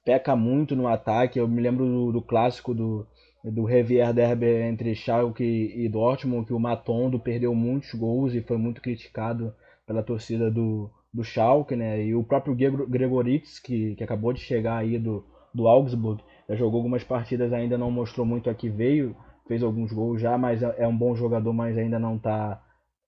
peca 0.05 0.37
muito 0.37 0.77
no 0.77 0.87
ataque. 0.87 1.41
Eu 1.41 1.49
me 1.49 1.61
lembro 1.61 1.85
do, 1.85 2.13
do 2.13 2.23
clássico 2.23 2.73
do, 2.73 3.05
do 3.45 3.64
Revier 3.64 4.12
Derby 4.12 4.47
entre 4.47 4.95
Schalke 4.95 5.45
e 5.45 5.88
Dortmund, 5.88 6.47
que 6.47 6.53
o 6.53 6.61
Matondo 6.61 7.18
perdeu 7.18 7.55
muitos 7.55 7.93
gols 7.95 8.34
e 8.34 8.43
foi 8.43 8.57
muito 8.57 8.80
criticado 8.80 9.53
pela 9.86 10.03
torcida 10.03 10.51
do, 10.51 10.90
do 11.12 11.24
Schalke, 11.24 11.74
né? 11.74 12.05
E 12.05 12.14
o 12.14 12.22
próprio 12.22 12.55
Gregoritz, 12.55 13.59
que, 13.59 13.97
que 13.97 14.05
acabou 14.05 14.32
de 14.32 14.40
chegar 14.40 14.76
aí 14.76 14.99
do, 14.99 15.24
do 15.53 15.66
Augsburg, 15.66 16.22
já 16.49 16.55
jogou 16.55 16.78
algumas 16.78 17.03
partidas, 17.03 17.53
ainda 17.53 17.76
não 17.76 17.90
mostrou 17.90 18.24
muito 18.24 18.49
a 18.49 18.55
que 18.55 18.68
veio, 18.68 19.16
fez 19.47 19.62
alguns 19.62 19.93
gols 19.93 20.20
já, 20.20 20.38
mas 20.38 20.62
é, 20.62 20.74
é 20.78 20.88
um 20.88 20.97
bom 20.97 21.14
jogador, 21.14 21.53
mas 21.53 21.76
ainda 21.76 21.99
não 21.99 22.16
está 22.16 22.62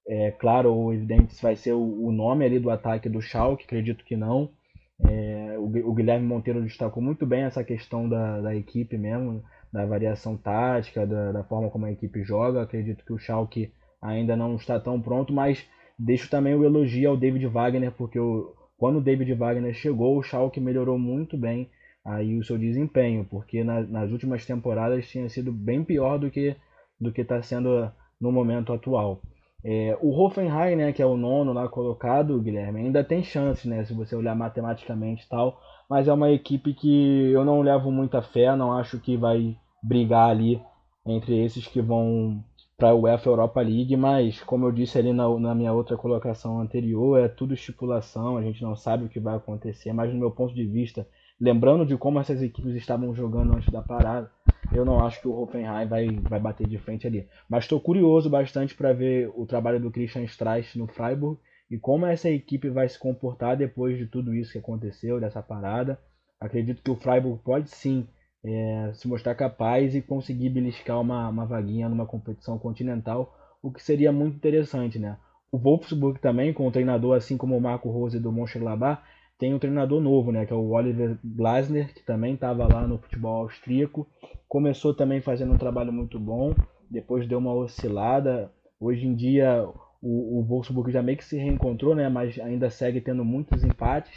é, 0.07 0.31
claro 0.33 0.73
ou 0.73 0.93
evidente 0.93 1.35
se 1.35 1.43
vai 1.43 1.57
ser 1.57 1.73
o, 1.73 2.07
o 2.07 2.13
nome 2.13 2.45
ali 2.45 2.59
do 2.59 2.71
ataque 2.71 3.09
do 3.09 3.23
Schalke, 3.23 3.65
acredito 3.65 4.05
que 4.05 4.17
não. 4.17 4.51
É, 5.09 5.57
o, 5.59 5.65
o, 5.91 5.95
Guilherme 5.95 6.27
Monteiro 6.27 6.63
destacou 6.63 7.03
muito 7.03 7.27
bem 7.27 7.43
essa 7.43 7.65
questão 7.65 8.09
da, 8.09 8.41
da 8.41 8.55
equipe 8.55 8.97
mesmo, 8.97 9.43
da 9.75 9.85
variação 9.85 10.37
tática, 10.37 11.05
da, 11.05 11.33
da, 11.33 11.43
forma 11.43 11.69
como 11.69 11.85
a 11.85 11.91
equipe 11.91 12.23
joga. 12.23 12.63
Acredito 12.63 13.05
que 13.05 13.13
o 13.13 13.19
Schalke 13.19 13.73
ainda 14.01 14.37
não 14.37 14.55
está 14.55 14.79
tão 14.79 15.01
pronto, 15.01 15.33
mas 15.33 15.69
deixo 15.99 16.31
também 16.31 16.55
o 16.55 16.65
elogio 16.65 17.11
ao 17.11 17.17
David 17.17 17.45
Wagner, 17.49 17.91
porque 17.91 18.17
o, 18.17 18.55
quando 18.79 18.99
o 18.99 19.01
David 19.01 19.35
Wagner 19.35 19.75
chegou, 19.75 20.17
o 20.17 20.23
Schalke 20.23 20.61
melhorou 20.61 20.97
muito 20.97 21.37
bem 21.37 21.69
aí 22.05 22.39
o 22.39 22.45
seu 22.45 22.57
desempenho, 22.57 23.27
porque 23.29 23.65
na, 23.65 23.81
nas 23.81 24.13
últimas 24.13 24.47
temporadas 24.47 25.09
tinha 25.09 25.29
sido 25.29 25.51
bem 25.51 25.83
pior 25.83 26.19
do 26.19 26.31
que 26.31 26.55
do 27.01 27.13
que 27.13 27.23
está 27.23 27.43
sendo 27.43 27.91
no 28.21 28.31
momento 28.31 28.73
atual. 28.73 29.21
É, 29.65 29.99
o 30.01 30.11
Hoffenheim, 30.11 30.77
né, 30.77 30.93
que 30.93 31.03
é 31.03 31.07
o 31.07 31.17
nono 31.17 31.53
lá 31.53 31.69
colocado, 31.69 32.41
Guilherme, 32.41 32.79
ainda 32.79 33.03
tem 33.03 33.25
chance, 33.25 33.67
né, 33.69 33.85
se 33.85 33.93
você 33.93 34.15
olhar 34.15 34.37
matematicamente 34.37 35.25
e 35.25 35.29
tal, 35.29 35.59
mas 35.91 36.07
é 36.07 36.13
uma 36.13 36.31
equipe 36.31 36.75
que 36.75 37.33
eu 37.33 37.45
não 37.45 37.61
levo 37.61 37.91
muita 37.91 38.23
fé, 38.23 38.55
não 38.55 38.73
acho 38.73 39.01
que 39.01 39.17
vai 39.17 39.57
brigar 39.85 40.31
ali 40.31 40.61
entre 41.07 41.45
esses 41.45 41.67
que 41.67 41.83
vão 41.83 42.43
para 42.77 42.89
a 42.89 42.95
UEFA 42.95 43.29
Europa 43.29 43.61
League, 43.61 43.97
mas 43.97 44.41
como 44.41 44.67
eu 44.67 44.73
disse 44.73 44.99
ali 44.99 45.13
na, 45.13 45.29
na, 45.39 45.55
minha 45.55 45.73
outra 45.73 45.97
colocação 45.97 46.61
anterior, 46.61 47.21
é 47.21 47.29
tudo 47.29 47.55
estipulação, 47.55 48.37
a 48.37 48.43
gente 48.43 48.63
não 48.63 48.75
sabe 48.75 49.05
o 49.05 49.09
que 49.09 49.21
vai 49.21 49.37
acontecer, 49.37 49.93
mas 49.93 50.13
no 50.13 50.19
meu 50.19 50.31
ponto 50.31 50.55
de 50.55 50.67
vista, 50.67 51.07
lembrando 51.41 51.87
de 51.87 51.97
como 51.97 52.19
essas 52.19 52.43
equipes 52.43 52.75
estavam 52.75 53.15
jogando 53.15 53.55
antes 53.55 53.71
da 53.71 53.81
parada, 53.81 54.31
eu 54.73 54.85
não 54.85 55.05
acho 55.05 55.21
que 55.21 55.29
o 55.29 55.39
Hoffenheim 55.39 55.87
vai, 55.87 56.09
vai 56.23 56.41
bater 56.41 56.67
de 56.67 56.79
frente 56.79 57.07
ali. 57.07 57.29
Mas 57.49 57.65
estou 57.65 57.79
curioso 57.79 58.29
bastante 58.29 58.75
para 58.75 58.93
ver 58.93 59.31
o 59.37 59.47
trabalho 59.47 59.79
do 59.79 59.91
Christian 59.91 60.25
Streich 60.25 60.77
no 60.77 60.89
Freiburg 60.89 61.39
e 61.71 61.79
como 61.79 62.07
essa 62.07 62.31
equipe 62.31 62.69
vai 62.71 62.89
se 62.89 62.99
comportar 62.99 63.57
depois 63.57 63.97
de 63.99 64.07
tudo 64.07 64.35
isso 64.35 64.53
que 64.53 64.59
aconteceu, 64.59 65.21
dessa 65.21 65.43
parada. 65.43 65.99
Acredito 66.41 66.83
que 66.83 66.91
o 66.91 66.97
Freiburg 66.97 67.41
pode 67.45 67.71
sim 67.71 68.07
é, 68.45 68.93
se 68.93 69.09
mostrar 69.09 69.35
capaz 69.35 69.95
e 69.95 70.03
conseguir 70.03 70.51
beliscar 70.51 71.01
uma, 71.01 71.29
uma 71.29 71.47
vaguinha 71.47 71.89
numa 71.89 72.07
competição 72.07 72.59
continental, 72.59 73.35
o 73.63 73.73
que 73.73 73.83
seria 73.83 74.13
muito 74.13 74.37
interessante, 74.37 74.99
né? 74.99 75.17
O 75.51 75.59
Wolfsburg 75.59 76.21
também, 76.21 76.53
com 76.53 76.67
o 76.67 76.71
treinador 76.71 77.17
assim 77.17 77.37
como 77.37 77.57
o 77.57 77.61
Marco 77.61 77.89
Rose 77.91 78.19
do 78.19 78.31
Mönchengladbach, 78.31 79.01
tem 79.39 79.55
um 79.55 79.59
treinador 79.59 80.01
novo, 80.01 80.31
né, 80.31 80.47
que 80.47 80.53
é 80.53 80.57
o 80.57 80.71
Oliver 80.71 81.19
Glasner, 81.25 81.93
que 81.93 82.03
também 82.05 82.35
estava 82.35 82.67
lá 82.67 82.87
no 82.87 82.99
futebol 82.99 83.43
austríaco. 83.43 84.07
Começou 84.49 84.95
também 84.95 85.21
fazendo 85.21 85.53
um 85.53 85.59
trabalho 85.59 85.93
muito 85.93 86.21
bom, 86.21 86.55
depois 86.91 87.27
deu 87.27 87.39
uma 87.39 87.53
oscilada. 87.53 88.53
Hoje 88.79 89.07
em 89.07 89.15
dia 89.15 89.67
o, 90.01 90.39
o 90.39 90.43
Wolfsburg 90.43 90.93
já 90.93 91.03
meio 91.03 91.19
que 91.19 91.25
se 91.25 91.37
reencontrou, 91.37 91.95
né, 91.95 92.09
mas 92.09 92.39
ainda 92.39 92.69
segue 92.71 93.01
tendo 93.01 93.25
muitos 93.25 93.65
empates. 93.65 94.13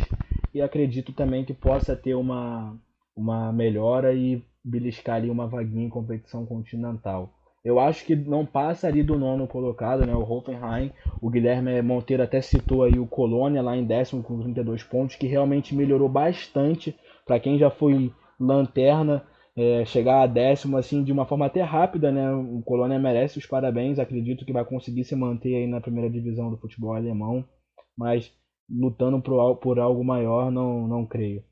E 0.53 0.61
acredito 0.61 1.13
também 1.13 1.45
que 1.45 1.53
possa 1.53 1.95
ter 1.95 2.15
uma, 2.15 2.77
uma 3.17 3.51
melhora 3.51 4.13
e 4.13 4.45
beliscar 4.63 5.15
ali 5.15 5.29
uma 5.29 5.47
vaguinha 5.47 5.85
em 5.85 5.89
competição 5.89 6.45
continental. 6.45 7.33
Eu 7.65 7.79
acho 7.79 8.05
que 8.05 8.15
não 8.15 8.45
passa 8.45 8.87
ali 8.87 9.03
do 9.03 9.17
nono 9.17 9.47
colocado, 9.47 10.05
né? 10.05 10.15
O 10.15 10.21
Hoffenheim. 10.21 10.91
O 11.21 11.29
Guilherme 11.29 11.81
Monteiro 11.81 12.23
até 12.23 12.39
citou 12.39 12.83
aí 12.83 12.97
o 12.97 13.07
Colônia 13.07 13.61
lá 13.61 13.75
em 13.75 13.83
décimo 13.83 14.23
com 14.23 14.39
32 14.39 14.83
pontos, 14.83 15.15
que 15.15 15.27
realmente 15.27 15.75
melhorou 15.75 16.07
bastante 16.07 16.95
para 17.25 17.39
quem 17.39 17.57
já 17.57 17.69
foi 17.69 18.13
lanterna. 18.39 19.23
É, 19.59 19.83
chegar 19.85 20.21
a 20.21 20.27
décimo 20.27 20.77
assim 20.77 21.03
de 21.03 21.11
uma 21.11 21.25
forma 21.25 21.47
até 21.47 21.61
rápida, 21.63 22.11
né? 22.11 22.31
O 22.31 22.61
Colônia 22.61 22.99
merece 22.99 23.39
os 23.39 23.45
parabéns. 23.45 23.97
Acredito 23.99 24.45
que 24.45 24.53
vai 24.53 24.63
conseguir 24.63 25.03
se 25.03 25.15
manter 25.15 25.55
aí 25.55 25.67
na 25.67 25.81
primeira 25.81 26.09
divisão 26.09 26.49
do 26.49 26.57
futebol 26.57 26.93
alemão, 26.93 27.43
mas 27.97 28.31
lutando 28.69 29.19
por, 29.19 29.55
por 29.57 29.79
algo 29.79 30.03
maior, 30.05 30.51
não, 30.51 30.87
não 30.87 31.05
creio. 31.05 31.43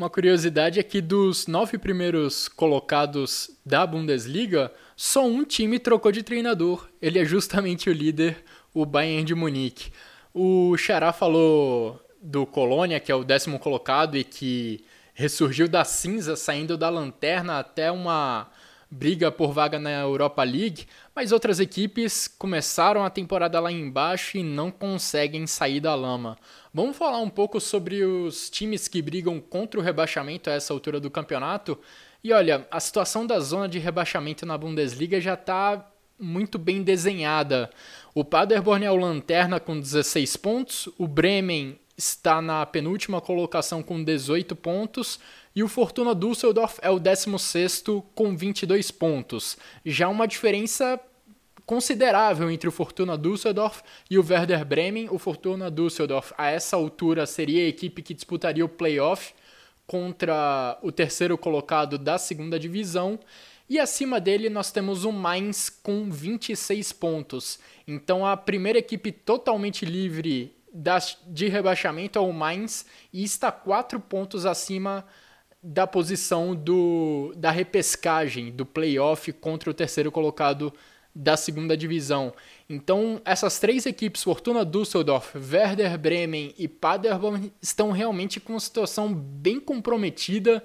Uma 0.00 0.08
curiosidade 0.08 0.80
é 0.80 0.82
que 0.82 0.98
dos 1.02 1.46
nove 1.46 1.76
primeiros 1.76 2.48
colocados 2.48 3.50
da 3.66 3.86
Bundesliga, 3.86 4.72
só 4.96 5.26
um 5.26 5.44
time 5.44 5.78
trocou 5.78 6.10
de 6.10 6.22
treinador. 6.22 6.88
Ele 7.02 7.18
é 7.18 7.24
justamente 7.26 7.90
o 7.90 7.92
líder, 7.92 8.42
o 8.72 8.86
Bayern 8.86 9.24
de 9.24 9.34
Munique. 9.34 9.92
O 10.32 10.74
Xará 10.78 11.12
falou 11.12 12.00
do 12.18 12.46
Colônia, 12.46 12.98
que 12.98 13.12
é 13.12 13.14
o 13.14 13.22
décimo 13.22 13.58
colocado 13.58 14.16
e 14.16 14.24
que 14.24 14.82
ressurgiu 15.12 15.68
da 15.68 15.84
cinza, 15.84 16.34
saindo 16.34 16.78
da 16.78 16.88
lanterna 16.88 17.58
até 17.58 17.92
uma 17.92 18.48
briga 18.90 19.30
por 19.30 19.52
vaga 19.52 19.78
na 19.78 19.90
Europa 19.90 20.42
League, 20.42 20.86
mas 21.14 21.32
outras 21.32 21.60
equipes 21.60 22.28
começaram 22.28 23.04
a 23.04 23.10
temporada 23.10 23.58
lá 23.60 23.70
embaixo 23.70 24.38
e 24.38 24.42
não 24.42 24.70
conseguem 24.70 25.46
sair 25.46 25.80
da 25.80 25.94
lama. 25.94 26.36
Vamos 26.72 26.96
falar 26.96 27.18
um 27.18 27.28
pouco 27.28 27.60
sobre 27.60 28.04
os 28.04 28.48
times 28.48 28.88
que 28.88 29.02
brigam 29.02 29.40
contra 29.40 29.80
o 29.80 29.82
rebaixamento 29.82 30.48
a 30.48 30.52
essa 30.52 30.72
altura 30.72 31.00
do 31.00 31.10
campeonato. 31.10 31.78
E 32.22 32.32
olha, 32.32 32.66
a 32.70 32.78
situação 32.78 33.26
da 33.26 33.40
zona 33.40 33.68
de 33.68 33.78
rebaixamento 33.78 34.46
na 34.46 34.56
Bundesliga 34.56 35.20
já 35.20 35.34
está 35.34 35.90
muito 36.18 36.58
bem 36.58 36.82
desenhada. 36.82 37.70
O 38.14 38.24
Paderborn 38.24 38.84
é 38.84 38.90
o 38.90 38.96
lanterna 38.96 39.58
com 39.58 39.80
16 39.80 40.36
pontos, 40.36 40.88
o 40.98 41.08
Bremen 41.08 41.78
está 41.96 42.40
na 42.40 42.64
penúltima 42.64 43.20
colocação 43.20 43.82
com 43.82 44.02
18 44.02 44.56
pontos 44.56 45.20
e 45.54 45.62
o 45.62 45.68
Fortuna 45.68 46.14
Düsseldorf 46.14 46.78
é 46.80 46.90
o 46.90 47.00
16º 47.00 48.04
com 48.14 48.36
22 48.36 48.90
pontos. 48.90 49.56
Já 49.84 50.08
uma 50.08 50.26
diferença 50.26 51.00
considerável 51.66 52.50
entre 52.50 52.68
o 52.68 52.72
Fortuna 52.72 53.16
Düsseldorf 53.16 53.82
e 54.08 54.18
o 54.18 54.24
Werder 54.28 54.64
Bremen. 54.64 55.08
O 55.10 55.18
Fortuna 55.18 55.70
Düsseldorf, 55.70 56.32
a 56.36 56.50
essa 56.50 56.76
altura, 56.76 57.26
seria 57.26 57.64
a 57.64 57.68
equipe 57.68 58.02
que 58.02 58.14
disputaria 58.14 58.64
o 58.64 58.68
playoff 58.68 59.34
contra 59.86 60.78
o 60.82 60.92
terceiro 60.92 61.36
colocado 61.36 61.98
da 61.98 62.16
segunda 62.16 62.58
divisão. 62.58 63.18
E 63.68 63.78
acima 63.78 64.20
dele 64.20 64.48
nós 64.48 64.70
temos 64.72 65.04
o 65.04 65.12
Mainz 65.12 65.68
com 65.68 66.10
26 66.10 66.92
pontos. 66.92 67.58
Então 67.86 68.26
a 68.26 68.36
primeira 68.36 68.78
equipe 68.78 69.10
totalmente 69.10 69.84
livre 69.84 70.56
de 71.26 71.48
rebaixamento 71.48 72.18
é 72.18 72.22
o 72.22 72.32
Mainz 72.32 72.86
e 73.12 73.24
está 73.24 73.50
quatro 73.50 73.98
pontos 73.98 74.46
acima 74.46 75.04
da 75.62 75.86
posição 75.86 76.54
do, 76.54 77.32
da 77.36 77.50
repescagem 77.50 78.50
do 78.50 78.64
playoff 78.64 79.32
contra 79.32 79.70
o 79.70 79.74
terceiro 79.74 80.10
colocado 80.10 80.72
da 81.14 81.36
segunda 81.36 81.76
divisão. 81.76 82.32
Então, 82.68 83.20
essas 83.24 83.58
três 83.58 83.84
equipes, 83.84 84.22
Fortuna 84.22 84.64
Düsseldorf, 84.64 85.36
Werder 85.36 85.98
Bremen 85.98 86.54
e 86.56 86.68
Paderborn, 86.68 87.52
estão 87.60 87.90
realmente 87.90 88.38
com 88.40 88.54
uma 88.54 88.60
situação 88.60 89.12
bem 89.12 89.60
comprometida. 89.60 90.64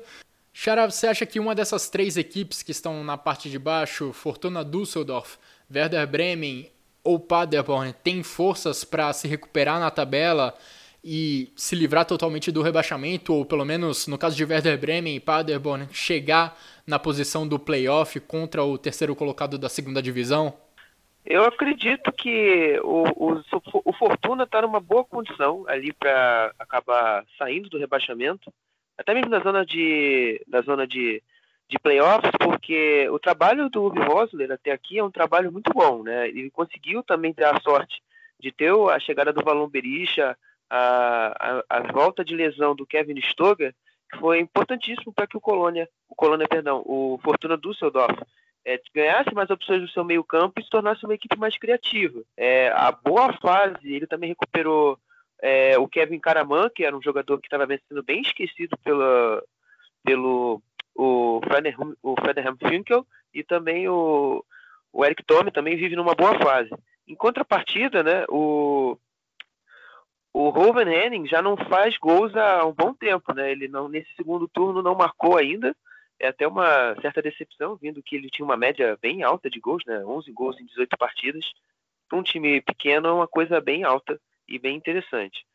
Xará, 0.53 0.89
você 0.89 1.07
acha 1.07 1.25
que 1.25 1.39
uma 1.39 1.55
dessas 1.55 1.89
três 1.89 2.15
equipes 2.15 2.61
que 2.61 2.71
estão 2.71 3.03
na 3.03 3.17
parte 3.17 3.49
de 3.49 3.59
baixo, 3.59 4.13
Fortuna 4.13 4.63
Düsseldorf, 4.63 5.37
Werder 5.73 6.07
Bremen 6.07 6.71
ou 7.03 7.19
Paderborn, 7.19 7.93
tem 8.03 8.23
forças 8.23 8.83
para 8.83 9.11
se 9.11 9.27
recuperar 9.27 9.79
na 9.79 9.91
tabela 9.91 10.55
e 11.07 11.53
se 11.55 11.75
livrar 11.75 12.03
totalmente 12.03 12.51
do 12.51 12.63
rebaixamento, 12.63 13.31
ou 13.31 13.45
pelo 13.45 13.63
menos 13.63 14.07
no 14.07 14.17
caso 14.17 14.35
de 14.35 14.43
Werder 14.43 14.75
Bremen 14.79 15.15
e 15.15 15.19
Paderborn, 15.19 15.87
chegar 15.91 16.57
na 16.87 16.97
posição 16.97 17.47
do 17.47 17.59
playoff 17.59 18.19
contra 18.21 18.63
o 18.63 18.75
terceiro 18.75 19.15
colocado 19.15 19.55
da 19.59 19.69
segunda 19.69 20.01
divisão? 20.01 20.57
Eu 21.23 21.43
acredito 21.43 22.11
que 22.11 22.79
o, 22.83 23.03
o, 23.15 23.41
o 23.85 23.93
Fortuna 23.93 24.45
está 24.45 24.63
numa 24.63 24.79
boa 24.79 25.05
condição 25.05 25.63
ali 25.67 25.93
para 25.93 26.51
acabar 26.57 27.23
saindo 27.37 27.69
do 27.69 27.77
rebaixamento, 27.77 28.51
até 28.97 29.13
mesmo 29.13 29.29
na 29.29 29.41
zona 29.41 29.63
de, 29.63 30.43
na 30.47 30.61
zona 30.61 30.87
de, 30.87 31.21
de 31.69 31.77
playoffs, 31.77 32.31
porque 32.39 33.07
o 33.09 33.19
trabalho 33.19 33.69
do 33.69 33.83
Uwe 33.83 33.99
Rosler 33.99 34.51
até 34.51 34.71
aqui 34.71 34.97
é 34.97 35.03
um 35.03 35.11
trabalho 35.11 35.51
muito 35.51 35.71
bom, 35.71 36.01
né? 36.01 36.29
Ele 36.29 36.49
conseguiu 36.49 37.03
também 37.03 37.31
ter 37.31 37.45
a 37.45 37.59
sorte 37.59 38.01
de 38.39 38.51
ter 38.51 38.71
a 38.71 38.99
chegada 38.99 39.31
do 39.31 39.43
Valon 39.43 39.67
Berisha, 39.67 40.35
a, 40.75 41.61
a, 41.69 41.77
a 41.77 41.91
volta 41.91 42.23
de 42.23 42.35
lesão 42.35 42.75
do 42.75 42.85
Kevin 42.85 43.19
Stoger 43.21 43.73
foi 44.19 44.39
importantíssimo 44.39 45.13
para 45.13 45.27
que 45.27 45.37
o 45.37 45.41
Colônia, 45.41 45.87
o 46.09 46.15
Colônia, 46.15 46.47
perdão, 46.47 46.81
o 46.85 47.19
Fortuna 47.23 47.57
Düsseldorf 47.57 48.17
é, 48.65 48.81
ganhasse 48.93 49.33
mais 49.33 49.49
opções 49.49 49.81
no 49.81 49.87
seu 49.87 50.03
meio 50.03 50.23
campo 50.23 50.59
e 50.59 50.63
se 50.63 50.69
tornasse 50.69 51.05
uma 51.05 51.13
equipe 51.13 51.37
mais 51.37 51.57
criativa. 51.57 52.21
É, 52.35 52.69
a 52.69 52.91
boa 52.91 53.31
fase, 53.33 53.93
ele 53.93 54.07
também 54.07 54.29
recuperou 54.29 54.99
é, 55.41 55.77
o 55.77 55.87
Kevin 55.87 56.19
Karaman, 56.19 56.69
que 56.73 56.83
era 56.83 56.95
um 56.95 57.01
jogador 57.01 57.39
que 57.39 57.47
estava 57.47 57.65
sendo 57.87 58.03
bem 58.03 58.21
esquecido 58.21 58.77
pela, 58.83 59.43
pelo 60.03 60.61
o 60.95 61.41
Frederham, 61.43 61.95
o 62.01 62.15
Frederham 62.19 62.57
Finkel 62.57 63.05
e 63.33 63.43
também 63.43 63.87
o, 63.87 64.43
o 64.91 65.05
Eric 65.05 65.23
Tome 65.23 65.51
também 65.51 65.75
vive 65.77 65.95
numa 65.95 66.15
boa 66.15 66.37
fase. 66.39 66.69
Em 67.07 67.15
contrapartida, 67.15 68.01
né, 68.01 68.25
o, 68.29 68.97
o 70.37 70.49
Ruben 70.49 70.93
Henning 70.93 71.25
já 71.27 71.41
não 71.41 71.55
faz 71.55 71.97
gols 71.97 72.35
há 72.35 72.65
um 72.65 72.73
bom 72.73 72.93
tempo, 72.93 73.33
né? 73.33 73.49
Ele 73.49 73.69
não 73.69 73.87
nesse 73.87 74.13
segundo 74.15 74.49
turno 74.49 74.81
não 74.81 74.93
marcou 74.93 75.37
ainda. 75.37 75.73
É 76.19 76.27
até 76.27 76.45
uma 76.45 76.93
certa 77.01 77.21
decepção, 77.21 77.77
vindo 77.77 78.03
que 78.03 78.17
ele 78.17 78.29
tinha 78.29 78.43
uma 78.43 78.57
média 78.57 78.97
bem 79.01 79.23
alta 79.23 79.49
de 79.49 79.61
gols, 79.61 79.81
né? 79.87 80.03
11 80.03 80.29
gols 80.33 80.59
em 80.59 80.65
18 80.65 80.97
partidas. 80.97 81.45
Para 82.09 82.19
um 82.19 82.23
time 82.23 82.59
pequeno 82.59 83.07
é 83.07 83.13
uma 83.13 83.29
coisa 83.29 83.61
bem 83.61 83.85
alta 83.85 84.19
e 84.45 84.59
bem 84.59 84.75
interessante. 84.75 85.45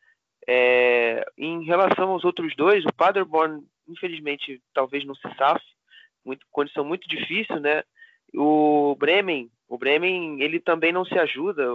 É, 0.47 1.23
em 1.37 1.63
relação 1.63 2.09
aos 2.09 2.23
outros 2.25 2.55
dois, 2.55 2.83
o 2.83 2.91
Paderborn, 2.91 3.63
infelizmente, 3.87 4.59
talvez 4.73 5.05
não 5.05 5.13
se 5.13 5.29
safe, 5.37 5.63
muito, 6.25 6.43
condição 6.49 6.83
muito 6.83 7.07
difícil, 7.07 7.59
né? 7.59 7.83
O 8.33 8.95
Bremen, 8.97 9.47
o 9.69 9.77
Bremen, 9.77 10.41
ele 10.41 10.59
também 10.59 10.91
não 10.91 11.05
se 11.05 11.19
ajuda. 11.19 11.67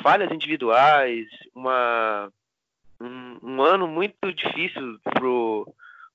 Falhas 0.00 0.30
individuais, 0.30 1.26
uma, 1.54 2.32
um, 3.00 3.38
um 3.42 3.62
ano 3.62 3.86
muito 3.86 4.32
difícil 4.32 4.98
pro, 5.04 5.72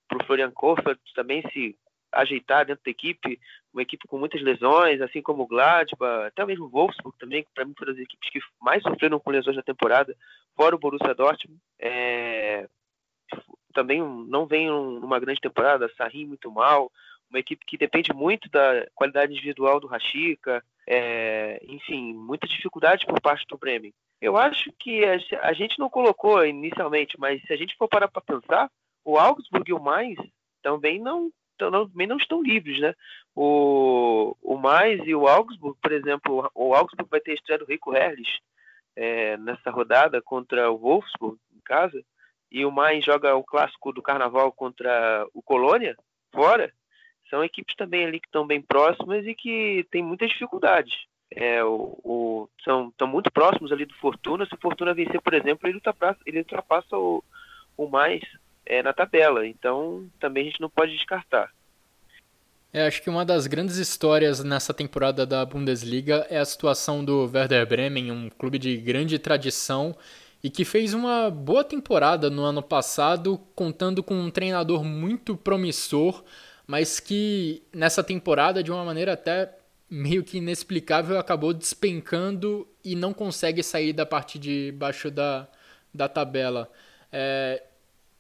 pro 0.08 0.26
Florian 0.26 0.52
Kohfeldt 0.52 1.02
também 1.14 1.44
se 1.52 1.78
ajeitar 2.12 2.66
dentro 2.66 2.84
da 2.84 2.92
equipe, 2.92 3.40
uma 3.72 3.82
equipe 3.82 4.08
com 4.08 4.18
muitas 4.18 4.42
lesões, 4.42 5.02
assim 5.02 5.22
como 5.22 5.44
o 5.44 5.48
Gladbach, 5.48 6.26
até 6.26 6.46
mesmo 6.46 6.66
o 6.66 6.70
Wolfsburg 6.70 7.18
também, 7.20 7.44
que 7.44 7.50
para 7.54 7.66
mim 7.66 7.76
foram 7.78 7.94
as 7.94 8.00
equipes 8.00 8.30
que 8.30 8.40
mais 8.62 8.82
sofreram 8.82 9.20
com 9.20 9.30
lesões 9.30 9.56
na 9.56 9.62
temporada, 9.62 10.16
fora 10.56 10.76
o 10.76 10.80
Borussia 10.80 11.14
Dortmund. 11.14 11.60
É, 11.80 12.68
também 13.74 14.02
não 14.02 14.48
vem 14.48 14.68
numa 14.68 15.20
grande 15.20 15.42
temporada, 15.42 15.92
Sarri 15.96 16.26
muito 16.26 16.52
mal, 16.52 16.92
uma 17.30 17.40
equipe 17.40 17.66
que 17.66 17.78
depende 17.78 18.14
muito 18.14 18.50
da 18.50 18.88
qualidade 18.96 19.34
individual 19.34 19.80
do 19.80 19.88
Rashica, 19.88 20.64
é, 20.88 21.60
enfim, 21.68 22.14
muita 22.14 22.48
dificuldade 22.48 23.06
por 23.06 23.20
parte 23.22 23.46
do 23.48 23.58
Bremen. 23.58 23.94
Eu 24.22 24.38
acho 24.38 24.72
que 24.80 25.04
a, 25.06 25.54
gente 25.54 25.78
não 25.78 25.90
colocou 25.90 26.44
inicialmente, 26.46 27.20
mas 27.20 27.42
se 27.44 27.54
a 27.54 27.58
gente 27.58 27.76
for 27.76 27.88
parar 27.88 28.08
para 28.08 28.22
pensar, 28.22 28.72
o 29.04 29.18
Augsburg 29.18 29.70
e 29.70 29.74
o 29.74 29.80
Mainz 29.80 30.18
também 30.64 31.00
não, 31.00 31.30
também 31.58 32.08
não 32.08 32.18
estão 32.18 32.42
livres, 32.42 32.80
né? 32.80 32.96
O, 33.36 34.36
o 34.42 34.58
Mainz 34.58 35.06
e 35.06 35.14
o 35.14 35.28
Augsburg, 35.28 35.78
por 35.82 35.92
exemplo, 35.92 36.50
o 36.56 36.74
Augsburg 36.74 37.10
vai 37.12 37.20
ter 37.20 37.32
a 37.32 37.36
estreia 37.36 37.60
do 37.60 37.66
Rico 37.66 37.96
Herrlich 37.96 38.40
é, 38.96 39.38
nessa 39.38 39.70
rodada 39.70 40.22
contra 40.22 40.72
o 40.72 40.78
Wolfsburg 40.78 41.38
em 41.56 41.62
casa, 41.64 42.02
e 42.50 42.66
o 42.66 42.72
Mainz 42.72 43.06
joga 43.06 43.36
o 43.36 43.44
clássico 43.44 43.92
do 43.92 44.02
Carnaval 44.02 44.52
contra 44.54 45.28
o 45.34 45.44
Colônia 45.44 45.96
fora 46.34 46.74
são 47.30 47.44
equipes 47.44 47.76
também 47.76 48.06
ali 48.06 48.20
que 48.20 48.28
estão 48.28 48.46
bem 48.46 48.62
próximas 48.62 49.26
e 49.26 49.36
que 49.36 49.86
têm 49.92 50.04
muitas 50.04 50.30
dificuldades. 50.30 50.94
É, 51.30 51.64
o, 51.64 52.00
o, 52.04 52.50
são 52.64 52.88
estão 52.88 53.08
muito 53.08 53.32
próximos 53.32 53.72
ali 53.72 53.86
do 53.86 53.94
Fortuna. 53.96 54.46
Se 54.46 54.54
o 54.54 54.60
Fortuna 54.60 54.94
vencer, 54.94 55.22
por 55.22 55.34
exemplo, 55.34 55.68
ele 55.68 55.76
ultrapassa, 55.76 56.20
ele 56.26 56.40
ultrapassa 56.40 56.98
o, 56.98 57.24
o 57.76 57.88
mais 57.88 58.22
é, 58.66 58.82
na 58.82 58.94
tabela. 58.94 59.46
Então, 59.46 60.08
também 60.20 60.44
a 60.44 60.46
gente 60.50 60.62
não 60.62 60.70
pode 60.70 60.94
descartar. 60.94 61.52
É, 62.74 62.86
acho 62.86 63.02
que 63.02 63.10
uma 63.10 63.26
das 63.26 63.48
grandes 63.48 63.78
histórias 63.78 64.44
nessa 64.44 64.74
temporada 64.74 65.26
da 65.26 65.46
Bundesliga 65.46 66.28
é 66.30 66.38
a 66.38 66.46
situação 66.46 67.04
do 67.04 67.30
Werder 67.34 67.66
Bremen, 67.66 68.12
um 68.12 68.30
clube 68.30 68.60
de 68.60 68.78
grande 68.78 69.18
tradição 69.18 69.96
e 70.44 70.50
que 70.50 70.64
fez 70.64 70.94
uma 70.94 71.30
boa 71.30 71.64
temporada 71.64 72.30
no 72.30 72.44
ano 72.44 72.62
passado, 72.62 73.40
contando 73.56 74.04
com 74.04 74.14
um 74.14 74.30
treinador 74.30 74.84
muito 74.84 75.36
promissor 75.36 76.24
mas 76.68 77.00
que 77.00 77.64
nessa 77.74 78.04
temporada, 78.04 78.62
de 78.62 78.72
uma 78.72 78.84
maneira 78.84 79.14
até 79.14 79.58
meio 79.90 80.24
que 80.24 80.38
inexplicável 80.38 81.18
acabou 81.18 81.54
despencando 81.54 82.68
e 82.84 82.94
não 82.94 83.14
consegue 83.14 83.64
sair 83.64 83.94
da 83.94 84.06
parte 84.06 84.38
de 84.38 84.74
baixo 84.74 85.10
da, 85.10 85.48
da 85.94 86.10
tabela. 86.10 86.70
É, 87.12 87.64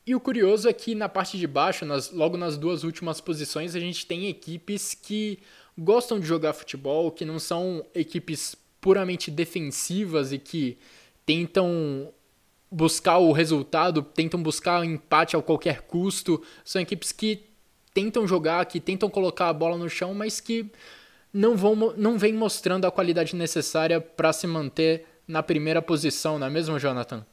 e 0.06 0.16
o 0.16 0.20
curioso 0.22 0.70
é 0.70 0.74
que 0.74 0.96
na 0.96 1.10
parte 1.10 1.38
de 1.38 1.46
baixo, 1.46 1.86
nas, 1.86 2.10
logo 2.12 2.38
nas 2.38 2.58
duas 2.58 2.86
últimas 2.86 3.20
posições, 3.20 3.76
a 3.76 3.80
gente 3.82 4.06
tem 4.06 4.30
equipes 4.30 4.94
que 4.94 5.40
gostam 5.78 6.18
de 6.18 6.26
jogar 6.26 6.54
futebol, 6.54 7.12
que 7.12 7.26
não 7.26 7.38
são 7.38 7.86
equipes 7.94 8.56
puramente 8.80 9.30
defensivas 9.30 10.32
e 10.32 10.40
que 10.40 10.78
tentam 11.26 12.14
buscar 12.72 13.18
o 13.18 13.34
resultado, 13.34 14.02
tentam 14.02 14.42
buscar 14.42 14.80
o 14.80 14.86
empate 14.86 15.36
a 15.36 15.42
qualquer 15.42 15.82
custo. 15.82 16.42
São 16.64 16.82
equipes 16.82 17.12
que 17.12 17.47
tentam 17.98 18.28
jogar, 18.28 18.64
que 18.68 18.80
tentam 18.80 19.10
colocar 19.10 19.50
a 19.50 19.54
bola 19.54 19.76
no 19.76 19.90
chão, 19.90 20.14
mas 20.14 20.40
que 20.40 20.72
não 21.34 21.58
vão 21.58 21.76
não 21.98 22.16
vem 22.16 22.32
mostrando 22.32 22.86
a 22.86 22.92
qualidade 22.92 23.36
necessária 23.36 24.00
para 24.00 24.32
se 24.32 24.46
manter 24.46 25.04
na 25.28 25.42
primeira 25.42 25.82
posição, 25.82 26.38
não 26.38 26.46
é 26.46 26.50
mesmo, 26.50 26.78
Jonathan? 26.78 27.26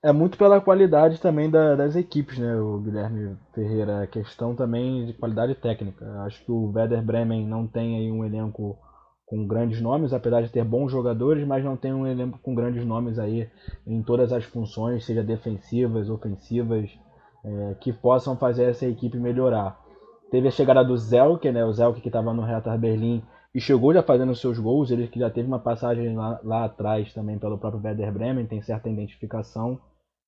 É 0.00 0.12
muito 0.12 0.38
pela 0.38 0.60
qualidade 0.60 1.20
também 1.20 1.50
da, 1.50 1.74
das 1.74 1.96
equipes, 1.96 2.38
né, 2.38 2.54
o 2.54 2.78
Guilherme 2.78 3.36
Ferreira. 3.52 4.04
A 4.04 4.06
questão 4.06 4.54
também 4.54 5.04
de 5.04 5.12
qualidade 5.14 5.56
técnica. 5.56 6.06
Acho 6.24 6.44
que 6.44 6.52
o 6.52 6.70
Werder 6.70 7.02
Bremen 7.02 7.44
não 7.44 7.66
tem 7.66 7.96
aí 7.96 8.12
um 8.12 8.24
elenco 8.24 8.78
com 9.26 9.48
grandes 9.48 9.80
nomes, 9.80 10.12
apesar 10.12 10.42
de 10.42 10.48
ter 10.48 10.62
bons 10.62 10.92
jogadores, 10.92 11.44
mas 11.44 11.64
não 11.64 11.76
tem 11.76 11.92
um 11.92 12.06
elenco 12.06 12.38
com 12.38 12.54
grandes 12.54 12.84
nomes 12.84 13.18
aí 13.18 13.50
em 13.84 14.00
todas 14.00 14.32
as 14.32 14.44
funções, 14.44 15.04
seja 15.04 15.24
defensivas, 15.24 16.08
ofensivas, 16.08 16.88
é, 17.44 17.74
que 17.80 17.92
possam 17.92 18.36
fazer 18.36 18.70
essa 18.70 18.86
equipe 18.86 19.18
melhorar. 19.18 19.87
Teve 20.30 20.48
a 20.48 20.50
chegada 20.50 20.84
do 20.84 20.96
Zelke, 20.96 21.50
né, 21.50 21.64
o 21.64 21.72
Zelke 21.72 22.00
que 22.00 22.08
estava 22.08 22.34
no 22.34 22.42
Hertha 22.42 22.76
Berlim 22.76 23.22
e 23.54 23.60
chegou 23.60 23.94
já 23.94 24.02
fazendo 24.02 24.34
seus 24.34 24.58
gols, 24.58 24.90
ele 24.90 25.08
que 25.08 25.18
já 25.18 25.30
teve 25.30 25.48
uma 25.48 25.58
passagem 25.58 26.14
lá, 26.14 26.38
lá 26.44 26.64
atrás 26.64 27.12
também 27.14 27.38
pelo 27.38 27.58
próprio 27.58 27.82
Werder 27.82 28.12
Bremen, 28.12 28.46
tem 28.46 28.60
certa 28.60 28.90
identificação. 28.90 29.80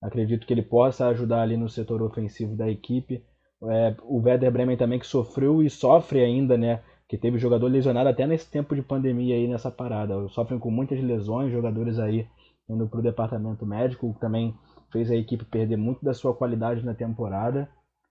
Acredito 0.03 0.47
que 0.47 0.55
ele 0.55 0.63
possa 0.63 1.07
ajudar 1.09 1.43
ali 1.43 1.57
no 1.57 1.69
setor 1.69 2.01
ofensivo 2.03 2.57
da 2.57 2.71
equipe. 2.71 3.23
É, 3.63 3.95
o 4.03 4.23
Werder 4.23 4.51
Bremen 4.51 4.77
também 4.77 4.99
que 4.99 5.07
sofreu 5.07 5.63
e 5.63 5.69
sofre 5.69 6.21
ainda, 6.21 6.57
né? 6.57 6.83
Que 7.07 7.19
teve 7.19 7.39
jogador 7.39 7.67
lesionado 7.67 8.09
até 8.09 8.27
nesse 8.27 8.51
tempo 8.51 8.75
de 8.75 8.81
pandemia 8.81 9.35
aí 9.35 9.47
nessa 9.47 9.71
parada. 9.71 10.27
Sofrem 10.29 10.59
com 10.59 10.71
muitas 10.71 10.99
lesões, 11.03 11.53
jogadores 11.53 11.99
aí 11.99 12.27
indo 12.69 12.89
para 12.89 13.01
o 13.01 13.03
departamento 13.03 13.67
médico, 13.67 14.17
também 14.21 14.55
fez 14.91 15.11
a 15.11 15.17
equipe 15.17 15.45
perder 15.45 15.77
muito 15.77 16.05
da 16.05 16.15
sua 16.15 16.35
qualidade 16.35 16.85
na 16.85 16.95
temporada. 16.95 17.69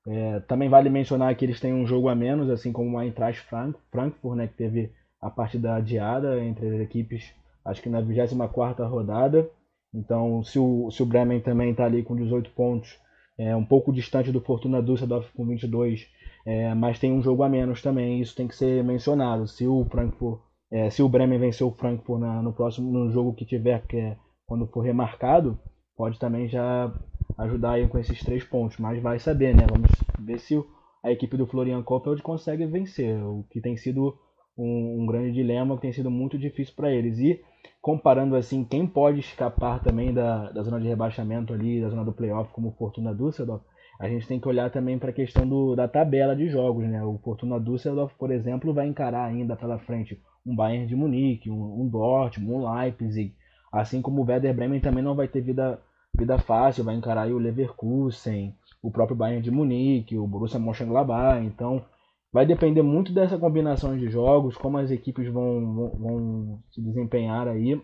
É, 0.10 0.40
também 0.42 0.68
vale 0.68 0.90
mencionar 0.90 1.36
que 1.36 1.46
eles 1.46 1.60
têm 1.60 1.72
um 1.72 1.86
jogo 1.86 2.10
a 2.10 2.16
menos, 2.16 2.50
assim 2.50 2.72
como 2.72 2.98
o 2.98 3.02
Eintracht 3.02 3.46
Frankfurt, 3.92 4.36
né, 4.36 4.48
que 4.48 4.56
teve 4.56 4.92
a 5.22 5.30
partida 5.30 5.76
adiada 5.76 6.44
entre 6.44 6.68
as 6.68 6.82
equipes, 6.82 7.32
acho 7.64 7.80
que 7.82 7.90
na 7.90 8.02
24ª 8.02 8.90
rodada. 8.90 9.48
Então, 9.94 10.44
se 10.44 10.58
o, 10.58 10.90
se 10.90 11.04
o 11.04 11.06
Bremen 11.06 11.42
também 11.42 11.72
está 11.72 11.86
ali 11.86 12.02
com 12.02 12.16
18 12.16 12.50
pontos, 12.52 12.98
é 13.38 13.56
um 13.56 13.64
pouco 13.64 13.94
distante 13.94 14.32
do 14.32 14.42
Fortuna 14.42 14.82
Düsseldorf 14.82 15.32
com 15.34 15.46
22, 15.46 16.08
é, 16.46 16.74
mas 16.74 16.98
tem 16.98 17.14
um 17.14 17.22
jogo 17.22 17.44
a 17.44 17.50
menos 17.50 17.82
também, 17.82 18.20
isso 18.20 18.36
tem 18.36 18.48
que 18.48 18.56
ser 18.56 18.84
mencionado. 18.84 19.48
Se 19.48 19.68
o 19.68 19.86
Frankfurt, 19.86 20.42
é, 20.72 20.90
se 20.90 21.04
o 21.04 21.10
Bremen 21.10 21.40
vencer 21.40 21.66
o 21.66 21.72
Frankfurt 21.72 22.20
na, 22.20 22.42
no 22.42 22.52
próximo 22.52 22.92
no 22.92 23.12
jogo 23.12 23.34
que 23.34 23.46
tiver, 23.46 23.86
que 23.86 23.98
é 23.98 24.18
quando 24.48 24.66
for 24.68 24.82
remarcado, 24.82 25.60
pode 25.96 26.18
também 26.18 26.48
já 26.48 26.92
ajudar 27.38 27.74
aí 27.74 27.88
com 27.88 27.98
esses 27.98 28.20
três 28.24 28.44
pontos, 28.44 28.78
mas 28.78 29.02
vai 29.02 29.20
saber, 29.20 29.56
né? 29.56 29.66
Vamos 29.70 29.92
ver 30.18 30.40
se 30.40 30.62
a 31.04 31.12
equipe 31.12 31.38
do 31.38 31.48
Florian 31.48 31.82
Kofeld 31.82 32.22
consegue 32.22 32.66
vencer, 32.66 33.18
o 33.24 33.46
que 33.50 33.62
tem 33.62 33.78
sido 33.78 34.18
um, 34.58 35.02
um 35.02 35.06
grande 35.06 35.32
dilema, 35.32 35.76
que 35.76 35.82
tem 35.82 35.94
sido 35.94 36.12
muito 36.12 36.38
difícil 36.38 36.74
para 36.76 36.92
eles. 36.92 37.18
E 37.20 37.42
comparando 37.82 38.36
assim, 38.36 38.64
quem 38.64 38.86
pode 38.86 39.20
escapar 39.20 39.82
também 39.82 40.14
da, 40.14 40.52
da 40.52 40.64
zona 40.64 40.80
de 40.80 40.88
rebaixamento 40.88 41.54
ali, 41.54 41.82
da 41.82 41.90
zona 41.90 42.04
do 42.04 42.12
playoff, 42.12 42.52
como 42.52 42.70
o 42.70 42.74
Fortuna 42.74 43.14
Düsseldorf, 43.14 43.64
a 44.00 44.08
gente 44.08 44.28
tem 44.28 44.40
que 44.40 44.48
olhar 44.48 44.70
também 44.70 44.98
para 44.98 45.10
a 45.10 45.14
questão 45.14 45.48
do, 45.48 45.76
da 45.76 45.88
tabela 45.88 46.36
de 46.36 46.48
jogos, 46.48 46.86
né? 46.86 47.04
O 47.04 47.18
Fortuna 47.18 47.60
Düsseldorf, 47.60 48.14
por 48.18 48.32
exemplo, 48.32 48.74
vai 48.74 48.88
encarar 48.88 49.26
ainda 49.26 49.56
pela 49.56 49.78
frente 49.78 50.22
um 50.46 50.56
Bayern 50.56 50.88
de 50.88 50.96
Munique, 50.96 51.50
um, 51.50 51.82
um 51.82 51.88
Dortmund, 51.88 52.66
um 52.66 52.74
Leipzig, 52.74 53.36
assim 53.72 54.02
como 54.02 54.22
o 54.22 54.26
Werder 54.26 54.56
Bremen 54.56 54.80
também 54.80 55.04
não 55.04 55.16
vai 55.16 55.28
ter 55.28 55.42
vida, 55.42 55.82
vida 56.20 56.38
fácil, 56.38 56.84
vai 56.84 56.96
encarar 56.96 57.28
o 57.30 57.38
Leverkusen, 57.40 58.56
o 58.82 58.92
próprio 58.92 59.18
Bayern 59.18 59.42
de 59.42 59.50
Munique, 59.50 60.18
o 60.18 60.28
Borussia 60.28 60.60
Mönchengladbach, 60.60 61.44
então 61.44 61.84
Vai 62.32 62.46
depender 62.46 62.84
muito 62.84 63.12
dessa 63.12 63.40
combinação 63.40 63.98
de 63.98 64.08
jogos, 64.08 64.56
como 64.56 64.78
as 64.78 64.92
equipes 64.92 65.28
vão, 65.28 65.74
vão, 65.74 65.90
vão 65.90 66.64
se 66.70 66.80
desempenhar 66.80 67.48
aí. 67.48 67.82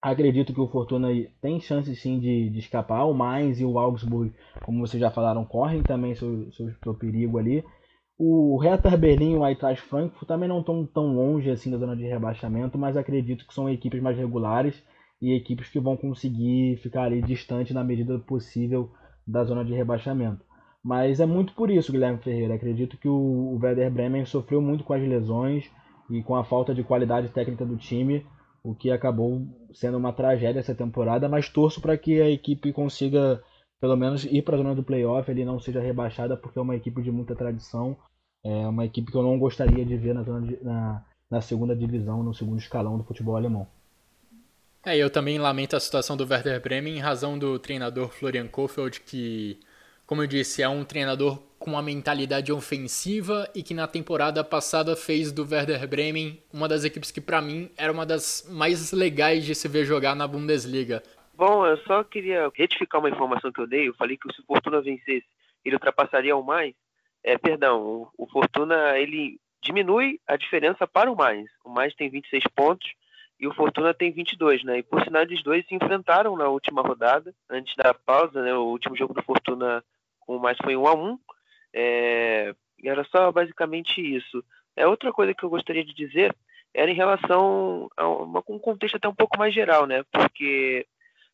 Acredito 0.00 0.54
que 0.54 0.60
o 0.60 0.68
Fortuna 0.68 1.08
tem 1.42 1.60
chance 1.60 1.94
sim 1.94 2.18
de, 2.18 2.48
de 2.48 2.58
escapar. 2.58 3.04
O 3.04 3.12
Mainz 3.12 3.60
e 3.60 3.64
o 3.66 3.78
Augsburg, 3.78 4.32
como 4.64 4.86
vocês 4.86 5.00
já 5.00 5.10
falaram, 5.10 5.44
correm 5.44 5.82
também 5.82 6.14
seu, 6.14 6.50
seu, 6.52 6.72
seu 6.82 6.94
perigo 6.94 7.38
ali. 7.38 7.62
O 8.18 8.56
Hertha 8.56 8.96
Berlim 8.96 9.32
e 9.34 9.36
o 9.36 9.46
Eintracht 9.46 9.82
Frankfurt 9.82 10.26
também 10.26 10.48
não 10.48 10.60
estão 10.60 10.86
tão 10.86 11.14
longe 11.14 11.50
assim 11.50 11.70
da 11.70 11.76
zona 11.76 11.94
de 11.94 12.04
rebaixamento, 12.04 12.78
mas 12.78 12.96
acredito 12.96 13.46
que 13.46 13.52
são 13.52 13.68
equipes 13.68 14.00
mais 14.00 14.16
regulares 14.16 14.82
e 15.20 15.32
equipes 15.32 15.68
que 15.68 15.80
vão 15.80 15.96
conseguir 15.96 16.76
ficar 16.78 17.04
ali 17.04 17.22
distante 17.22 17.72
na 17.72 17.82
medida 17.82 18.18
possível 18.18 18.90
da 19.26 19.44
zona 19.44 19.64
de 19.64 19.72
rebaixamento. 19.72 20.44
Mas 20.82 21.18
é 21.18 21.26
muito 21.26 21.52
por 21.54 21.70
isso, 21.70 21.90
Guilherme 21.90 22.18
Ferreira. 22.18 22.54
Acredito 22.54 22.96
que 22.96 23.08
o 23.08 23.58
Werder 23.60 23.90
Bremen 23.90 24.24
sofreu 24.24 24.60
muito 24.60 24.84
com 24.84 24.92
as 24.92 25.02
lesões 25.02 25.68
e 26.08 26.22
com 26.22 26.36
a 26.36 26.44
falta 26.44 26.72
de 26.72 26.84
qualidade 26.84 27.28
técnica 27.30 27.66
do 27.66 27.76
time, 27.76 28.24
o 28.62 28.72
que 28.72 28.90
acabou 28.92 29.42
sendo 29.72 29.98
uma 29.98 30.12
tragédia 30.12 30.60
essa 30.60 30.74
temporada. 30.74 31.28
Mas 31.28 31.48
torço 31.48 31.80
para 31.80 31.98
que 31.98 32.20
a 32.20 32.30
equipe 32.30 32.72
consiga, 32.72 33.42
pelo 33.80 33.96
menos, 33.96 34.24
ir 34.26 34.42
para 34.42 34.54
a 34.54 34.58
zona 34.58 34.76
do 34.76 34.84
playoff, 34.84 35.28
ele 35.28 35.44
não 35.44 35.58
seja 35.58 35.80
rebaixada, 35.80 36.36
porque 36.36 36.58
é 36.58 36.62
uma 36.62 36.76
equipe 36.76 37.02
de 37.02 37.10
muita 37.10 37.34
tradição. 37.34 37.96
É 38.44 38.68
uma 38.68 38.84
equipe 38.84 39.10
que 39.10 39.18
eu 39.18 39.24
não 39.24 39.38
gostaria 39.40 39.84
de 39.84 39.96
ver 39.96 40.14
na, 40.14 40.22
de, 40.22 40.62
na, 40.62 41.04
na 41.28 41.40
segunda 41.40 41.74
divisão, 41.74 42.22
no 42.22 42.32
segundo 42.32 42.60
escalão 42.60 42.96
do 42.96 43.02
futebol 43.02 43.34
alemão. 43.34 43.66
É, 44.86 44.96
eu 44.96 45.10
também 45.10 45.36
lamento 45.36 45.74
a 45.74 45.80
situação 45.80 46.16
do 46.16 46.24
Werder 46.24 46.60
Bremen 46.60 46.96
em 46.96 47.00
razão 47.00 47.36
do 47.36 47.58
treinador 47.58 48.08
Florian 48.08 48.46
Kofeld, 48.46 49.00
que 49.00 49.58
como 50.06 50.22
eu 50.22 50.28
disse, 50.28 50.62
é 50.62 50.68
um 50.68 50.84
treinador 50.84 51.42
com 51.58 51.72
uma 51.72 51.82
mentalidade 51.82 52.52
ofensiva 52.52 53.50
e 53.52 53.64
que 53.64 53.74
na 53.74 53.88
temporada 53.88 54.44
passada 54.44 54.94
fez 54.94 55.32
do 55.32 55.42
Werder 55.42 55.88
Bremen 55.88 56.40
uma 56.52 56.68
das 56.68 56.84
equipes 56.84 57.10
que 57.10 57.20
para 57.20 57.42
mim 57.42 57.68
era 57.76 57.92
uma 57.92 58.06
das 58.06 58.48
mais 58.48 58.92
legais 58.92 59.44
de 59.44 59.56
se 59.56 59.66
ver 59.66 59.84
jogar 59.84 60.14
na 60.14 60.28
Bundesliga. 60.28 61.02
Bom, 61.34 61.66
eu 61.66 61.76
só 61.78 62.04
queria 62.04 62.48
retificar 62.54 63.00
uma 63.00 63.10
informação 63.10 63.50
que 63.50 63.60
eu 63.60 63.66
dei. 63.66 63.88
Eu 63.88 63.94
falei 63.94 64.16
que 64.16 64.32
se 64.32 64.40
o 64.40 64.44
Fortuna 64.44 64.80
vencesse, 64.80 65.26
ele 65.64 65.74
ultrapassaria 65.74 66.36
o 66.36 66.44
mais. 66.44 66.72
É, 67.24 67.36
perdão, 67.36 68.08
o, 68.16 68.28
Fortuna 68.28 68.96
ele 68.96 69.40
diminui 69.60 70.20
a 70.28 70.36
diferença 70.36 70.86
para 70.86 71.10
o 71.10 71.16
mais. 71.16 71.44
O 71.64 71.70
mais 71.70 71.92
tem 71.96 72.08
26 72.08 72.44
pontos 72.54 72.88
e 73.38 73.46
o 73.46 73.54
Fortuna 73.54 73.92
tem 73.92 74.10
22, 74.10 74.64
né? 74.64 74.78
E 74.78 74.82
por 74.82 75.02
sinal, 75.04 75.22
eles 75.22 75.42
dois 75.42 75.66
se 75.66 75.74
enfrentaram 75.74 76.36
na 76.36 76.48
última 76.48 76.82
rodada, 76.82 77.34
antes 77.50 77.74
da 77.76 77.92
pausa, 77.92 78.42
né? 78.42 78.54
O 78.54 78.64
último 78.64 78.96
jogo 78.96 79.12
do 79.12 79.22
Fortuna 79.22 79.84
o 80.26 80.38
mais 80.38 80.56
foi 80.62 80.76
um 80.76 80.86
a 80.86 80.94
um. 80.94 81.18
É, 81.72 82.54
e 82.82 82.88
era 82.88 83.04
só 83.04 83.30
basicamente 83.30 84.00
isso. 84.00 84.42
É 84.74 84.86
outra 84.86 85.12
coisa 85.12 85.34
que 85.34 85.44
eu 85.44 85.50
gostaria 85.50 85.84
de 85.84 85.94
dizer 85.94 86.34
era 86.74 86.90
em 86.90 86.94
relação 86.94 87.88
a 87.96 88.08
uma, 88.08 88.42
um 88.48 88.58
contexto 88.58 88.96
até 88.96 89.08
um 89.08 89.14
pouco 89.14 89.38
mais 89.38 89.54
geral, 89.54 89.86
né? 89.86 90.02
Porque 90.10 90.86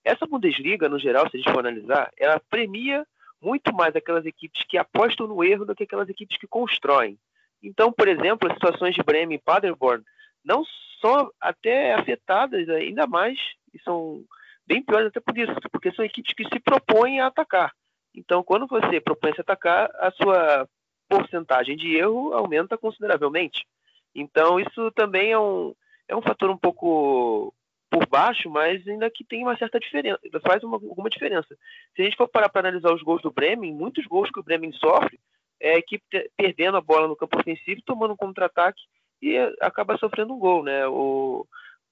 essa 0.05 0.27
Bundesliga, 0.27 0.89
no 0.89 0.99
geral, 0.99 1.29
se 1.31 1.37
a 1.37 1.41
gente 1.41 1.53
for 1.53 1.61
analisar, 1.61 2.11
ela 2.19 2.41
premia 2.51 3.07
muito 3.41 3.73
mais 3.73 3.95
aquelas 3.97 4.25
equipes 4.27 4.65
que 4.69 4.79
apostam 4.79 5.27
no 5.27 5.43
erro 5.43 5.65
do 5.65 5.75
que 5.75 5.85
aquelas 5.85 6.09
equipes 6.09 6.37
que 6.37 6.47
constroem. 6.47 7.19
Então, 7.63 7.93
por 7.93 8.09
exemplo, 8.09 8.49
as 8.49 8.55
situações 8.55 8.95
de 8.95 9.03
Bremen 9.03 9.37
e 9.37 9.41
Paderborn 9.41 10.05
não 10.45 10.65
são 11.03 11.31
até 11.41 11.95
afetadas 11.95 12.69
ainda 12.69 13.07
mais 13.07 13.37
e 13.75 13.79
são 13.83 14.25
bem 14.67 14.83
piores 14.83 15.09
até 15.09 15.21
por 15.21 15.37
isso, 15.37 15.53
porque 15.71 15.93
são 15.93 16.05
equipes 16.05 16.33
que 16.35 16.45
se 16.45 16.61
propõem 16.61 17.21
a 17.21 17.27
atacar. 17.27 17.73
Então, 18.15 18.43
quando 18.43 18.67
você 18.67 19.01
propõe 19.01 19.35
se 19.35 19.41
atacar, 19.41 19.91
a 19.97 20.11
sua 20.13 20.69
porcentagem 21.09 21.77
de 21.77 21.97
erro 21.97 22.33
aumenta 22.33 22.79
consideravelmente. 22.79 23.67
Então, 24.15 24.61
isso 24.61 24.91
também 24.93 25.33
é 25.33 25.39
um, 25.39 25.75
é 26.09 26.17
um 26.17 26.23
fator 26.23 26.51
um 26.51 26.57
pouco 26.57 27.53
por 27.91 28.07
baixo, 28.07 28.49
mas 28.49 28.87
ainda 28.87 29.11
que 29.11 29.25
tem 29.25 29.43
uma 29.43 29.57
certa 29.57 29.79
diferença, 29.79 30.19
faz 30.47 30.63
uma, 30.63 30.77
alguma 30.77 31.11
diferença. 31.11 31.55
Se 31.95 32.01
a 32.01 32.05
gente 32.05 32.17
for 32.17 32.29
parar 32.29 32.49
para 32.49 32.69
analisar 32.69 32.95
os 32.95 33.03
gols 33.03 33.21
do 33.21 33.31
Bremen, 33.31 33.75
muitos 33.75 34.07
gols 34.07 34.31
que 34.31 34.41
o 34.41 34.43
Bremen 34.43 34.73
sofre 34.73 35.19
é 35.61 35.75
a 35.75 35.79
equipe 35.79 36.05
perdendo 36.37 36.77
a 36.77 36.81
bola 36.81 37.07
no 37.07 37.17
campo 37.17 37.39
ofensivo, 37.39 37.83
tomando 37.85 38.15
um 38.15 38.17
contra-ataque 38.17 38.83
e 39.23 39.39
acaba 39.61 39.97
sofrendo 39.97 40.35
um 40.35 40.39
gol, 40.39 40.65
né? 40.65 40.87
O, 40.89 41.47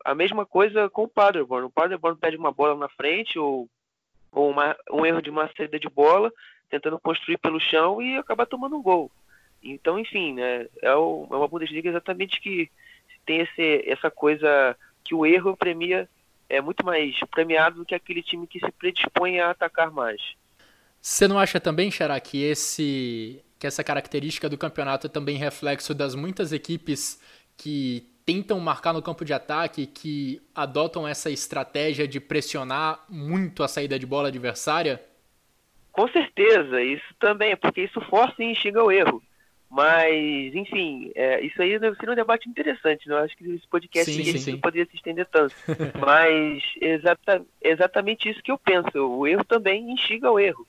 a 0.04 0.14
mesma 0.14 0.44
coisa 0.44 0.90
com 0.90 1.04
o 1.04 1.08
Paderborn. 1.08 1.66
O 1.66 1.70
Paderborn 1.70 2.18
perde 2.18 2.36
uma 2.36 2.50
bola 2.50 2.74
na 2.76 2.88
frente 2.88 3.38
ou 3.38 3.68
ou 4.32 4.50
uma, 4.50 4.76
um 4.90 5.04
erro 5.04 5.20
de 5.20 5.30
uma 5.30 5.50
saída 5.56 5.78
de 5.78 5.88
bola, 5.88 6.32
tentando 6.68 7.00
construir 7.00 7.38
pelo 7.38 7.58
chão 7.58 8.00
e 8.00 8.16
acabar 8.16 8.46
tomando 8.46 8.76
um 8.76 8.82
gol. 8.82 9.10
Então, 9.62 9.98
enfim, 9.98 10.34
né, 10.34 10.66
é, 10.80 10.94
o, 10.94 11.26
é 11.30 11.36
uma 11.36 11.48
Bundesliga 11.48 11.88
exatamente 11.88 12.40
que 12.40 12.70
tem 13.26 13.40
esse, 13.40 13.84
essa 13.86 14.10
coisa 14.10 14.76
que 15.04 15.14
o 15.14 15.26
erro 15.26 15.56
premia 15.56 16.08
é 16.48 16.60
muito 16.60 16.84
mais 16.84 17.18
premiado 17.30 17.76
do 17.76 17.84
que 17.84 17.94
aquele 17.94 18.22
time 18.22 18.46
que 18.46 18.58
se 18.58 18.72
predispõe 18.72 19.38
a 19.38 19.50
atacar 19.50 19.90
mais. 19.90 20.20
Você 21.00 21.26
não 21.26 21.38
acha 21.38 21.60
também, 21.60 21.90
Xará, 21.90 22.18
que 22.20 22.42
esse 22.42 23.42
que 23.61 23.66
essa 23.66 23.84
característica 23.84 24.48
do 24.48 24.56
campeonato 24.56 25.06
é 25.06 25.11
também 25.11 25.36
reflexo 25.36 25.94
das 25.94 26.14
muitas 26.14 26.50
equipes 26.50 27.20
que 27.58 28.11
tentam 28.24 28.58
marcar 28.58 28.94
no 28.94 29.02
campo 29.02 29.22
de 29.22 29.34
ataque, 29.34 29.86
que 29.86 30.40
adotam 30.54 31.06
essa 31.06 31.30
estratégia 31.30 32.08
de 32.08 32.18
pressionar 32.18 33.04
muito 33.06 33.62
a 33.62 33.68
saída 33.68 33.98
de 33.98 34.06
bola 34.06 34.28
adversária? 34.28 35.02
Com 35.92 36.08
certeza, 36.08 36.82
isso 36.82 37.14
também, 37.18 37.54
porque 37.54 37.82
isso 37.82 38.00
força 38.02 38.42
e 38.42 38.52
instiga 38.52 38.82
o 38.82 38.90
erro. 38.90 39.22
Mas, 39.68 40.54
enfim, 40.54 41.12
é, 41.14 41.40
isso 41.42 41.61
aí 41.61 41.78
deve 41.78 41.96
ser 41.96 42.11
um 42.11 42.14
debate 42.14 42.48
interessante. 42.48 43.08
Né? 43.08 43.14
Eu 43.14 43.18
acho 43.18 43.36
que 43.36 43.44
esse 43.44 43.68
podcast 43.68 44.11
sim, 44.11 44.24
sim, 44.24 44.38
sim. 44.38 44.52
não 44.52 44.61
poderia 44.61 44.86
se 44.86 44.96
estender 44.96 45.26
tanto. 45.26 45.54
Mas 46.00 46.62
exata, 46.80 47.44
exatamente 47.61 48.28
isso 48.28 48.42
que 48.42 48.50
eu 48.50 48.58
penso. 48.58 48.98
O 48.98 49.26
erro 49.26 49.44
também 49.44 49.92
instiga 49.92 50.30
o 50.30 50.40
erro. 50.40 50.66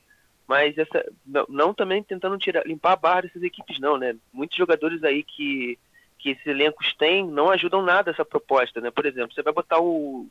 Mas 0.52 0.78
essa, 0.78 1.10
não, 1.26 1.46
não 1.48 1.74
também 1.74 2.04
tentando 2.04 2.38
tirar, 2.38 2.68
limpar 2.68 2.92
a 2.92 2.98
barra 2.98 3.22
dessas 3.22 3.42
equipes, 3.42 3.80
não, 3.80 3.98
né? 3.98 4.18
Muitos 4.34 4.58
jogadores 4.58 5.02
aí 5.02 5.24
que, 5.24 5.80
que 6.20 6.32
esses 6.32 6.46
elencos 6.46 6.94
têm 6.96 7.26
não 7.26 7.50
ajudam 7.50 7.82
nada 7.82 8.12
essa 8.12 8.26
proposta, 8.26 8.82
né? 8.82 8.92
Por 8.92 9.06
exemplo, 9.06 9.34
você 9.34 9.42
vai 9.42 9.54
botar 9.54 9.80
o, 9.80 10.28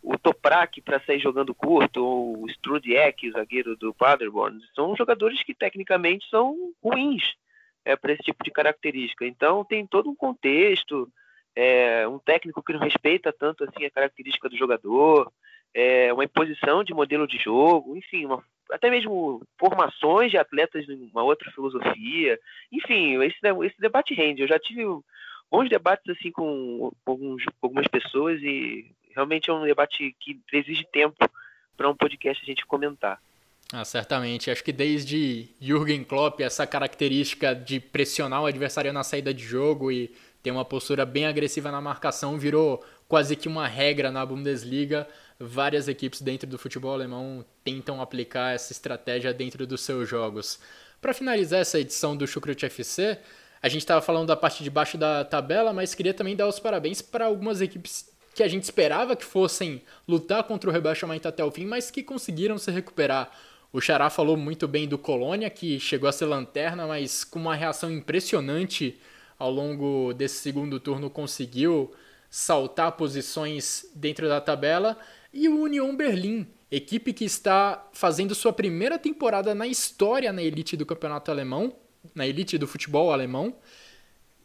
o 0.00 0.16
Toprak 0.16 0.80
para 0.82 1.00
sair 1.00 1.18
jogando 1.18 1.52
curto, 1.52 2.04
ou 2.04 2.44
o 2.44 2.46
Strudiek, 2.46 3.32
zagueiro 3.32 3.76
do 3.76 3.92
Paderborn, 3.92 4.62
são 4.76 4.94
jogadores 4.94 5.42
que 5.42 5.52
tecnicamente 5.52 6.30
são 6.30 6.54
ruins 6.80 7.34
é, 7.84 7.96
para 7.96 8.12
esse 8.12 8.22
tipo 8.22 8.44
de 8.44 8.52
característica. 8.52 9.26
Então 9.26 9.64
tem 9.64 9.84
todo 9.84 10.08
um 10.08 10.14
contexto, 10.14 11.10
é, 11.56 12.06
um 12.06 12.20
técnico 12.20 12.62
que 12.62 12.74
não 12.74 12.78
respeita 12.78 13.32
tanto 13.32 13.64
assim 13.64 13.84
a 13.84 13.90
característica 13.90 14.48
do 14.48 14.56
jogador, 14.56 15.32
é, 15.74 16.12
uma 16.12 16.24
imposição 16.24 16.82
de 16.82 16.94
modelo 16.94 17.26
de 17.26 17.38
jogo, 17.38 17.96
enfim, 17.96 18.26
uma, 18.26 18.42
até 18.70 18.90
mesmo 18.90 19.42
formações 19.58 20.30
de 20.30 20.38
atletas 20.38 20.86
de 20.86 20.92
uma 21.12 21.22
outra 21.22 21.50
filosofia, 21.50 22.38
enfim, 22.72 23.22
esse, 23.22 23.38
esse 23.64 23.80
debate 23.80 24.14
rende. 24.14 24.42
Eu 24.42 24.48
já 24.48 24.58
tive 24.58 24.84
bons 25.50 25.68
debates 25.68 26.08
assim 26.08 26.30
com, 26.30 26.92
alguns, 27.06 27.42
algumas 27.62 27.86
pessoas 27.88 28.40
e 28.42 28.90
realmente 29.14 29.50
é 29.50 29.52
um 29.52 29.64
debate 29.64 30.14
que 30.20 30.40
exige 30.52 30.84
tempo 30.92 31.28
para 31.76 31.88
um 31.88 31.96
podcast 31.96 32.42
a 32.42 32.46
gente 32.46 32.66
comentar. 32.66 33.20
Ah, 33.72 33.84
certamente. 33.84 34.50
Acho 34.50 34.64
que 34.64 34.72
desde 34.72 35.48
Jürgen 35.60 36.02
Klopp, 36.02 36.40
essa 36.40 36.66
característica 36.66 37.54
de 37.54 37.78
pressionar 37.78 38.42
o 38.42 38.46
adversário 38.46 38.92
na 38.92 39.04
saída 39.04 39.32
de 39.32 39.44
jogo 39.44 39.92
e 39.92 40.10
ter 40.42 40.50
uma 40.50 40.64
postura 40.64 41.04
bem 41.04 41.26
agressiva 41.26 41.70
na 41.70 41.80
marcação 41.80 42.38
virou 42.38 42.82
quase 43.06 43.36
que 43.36 43.48
uma 43.48 43.66
regra 43.66 44.10
na 44.10 44.24
Bundesliga. 44.24 45.06
Várias 45.40 45.86
equipes 45.86 46.20
dentro 46.20 46.48
do 46.48 46.58
futebol 46.58 46.92
alemão 46.92 47.44
tentam 47.62 48.00
aplicar 48.00 48.54
essa 48.54 48.72
estratégia 48.72 49.32
dentro 49.32 49.66
dos 49.66 49.82
seus 49.82 50.08
jogos. 50.08 50.58
Para 51.00 51.14
finalizar 51.14 51.60
essa 51.60 51.78
edição 51.78 52.16
do 52.16 52.26
Chucrut 52.26 52.66
FC, 52.66 53.18
a 53.62 53.68
gente 53.68 53.82
estava 53.82 54.02
falando 54.02 54.26
da 54.26 54.36
parte 54.36 54.64
de 54.64 54.70
baixo 54.70 54.98
da 54.98 55.24
tabela, 55.24 55.72
mas 55.72 55.94
queria 55.94 56.12
também 56.12 56.34
dar 56.34 56.48
os 56.48 56.58
parabéns 56.58 57.00
para 57.00 57.26
algumas 57.26 57.60
equipes 57.60 58.10
que 58.34 58.42
a 58.42 58.48
gente 58.48 58.64
esperava 58.64 59.14
que 59.14 59.24
fossem 59.24 59.82
lutar 60.06 60.42
contra 60.44 60.70
o 60.70 60.72
rebaixamento 60.72 61.28
até 61.28 61.44
o 61.44 61.50
fim, 61.50 61.66
mas 61.66 61.90
que 61.90 62.02
conseguiram 62.02 62.58
se 62.58 62.70
recuperar. 62.70 63.30
O 63.72 63.80
Xará 63.80 64.10
falou 64.10 64.36
muito 64.36 64.66
bem 64.66 64.88
do 64.88 64.96
Colônia, 64.96 65.50
que 65.50 65.78
chegou 65.78 66.08
a 66.08 66.12
ser 66.12 66.26
lanterna, 66.26 66.86
mas 66.86 67.22
com 67.22 67.38
uma 67.38 67.54
reação 67.54 67.90
impressionante 67.90 68.98
ao 69.38 69.50
longo 69.50 70.12
desse 70.14 70.36
segundo 70.36 70.80
turno 70.80 71.10
conseguiu 71.10 71.92
saltar 72.30 72.92
posições 72.92 73.86
dentro 73.94 74.28
da 74.28 74.40
tabela. 74.40 74.96
E 75.32 75.48
o 75.48 75.62
Union 75.62 75.94
Berlim, 75.94 76.46
equipe 76.70 77.12
que 77.12 77.24
está 77.24 77.86
fazendo 77.92 78.34
sua 78.34 78.52
primeira 78.52 78.98
temporada 78.98 79.54
na 79.54 79.66
história 79.66 80.32
na 80.32 80.42
elite 80.42 80.76
do 80.76 80.86
campeonato 80.86 81.30
alemão, 81.30 81.74
na 82.14 82.26
elite 82.26 82.56
do 82.56 82.66
futebol 82.66 83.12
alemão. 83.12 83.54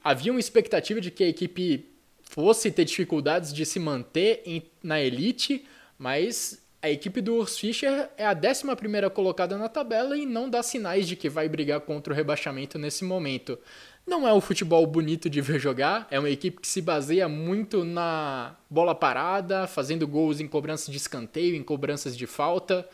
Havia 0.04 0.32
uma 0.32 0.40
expectativa 0.40 1.00
de 1.00 1.10
que 1.10 1.24
a 1.24 1.28
equipe 1.28 1.90
fosse 2.22 2.72
ter 2.72 2.86
dificuldades 2.86 3.54
de 3.54 3.66
se 3.66 3.80
manter 3.80 4.42
em, 4.46 4.64
na 4.82 5.00
elite, 5.00 5.66
mas 5.98 6.62
a 6.82 6.90
equipe 6.90 7.22
do 7.22 7.36
Urs 7.36 7.58
Fischer 7.58 8.10
é 8.18 8.26
a 8.26 8.34
11 8.34 9.10
colocada 9.14 9.58
na 9.58 9.70
tabela 9.70 10.18
e 10.18 10.26
não 10.26 10.50
dá 10.50 10.62
sinais 10.62 11.08
de 11.08 11.16
que 11.16 11.30
vai 11.30 11.48
brigar 11.48 11.80
contra 11.80 12.12
o 12.12 12.16
rebaixamento 12.16 12.78
nesse 12.78 13.06
momento. 13.06 13.58
Não 14.06 14.28
é 14.28 14.34
um 14.34 14.41
futebol 14.41 14.86
bonito 14.86 15.30
de 15.30 15.39
ver 15.39 15.60
jogar, 15.60 16.08
é 16.12 16.20
uma 16.20 16.30
equipe 16.30 16.60
que 16.60 16.68
se 16.68 16.82
baseia 16.82 17.30
muito 17.30 17.86
na 17.86 18.56
bola 18.70 18.93
parada, 18.93 19.66
fazendo 19.66 20.06
gols 20.06 20.41
em 20.41 20.47
cobranças 20.47 20.89
de 20.89 20.97
escanteio, 20.97 21.56
em 21.56 21.64
cobranças 21.64 22.16
de 22.16 22.28
falta. 22.28 22.88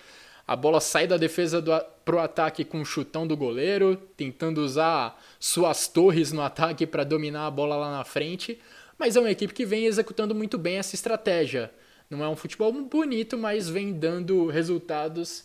A 0.46 0.56
bola 0.56 0.80
sai 0.80 1.08
da 1.08 1.18
defesa 1.18 1.60
do, 1.62 1.72
pro 2.06 2.20
ataque 2.20 2.64
com 2.64 2.82
o 2.82 2.86
chutão 2.86 3.26
do 3.26 3.36
goleiro, 3.36 3.96
tentando 4.16 4.62
usar 4.62 5.20
suas 5.40 5.88
torres 5.88 6.32
no 6.32 6.42
ataque 6.42 6.86
para 6.86 7.04
dominar 7.04 7.48
a 7.48 7.52
bola 7.52 7.76
lá 7.76 7.92
na 7.92 8.04
frente. 8.04 8.60
Mas 8.98 9.16
é 9.16 9.20
uma 9.20 9.32
equipe 9.32 9.54
que 9.54 9.66
vem 9.66 9.86
executando 9.86 10.36
muito 10.36 10.58
bem 10.58 10.78
essa 10.78 10.94
estratégia. 10.94 11.72
Não 12.10 12.24
é 12.24 12.30
um 12.30 12.36
futebol 12.36 12.72
bonito, 12.72 13.38
mas 13.38 13.68
vem 13.68 13.94
dando 13.94 14.48
resultados. 14.48 15.44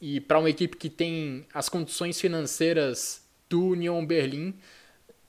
E 0.00 0.20
para 0.20 0.38
uma 0.38 0.50
equipe 0.50 0.76
que 0.76 0.90
tem 0.90 1.46
as 1.52 1.68
condições 1.68 2.20
financeiras 2.20 3.22
do 3.48 3.68
Union 3.68 4.04
Berlim, 4.04 4.54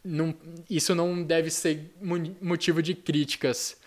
não, 0.04 0.34
isso 0.70 0.94
não 0.94 1.24
deve 1.24 1.50
ser 1.50 1.94
motivo 2.42 2.82
de 2.82 2.94
críticas. 2.94 3.80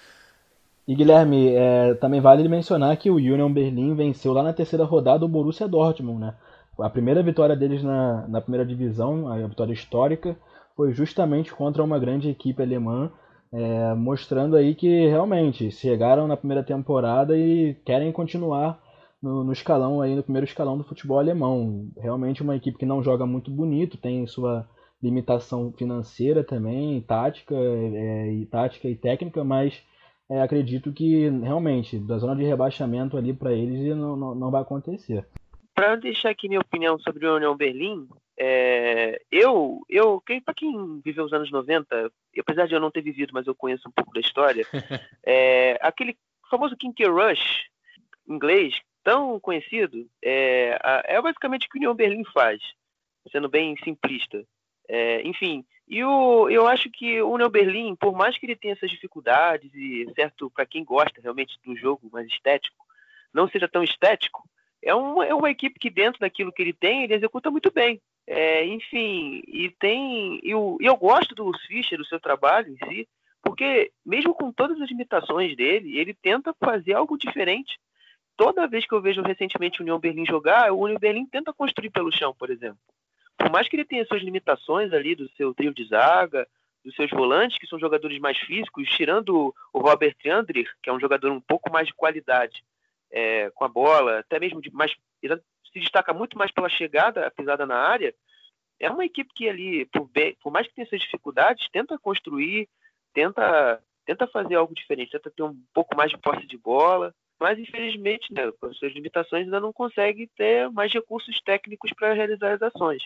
E 0.86 0.94
Guilherme, 0.94 1.48
é, 1.48 1.94
também 1.94 2.20
vale 2.20 2.48
mencionar 2.48 2.96
que 2.96 3.10
o 3.10 3.16
Union 3.16 3.52
Berlim 3.52 3.94
venceu 3.94 4.32
lá 4.32 4.42
na 4.42 4.52
terceira 4.52 4.84
rodada 4.84 5.24
o 5.24 5.28
Borussia 5.28 5.66
Dortmund, 5.66 6.20
né? 6.20 6.34
A 6.78 6.90
primeira 6.90 7.22
vitória 7.22 7.56
deles 7.56 7.82
na, 7.82 8.26
na 8.28 8.40
primeira 8.40 8.64
divisão, 8.64 9.28
a 9.28 9.46
vitória 9.46 9.72
histórica, 9.72 10.36
foi 10.76 10.92
justamente 10.92 11.52
contra 11.52 11.82
uma 11.82 11.98
grande 11.98 12.28
equipe 12.28 12.62
alemã 12.62 13.10
é, 13.52 13.94
mostrando 13.94 14.56
aí 14.56 14.74
que 14.74 15.06
realmente 15.06 15.70
chegaram 15.70 16.26
na 16.26 16.36
primeira 16.36 16.62
temporada 16.62 17.36
e 17.36 17.74
querem 17.84 18.12
continuar 18.12 18.78
no, 19.22 19.42
no, 19.44 19.52
escalão 19.52 20.02
aí 20.02 20.14
no 20.14 20.22
primeiro 20.22 20.46
escalão 20.46 20.76
do 20.76 20.84
futebol 20.84 21.18
alemão. 21.18 21.88
Realmente 21.96 22.42
uma 22.42 22.56
equipe 22.56 22.78
que 22.78 22.86
não 22.86 23.02
joga 23.02 23.24
muito 23.24 23.50
bonito, 23.50 23.96
tem 23.96 24.26
sua 24.26 24.68
limitação 25.06 25.72
financeira 25.72 26.44
também, 26.44 27.00
tática, 27.00 27.54
é, 27.54 28.32
e 28.32 28.46
tática 28.46 28.88
e 28.88 28.94
técnica, 28.94 29.42
mas 29.44 29.82
é, 30.28 30.40
acredito 30.40 30.92
que 30.92 31.28
realmente 31.28 31.98
da 31.98 32.18
zona 32.18 32.36
de 32.36 32.44
rebaixamento 32.44 33.16
ali 33.16 33.32
para 33.32 33.52
eles 33.52 33.96
não, 33.96 34.16
não, 34.16 34.34
não 34.34 34.50
vai 34.50 34.62
acontecer. 34.62 35.26
Para 35.74 35.96
deixar 35.96 36.30
aqui 36.30 36.48
minha 36.48 36.60
opinião 36.60 36.98
sobre 36.98 37.26
o 37.26 37.36
União 37.36 37.56
Berlim, 37.56 38.08
é, 38.38 39.20
eu, 39.30 39.80
eu 39.88 40.20
quem, 40.20 40.40
para 40.40 40.54
quem 40.54 41.00
viveu 41.04 41.24
os 41.24 41.32
anos 41.32 41.50
90, 41.50 42.10
apesar 42.38 42.66
de 42.66 42.74
eu 42.74 42.80
não 42.80 42.90
ter 42.90 43.02
vivido, 43.02 43.30
mas 43.32 43.46
eu 43.46 43.54
conheço 43.54 43.88
um 43.88 43.92
pouco 43.92 44.12
da 44.12 44.20
história, 44.20 44.66
é, 45.24 45.78
aquele 45.80 46.16
famoso 46.50 46.76
Kinky 46.76 47.04
Rush 47.04 47.66
inglês, 48.28 48.74
tão 49.04 49.38
conhecido, 49.38 50.08
é, 50.22 50.76
é 51.04 51.22
basicamente 51.22 51.66
o 51.66 51.70
que 51.70 51.78
o 51.78 51.80
União 51.80 51.94
Berlim 51.94 52.24
faz, 52.32 52.60
sendo 53.30 53.48
bem 53.48 53.76
simplista. 53.82 54.44
É, 54.88 55.22
enfim, 55.26 55.64
e 55.88 56.02
o, 56.02 56.48
eu 56.48 56.66
acho 56.66 56.90
que 56.90 57.20
o 57.22 57.30
União 57.30 57.48
Berlim, 57.48 57.94
por 57.94 58.14
mais 58.14 58.36
que 58.36 58.46
ele 58.46 58.56
tenha 58.56 58.74
essas 58.74 58.90
dificuldades, 58.90 59.72
e 59.74 60.06
certo, 60.14 60.50
para 60.50 60.66
quem 60.66 60.84
gosta 60.84 61.20
realmente 61.20 61.58
do 61.64 61.76
jogo 61.76 62.08
mais 62.12 62.26
estético, 62.28 62.84
não 63.32 63.48
seja 63.48 63.68
tão 63.68 63.82
estético, 63.82 64.42
é 64.82 64.94
uma, 64.94 65.26
é 65.26 65.34
uma 65.34 65.50
equipe 65.50 65.78
que 65.78 65.90
dentro 65.90 66.20
daquilo 66.20 66.52
que 66.52 66.62
ele 66.62 66.72
tem, 66.72 67.04
ele 67.04 67.14
executa 67.14 67.50
muito 67.50 67.70
bem. 67.72 68.00
É, 68.26 68.64
enfim, 68.66 69.42
e 69.46 69.70
tem. 69.78 70.40
Eu, 70.42 70.76
eu 70.80 70.96
gosto 70.96 71.34
do 71.34 71.52
Fischer, 71.66 71.98
do 71.98 72.04
seu 72.04 72.18
trabalho 72.18 72.72
em 72.72 72.88
si, 72.88 73.08
porque 73.42 73.92
mesmo 74.04 74.34
com 74.34 74.52
todas 74.52 74.80
as 74.80 74.88
limitações 74.88 75.56
dele, 75.56 75.96
ele 75.96 76.12
tenta 76.14 76.54
fazer 76.54 76.94
algo 76.94 77.16
diferente. 77.16 77.78
Toda 78.36 78.66
vez 78.66 78.86
que 78.86 78.92
eu 78.92 79.00
vejo 79.00 79.22
recentemente 79.22 79.80
o 79.80 79.82
União 79.82 79.98
Berlim 79.98 80.26
jogar, 80.26 80.72
o 80.72 80.80
União 80.80 80.98
Berlim 80.98 81.26
tenta 81.26 81.52
construir 81.52 81.90
pelo 81.90 82.12
chão, 82.12 82.34
por 82.34 82.50
exemplo. 82.50 82.78
Por 83.38 83.50
mais 83.50 83.68
que 83.68 83.76
ele 83.76 83.84
tenha 83.84 84.04
suas 84.06 84.22
limitações 84.22 84.92
ali 84.92 85.14
do 85.14 85.28
seu 85.30 85.54
trio 85.54 85.74
de 85.74 85.84
zaga, 85.86 86.46
dos 86.84 86.94
seus 86.94 87.10
volantes, 87.10 87.58
que 87.58 87.66
são 87.66 87.78
jogadores 87.78 88.18
mais 88.18 88.38
físicos, 88.38 88.88
tirando 88.90 89.54
o 89.72 89.78
Robert 89.78 90.16
Andrich, 90.26 90.70
que 90.82 90.88
é 90.88 90.92
um 90.92 91.00
jogador 91.00 91.30
um 91.32 91.40
pouco 91.40 91.70
mais 91.70 91.86
de 91.86 91.94
qualidade 91.94 92.64
é, 93.10 93.50
com 93.50 93.64
a 93.64 93.68
bola, 93.68 94.20
até 94.20 94.38
mesmo 94.38 94.60
de 94.60 94.70
mais 94.72 94.92
se 95.76 95.80
destaca 95.80 96.12
muito 96.14 96.38
mais 96.38 96.50
pela 96.50 96.68
chegada, 96.68 97.26
a 97.26 97.30
pisada 97.30 97.66
na 97.66 97.76
área, 97.76 98.14
é 98.78 98.90
uma 98.90 99.04
equipe 99.04 99.32
que 99.34 99.48
ali, 99.48 99.84
por, 99.86 100.08
bem, 100.08 100.36
por 100.42 100.52
mais 100.52 100.66
que 100.66 100.74
tenha 100.74 100.86
suas 100.86 101.00
dificuldades, 101.00 101.68
tenta 101.70 101.98
construir, 101.98 102.68
tenta, 103.12 103.82
tenta 104.04 104.26
fazer 104.26 104.54
algo 104.54 104.74
diferente, 104.74 105.12
tenta 105.12 105.30
ter 105.30 105.42
um 105.42 105.56
pouco 105.74 105.96
mais 105.96 106.10
de 106.10 106.18
posse 106.18 106.46
de 106.46 106.56
bola, 106.56 107.14
mas 107.38 107.58
infelizmente, 107.58 108.32
né, 108.32 108.50
com 108.52 108.66
as 108.66 108.76
suas 108.76 108.92
limitações, 108.92 109.44
ainda 109.44 109.60
não 109.60 109.72
consegue 109.72 110.26
ter 110.36 110.70
mais 110.70 110.92
recursos 110.92 111.40
técnicos 111.42 111.90
para 111.94 112.12
realizar 112.12 112.52
as 112.52 112.62
ações. 112.62 113.02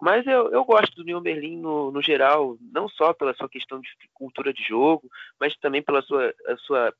Mas 0.00 0.26
eu, 0.26 0.50
eu 0.50 0.64
gosto 0.64 0.94
do 0.96 1.02
União 1.02 1.20
Berlim 1.20 1.56
no, 1.56 1.90
no 1.90 2.02
geral, 2.02 2.56
não 2.72 2.88
só 2.88 3.12
pela 3.12 3.34
sua 3.34 3.48
questão 3.48 3.80
de 3.80 3.88
cultura 4.12 4.52
de 4.52 4.62
jogo, 4.62 5.08
mas 5.40 5.56
também 5.56 5.82
pela 5.82 6.02
sua, 6.02 6.34
a 6.46 6.56
sua 6.58 6.94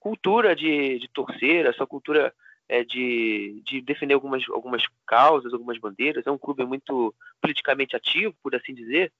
cultura 0.00 0.54
de, 0.54 0.98
de 0.98 1.08
torcer, 1.08 1.66
a 1.66 1.72
sua 1.72 1.86
cultura 1.86 2.34
é, 2.68 2.84
de, 2.84 3.62
de 3.64 3.80
defender 3.80 4.14
algumas, 4.14 4.48
algumas 4.50 4.82
causas, 5.06 5.52
algumas 5.52 5.78
bandeiras. 5.78 6.26
É 6.26 6.30
um 6.30 6.38
clube 6.38 6.64
muito 6.64 7.14
politicamente 7.40 7.96
ativo, 7.96 8.34
por 8.42 8.54
assim 8.54 8.74
dizer. 8.74 9.12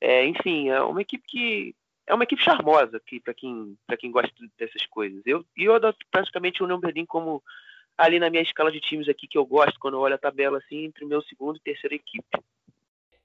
É, 0.00 0.24
enfim, 0.26 0.68
é 0.68 0.80
uma 0.82 1.02
equipe 1.02 1.24
que 1.26 1.74
é 2.06 2.14
uma 2.14 2.24
equipe 2.24 2.42
charmosa 2.42 3.00
que 3.04 3.20
para 3.20 3.34
quem 3.34 3.76
para 3.86 3.96
quem 3.96 4.10
gosta 4.10 4.32
dessas 4.56 4.86
coisas. 4.86 5.20
Eu 5.26 5.44
e 5.56 5.64
eu 5.64 5.74
adoto 5.74 5.98
praticamente 6.10 6.62
o 6.62 6.64
União 6.64 6.80
Berlim 6.80 7.04
como 7.04 7.42
ali 7.98 8.20
na 8.20 8.30
minha 8.30 8.42
escala 8.42 8.70
de 8.70 8.80
times 8.80 9.08
aqui 9.08 9.26
que 9.26 9.36
eu 9.36 9.44
gosto 9.44 9.78
quando 9.80 9.94
eu 9.94 10.00
olho 10.00 10.14
a 10.14 10.18
tabela 10.18 10.58
assim 10.58 10.84
entre 10.84 11.04
o 11.04 11.08
meu 11.08 11.20
segundo 11.22 11.56
e 11.56 11.60
terceira 11.60 11.96
equipe. 11.96 12.38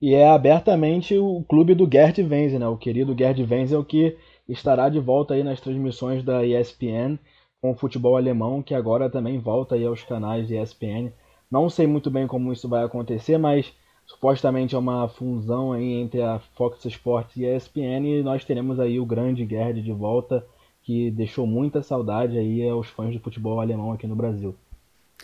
E 0.01 0.13
é 0.13 0.27
abertamente 0.27 1.17
o 1.17 1.45
clube 1.47 1.75
do 1.75 1.89
Gerd 1.89 2.21
Wenzel, 2.21 2.59
né? 2.59 2.67
O 2.67 2.75
querido 2.75 3.15
Gerd 3.17 3.41
Wenzel 3.41 3.85
que 3.85 4.17
estará 4.49 4.89
de 4.89 4.99
volta 4.99 5.33
aí 5.33 5.43
nas 5.43 5.61
transmissões 5.61 6.23
da 6.23 6.45
ESPN 6.45 7.17
com 7.61 7.71
o 7.71 7.75
futebol 7.75 8.17
alemão, 8.17 8.61
que 8.61 8.75
agora 8.75 9.09
também 9.09 9.39
volta 9.39 9.75
aí 9.75 9.85
aos 9.85 10.03
canais 10.03 10.51
ESPN. 10.51 11.13
Não 11.49 11.69
sei 11.69 11.87
muito 11.87 12.11
bem 12.11 12.27
como 12.27 12.51
isso 12.51 12.67
vai 12.67 12.83
acontecer, 12.83 13.37
mas 13.37 13.71
supostamente 14.05 14.75
é 14.75 14.77
uma 14.77 15.07
fusão 15.07 15.71
aí 15.71 15.93
entre 15.93 16.21
a 16.21 16.39
Fox 16.55 16.83
Sports 16.83 17.37
e 17.37 17.45
a 17.45 17.55
ESPN 17.55 18.05
e 18.05 18.23
nós 18.23 18.43
teremos 18.43 18.81
aí 18.81 18.99
o 18.99 19.05
grande 19.05 19.47
Gerd 19.47 19.81
de 19.81 19.93
volta 19.93 20.45
que 20.83 21.09
deixou 21.09 21.47
muita 21.47 21.81
saudade 21.81 22.37
aí 22.37 22.67
aos 22.67 22.87
fãs 22.87 23.11
de 23.11 23.19
futebol 23.19 23.59
alemão 23.59 23.91
aqui 23.91 24.05
no 24.05 24.15
Brasil. 24.15 24.55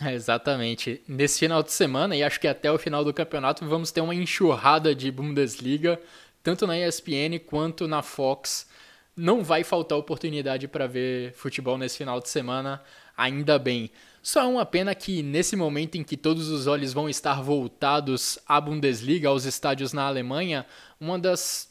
Exatamente. 0.02 1.02
Nesse 1.06 1.38
final 1.38 1.62
de 1.62 1.72
semana 1.72 2.16
e 2.16 2.22
acho 2.22 2.40
que 2.40 2.48
até 2.48 2.72
o 2.72 2.78
final 2.78 3.04
do 3.04 3.12
campeonato 3.12 3.66
vamos 3.66 3.92
ter 3.92 4.00
uma 4.00 4.14
enxurrada 4.14 4.94
de 4.94 5.10
Bundesliga, 5.10 6.00
tanto 6.42 6.66
na 6.66 6.78
ESPN 6.78 7.38
quanto 7.46 7.86
na 7.86 8.02
Fox. 8.02 8.68
Não 9.14 9.44
vai 9.44 9.62
faltar 9.62 9.98
oportunidade 9.98 10.66
para 10.66 10.86
ver 10.86 11.34
futebol 11.34 11.76
nesse 11.76 11.98
final 11.98 12.20
de 12.20 12.28
semana, 12.28 12.82
ainda 13.16 13.58
bem. 13.58 13.90
Só 14.22 14.42
é 14.42 14.46
uma 14.46 14.64
pena 14.64 14.94
que 14.94 15.22
nesse 15.22 15.56
momento 15.56 15.96
em 15.96 16.04
que 16.04 16.16
todos 16.16 16.48
os 16.48 16.66
olhos 16.66 16.92
vão 16.92 17.08
estar 17.08 17.42
voltados 17.42 18.38
à 18.46 18.60
Bundesliga, 18.60 19.28
aos 19.28 19.44
estádios 19.44 19.92
na 19.92 20.06
Alemanha, 20.06 20.66
uma 20.98 21.18
das 21.18 21.69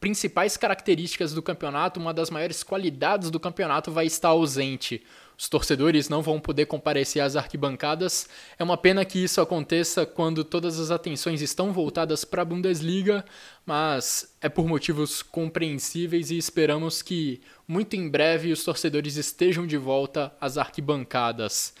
principais 0.00 0.56
características 0.56 1.32
do 1.32 1.42
campeonato, 1.42 1.98
uma 2.00 2.14
das 2.14 2.30
maiores 2.30 2.62
qualidades 2.62 3.30
do 3.30 3.40
campeonato 3.40 3.90
vai 3.90 4.06
estar 4.06 4.28
ausente. 4.28 5.02
Os 5.36 5.48
torcedores 5.48 6.08
não 6.08 6.20
vão 6.20 6.40
poder 6.40 6.66
comparecer 6.66 7.22
às 7.22 7.36
arquibancadas. 7.36 8.28
É 8.58 8.64
uma 8.64 8.76
pena 8.76 9.04
que 9.04 9.22
isso 9.22 9.40
aconteça 9.40 10.04
quando 10.04 10.42
todas 10.42 10.80
as 10.80 10.90
atenções 10.90 11.40
estão 11.40 11.72
voltadas 11.72 12.24
para 12.24 12.42
a 12.42 12.44
Bundesliga, 12.44 13.24
mas 13.64 14.34
é 14.40 14.48
por 14.48 14.66
motivos 14.66 15.22
compreensíveis 15.22 16.32
e 16.32 16.38
esperamos 16.38 17.02
que 17.02 17.40
muito 17.68 17.94
em 17.94 18.08
breve 18.08 18.50
os 18.50 18.64
torcedores 18.64 19.16
estejam 19.16 19.64
de 19.64 19.76
volta 19.76 20.32
às 20.40 20.58
arquibancadas. 20.58 21.72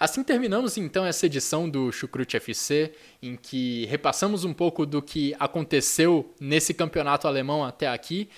Assim 0.00 0.22
terminamos 0.22 0.76
então 0.76 1.04
essa 1.04 1.26
edição 1.26 1.68
do 1.68 1.90
Chucrute 1.90 2.36
FC, 2.36 2.92
em 3.20 3.34
que 3.34 3.84
repassamos 3.86 4.44
um 4.44 4.54
pouco 4.54 4.86
do 4.86 5.02
que 5.02 5.34
aconteceu 5.40 6.32
nesse 6.40 6.72
campeonato 6.72 7.26
alemão 7.26 7.64
até 7.64 7.88
aqui 7.88 8.28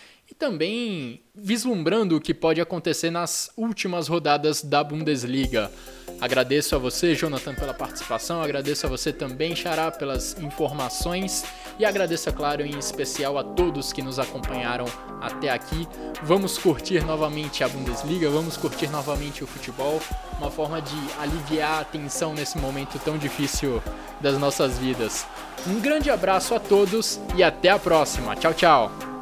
também 0.41 1.21
vislumbrando 1.35 2.17
o 2.17 2.21
que 2.21 2.33
pode 2.33 2.63
acontecer 2.63 3.11
nas 3.11 3.51
últimas 3.59 4.09
rodadas 4.09 4.63
da 4.63 4.83
Bundesliga. 4.83 5.71
Agradeço 6.19 6.75
a 6.75 6.79
você, 6.79 7.15
Jonathan, 7.15 7.55
pela 7.55 7.75
participação, 7.75 8.43
agradeço 8.43 8.87
a 8.87 8.89
você 8.89 9.13
também, 9.13 9.55
Xará, 9.55 9.91
pelas 9.91 10.39
informações 10.41 11.45
e 11.79 11.85
agradeço, 11.85 12.29
é 12.29 12.33
claro, 12.33 12.65
em 12.65 12.79
especial 12.79 13.37
a 13.39 13.45
todos 13.45 13.93
que 13.93 14.03
nos 14.03 14.19
acompanharam 14.19 14.87
até 15.21 15.51
aqui. 15.51 15.87
Vamos 16.23 16.57
curtir 16.57 17.05
novamente 17.05 17.63
a 17.63 17.69
Bundesliga, 17.69 18.31
vamos 18.31 18.57
curtir 18.57 18.89
novamente 18.89 19.45
o 19.45 19.47
futebol, 19.47 20.01
uma 20.39 20.51
forma 20.51 20.81
de 20.81 20.97
aliviar 21.19 21.83
a 21.83 21.85
tensão 21.85 22.33
nesse 22.35 22.57
momento 22.57 22.99
tão 22.99 23.19
difícil 23.19 23.83
das 24.21 24.39
nossas 24.39 24.79
vidas. 24.79 25.27
Um 25.67 25.81
grande 25.81 26.11
abraço 26.11 26.55
a 26.55 26.61
todos 26.61 27.21
e 27.37 27.43
até 27.43 27.69
a 27.69 27.79
próxima. 27.79 28.35
Tchau, 28.37 28.55
tchau! 28.55 29.20